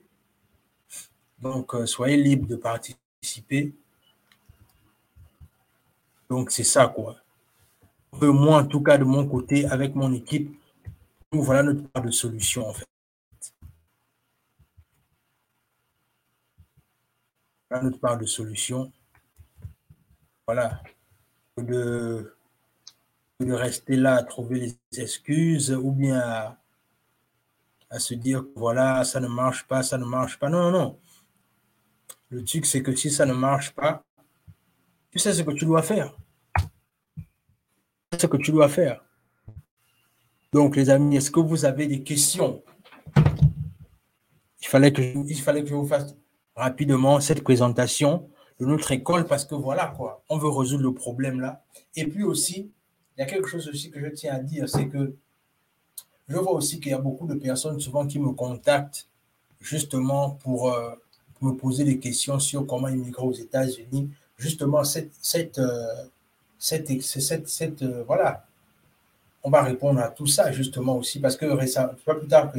Donc, 1.39 1.75
euh, 1.75 1.87
soyez 1.87 2.17
libre 2.17 2.47
de 2.47 2.57
participer. 2.57 3.75
Donc, 6.29 6.51
c'est 6.51 6.65
ça, 6.65 6.87
quoi 6.89 7.17
moi, 8.13 8.59
en 8.59 8.67
tout 8.67 8.83
cas, 8.83 8.99
de 8.99 9.05
mon 9.05 9.27
côté, 9.27 9.67
avec 9.67 9.95
mon 9.95 10.13
équipe, 10.13 10.55
nous 11.33 11.43
voilà 11.43 11.63
notre 11.63 11.89
part 11.89 12.03
de 12.03 12.11
solution, 12.11 12.69
en 12.69 12.73
fait. 12.73 12.90
Voilà 17.71 17.85
notre 17.85 18.01
part 18.01 18.19
de 18.19 18.27
solution. 18.27 18.93
Voilà. 20.47 20.83
De, 21.57 22.35
de 23.41 23.53
rester 23.53 23.97
là 23.97 24.17
à 24.17 24.23
trouver 24.23 24.59
les 24.59 25.01
excuses 25.01 25.71
ou 25.71 25.93
bien 25.93 26.19
à, 26.19 26.59
à 27.91 27.99
se 27.99 28.15
dire 28.15 28.45
voilà, 28.57 29.05
ça 29.05 29.21
ne 29.21 29.29
marche 29.29 29.67
pas, 29.67 29.83
ça 29.83 29.99
ne 29.99 30.05
marche 30.05 30.39
pas. 30.39 30.49
Non, 30.49 30.71
non, 30.71 30.79
non. 30.79 30.99
Le 32.31 32.45
truc, 32.45 32.67
c'est 32.67 32.83
que 32.83 32.95
si 32.95 33.11
ça 33.11 33.27
ne 33.27 33.33
marche 33.33 33.75
pas, 33.75 34.05
tu 35.11 35.19
sais 35.19 35.33
ce 35.33 35.43
que 35.43 35.53
tu 35.53 35.65
dois 35.65 35.83
faire 35.83 36.15
ce 38.19 38.27
que 38.27 38.37
tu 38.37 38.51
dois 38.51 38.69
faire. 38.69 39.03
Donc, 40.53 40.77
les 40.77 40.91
amis, 40.91 41.17
est-ce 41.17 41.31
que 41.31 41.41
vous 41.41 41.65
avez 41.65 41.87
des 41.87 42.03
questions? 42.03 42.63
Il 44.63 44.67
fallait, 44.67 44.93
que 44.93 45.01
il 45.01 45.41
fallait 45.41 45.63
que 45.63 45.69
je 45.69 45.75
vous 45.75 45.87
fasse 45.87 46.15
rapidement 46.57 47.21
cette 47.21 47.43
présentation 47.43 48.29
de 48.59 48.67
notre 48.67 48.93
école 48.93 49.27
parce 49.27 49.45
que 49.45 49.55
voilà 49.55 49.87
quoi, 49.97 50.23
on 50.29 50.39
veut 50.39 50.51
résoudre 50.51 50.83
le 50.83 50.95
problème 50.95 51.41
là. 51.41 51.63
Et 51.97 52.07
puis 52.07 52.23
aussi, 52.23 52.71
il 53.17 53.21
y 53.21 53.23
a 53.23 53.27
quelque 53.27 53.49
chose 53.49 53.69
aussi 53.69 53.91
que 53.91 54.01
je 54.01 54.07
tiens 54.09 54.35
à 54.35 54.39
dire, 54.39 54.69
c'est 54.69 54.89
que 54.89 55.15
je 56.29 56.37
vois 56.37 56.53
aussi 56.53 56.79
qu'il 56.79 56.93
y 56.93 56.95
a 56.95 56.99
beaucoup 56.99 57.27
de 57.27 57.35
personnes 57.35 57.81
souvent 57.81 58.07
qui 58.07 58.19
me 58.19 58.33
contactent 58.33 59.09
justement 59.61 60.31
pour, 60.31 60.73
euh, 60.73 60.95
me 61.41 61.53
poser 61.53 61.85
des 61.85 61.99
questions 61.99 62.39
sur 62.39 62.67
comment 62.67 62.89
immigrer 62.89 63.23
aux 63.23 63.33
États-Unis. 63.33 64.11
Justement, 64.37 64.85
cette, 64.85 65.13
cette, 65.21 65.59
euh, 65.59 66.05
cette, 66.59 67.83
euh, 67.83 68.05
voilà, 68.07 68.47
on 69.43 69.51
va 69.51 69.63
répondre 69.63 70.01
à 70.01 70.09
tout 70.09 70.27
ça 70.27 70.53
justement 70.53 70.97
aussi 70.99 71.19
parce 71.19 71.37
que 71.37 71.47
récemment, 71.47 71.95
pas 72.05 72.15
plus 72.15 72.29
tard 72.29 72.53
que 72.53 72.59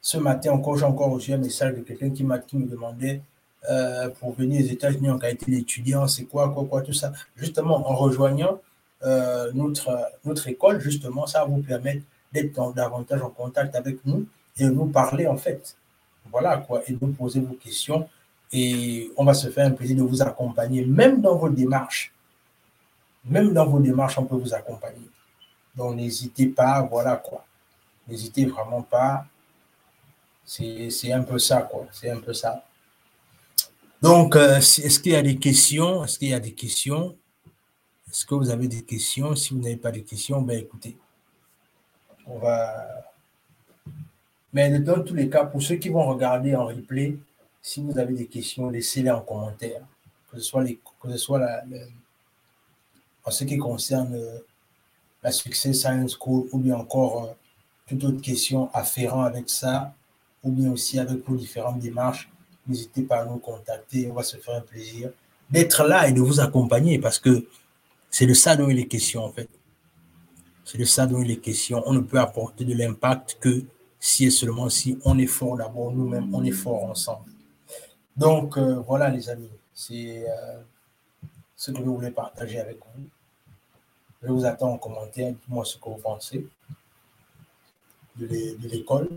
ce 0.00 0.18
matin 0.18 0.52
encore, 0.52 0.76
j'ai 0.78 0.84
encore 0.84 1.10
reçu 1.10 1.32
un 1.32 1.38
message 1.38 1.74
de 1.74 1.80
quelqu'un 1.80 2.10
qui, 2.10 2.24
qui 2.46 2.56
me 2.56 2.66
demandait 2.66 3.20
euh, 3.68 4.08
pour 4.20 4.32
venir 4.32 4.64
aux 4.64 4.68
États-Unis 4.68 5.10
en 5.10 5.18
qualité 5.18 5.50
d'étudiant, 5.50 6.06
c'est 6.06 6.24
quoi, 6.24 6.48
quoi, 6.50 6.64
quoi, 6.64 6.82
tout 6.82 6.92
ça. 6.92 7.12
Justement, 7.36 7.88
en 7.88 7.94
rejoignant 7.94 8.60
euh, 9.04 9.50
notre, 9.52 9.98
notre 10.24 10.48
école, 10.48 10.80
justement, 10.80 11.26
ça 11.26 11.40
va 11.40 11.46
vous 11.46 11.62
permettre 11.62 12.02
d'être 12.32 12.72
davantage 12.74 13.22
en 13.22 13.30
contact 13.30 13.74
avec 13.74 14.04
nous 14.04 14.26
et 14.58 14.64
de 14.64 14.70
nous 14.70 14.86
parler 14.86 15.26
en 15.26 15.36
fait. 15.36 15.76
Voilà 16.30 16.58
quoi, 16.58 16.82
et 16.86 16.92
de 16.92 16.98
nous 17.00 17.12
poser 17.12 17.40
vos 17.40 17.54
questions. 17.54 18.08
Et 18.52 19.10
on 19.16 19.24
va 19.24 19.34
se 19.34 19.48
faire 19.48 19.66
un 19.66 19.72
plaisir 19.72 19.96
de 19.96 20.02
vous 20.02 20.22
accompagner, 20.22 20.84
même 20.84 21.20
dans 21.20 21.36
vos 21.36 21.48
démarches 21.48 22.12
même 23.28 23.52
dans 23.52 23.66
vos 23.66 23.80
démarches, 23.80 24.18
on 24.18 24.24
peut 24.24 24.36
vous 24.36 24.54
accompagner. 24.54 25.08
Donc, 25.76 25.96
n'hésitez 25.96 26.46
pas, 26.46 26.82
voilà 26.82 27.16
quoi. 27.16 27.44
N'hésitez 28.08 28.46
vraiment 28.46 28.82
pas. 28.82 29.26
C'est 30.48 31.12
un 31.12 31.22
peu 31.22 31.38
ça, 31.38 31.60
quoi. 31.60 31.86
C'est 31.92 32.08
un 32.10 32.20
peu 32.20 32.32
ça. 32.32 32.64
Donc, 34.00 34.34
euh, 34.34 34.56
est-ce 34.56 34.98
qu'il 34.98 35.12
y 35.12 35.16
a 35.16 35.20
des 35.20 35.36
questions? 35.36 36.04
Est-ce 36.04 36.18
qu'il 36.18 36.28
y 36.28 36.34
a 36.34 36.40
des 36.40 36.54
questions? 36.54 37.14
Est-ce 38.08 38.24
que 38.24 38.34
vous 38.34 38.48
avez 38.48 38.66
des 38.66 38.82
questions? 38.82 39.36
Si 39.36 39.52
vous 39.52 39.60
n'avez 39.60 39.76
pas 39.76 39.92
de 39.92 39.98
questions, 39.98 40.40
ben 40.40 40.58
écoutez, 40.58 40.96
on 42.26 42.38
va. 42.38 43.12
Mais 44.54 44.78
dans 44.80 45.02
tous 45.02 45.14
les 45.14 45.28
cas, 45.28 45.44
pour 45.44 45.62
ceux 45.62 45.76
qui 45.76 45.90
vont 45.90 46.06
regarder 46.06 46.56
en 46.56 46.64
replay, 46.64 47.18
si 47.60 47.82
vous 47.82 47.98
avez 47.98 48.14
des 48.14 48.26
questions, 48.26 48.70
laissez-les 48.70 49.10
en 49.10 49.20
commentaire. 49.20 49.82
Que 50.30 50.40
ce 50.40 50.44
soit, 50.44 50.64
en 53.24 53.30
ce 53.30 53.44
qui 53.44 53.58
concerne 53.58 54.14
euh, 54.14 54.38
la 55.22 55.30
Success 55.30 55.80
Science 55.80 56.16
School 56.18 56.48
ou 56.52 56.58
bien 56.58 56.76
encore 56.76 57.24
euh, 57.24 57.32
toute 57.86 58.02
autre 58.04 58.22
question 58.22 58.70
afférent 58.72 59.22
avec 59.22 59.50
ça, 59.50 59.94
ou 60.48 60.52
bien 60.52 60.72
aussi 60.72 60.98
avec 60.98 61.28
vos 61.28 61.36
différentes 61.36 61.78
démarches, 61.78 62.30
n'hésitez 62.66 63.02
pas 63.02 63.20
à 63.20 63.24
nous 63.26 63.38
contacter. 63.38 64.10
On 64.10 64.14
va 64.14 64.22
se 64.22 64.38
faire 64.38 64.54
un 64.54 64.62
plaisir 64.62 65.10
d'être 65.50 65.86
là 65.86 66.08
et 66.08 66.12
de 66.12 66.20
vous 66.20 66.40
accompagner 66.40 66.98
parce 66.98 67.18
que 67.18 67.46
c'est 68.10 68.26
de 68.26 68.34
ça 68.34 68.56
dont 68.56 68.68
il 68.68 68.78
est 68.78 68.86
question 68.86 69.24
en 69.24 69.30
fait. 69.30 69.48
C'est 70.64 70.78
de 70.78 70.84
ça 70.84 71.06
dont 71.06 71.20
il 71.22 71.30
est 71.30 71.36
question. 71.36 71.82
On 71.86 71.92
ne 71.92 72.00
peut 72.00 72.18
apporter 72.18 72.64
de 72.64 72.74
l'impact 72.74 73.38
que 73.40 73.62
si 74.00 74.24
et 74.24 74.30
seulement 74.30 74.70
si 74.70 74.98
on 75.04 75.18
est 75.18 75.26
fort 75.26 75.56
d'abord 75.56 75.92
nous-mêmes, 75.92 76.34
on 76.34 76.42
est 76.44 76.50
fort 76.50 76.84
ensemble. 76.84 77.30
Donc 78.16 78.56
euh, 78.56 78.76
voilà 78.86 79.10
les 79.10 79.28
amis, 79.28 79.50
c'est 79.74 80.24
euh, 80.28 80.60
ce 81.56 81.70
que 81.70 81.78
je 81.78 81.82
voulais 81.84 82.10
partager 82.10 82.58
avec 82.58 82.78
vous. 82.78 83.04
Je 84.22 84.28
vous 84.28 84.44
attends 84.46 84.72
en 84.72 84.78
commentaire, 84.78 85.30
dites-moi 85.32 85.64
ce 85.64 85.76
que 85.76 85.84
vous 85.84 85.96
pensez 85.96 86.46
de 88.16 88.26
l'école. 88.68 89.08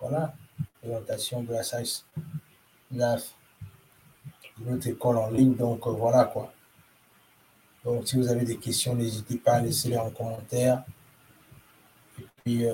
Voilà, 0.00 0.34
présentation 0.86 1.42
de 1.42 1.52
la 1.52 1.62
SAIS 1.62 2.04
de 2.90 2.96
notre 4.64 4.86
école 4.86 5.18
en 5.18 5.30
ligne. 5.30 5.54
Donc 5.54 5.86
euh, 5.86 5.90
voilà 5.90 6.24
quoi. 6.24 6.52
Donc 7.84 8.06
si 8.06 8.16
vous 8.16 8.28
avez 8.28 8.44
des 8.44 8.56
questions, 8.56 8.94
n'hésitez 8.94 9.36
pas 9.36 9.54
à 9.54 9.60
laisser 9.60 9.88
les 9.88 9.96
en 9.96 10.10
commentaire. 10.10 10.84
Et 12.18 12.24
puis 12.44 12.66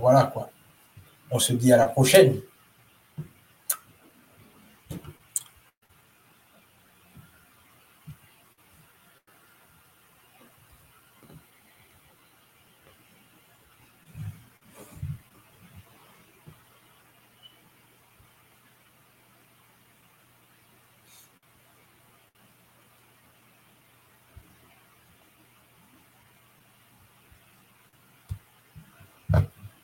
voilà 0.00 0.24
quoi. 0.24 0.50
On 1.30 1.38
se 1.38 1.52
dit 1.52 1.72
à 1.72 1.76
la 1.76 1.88
prochaine. 1.88 2.40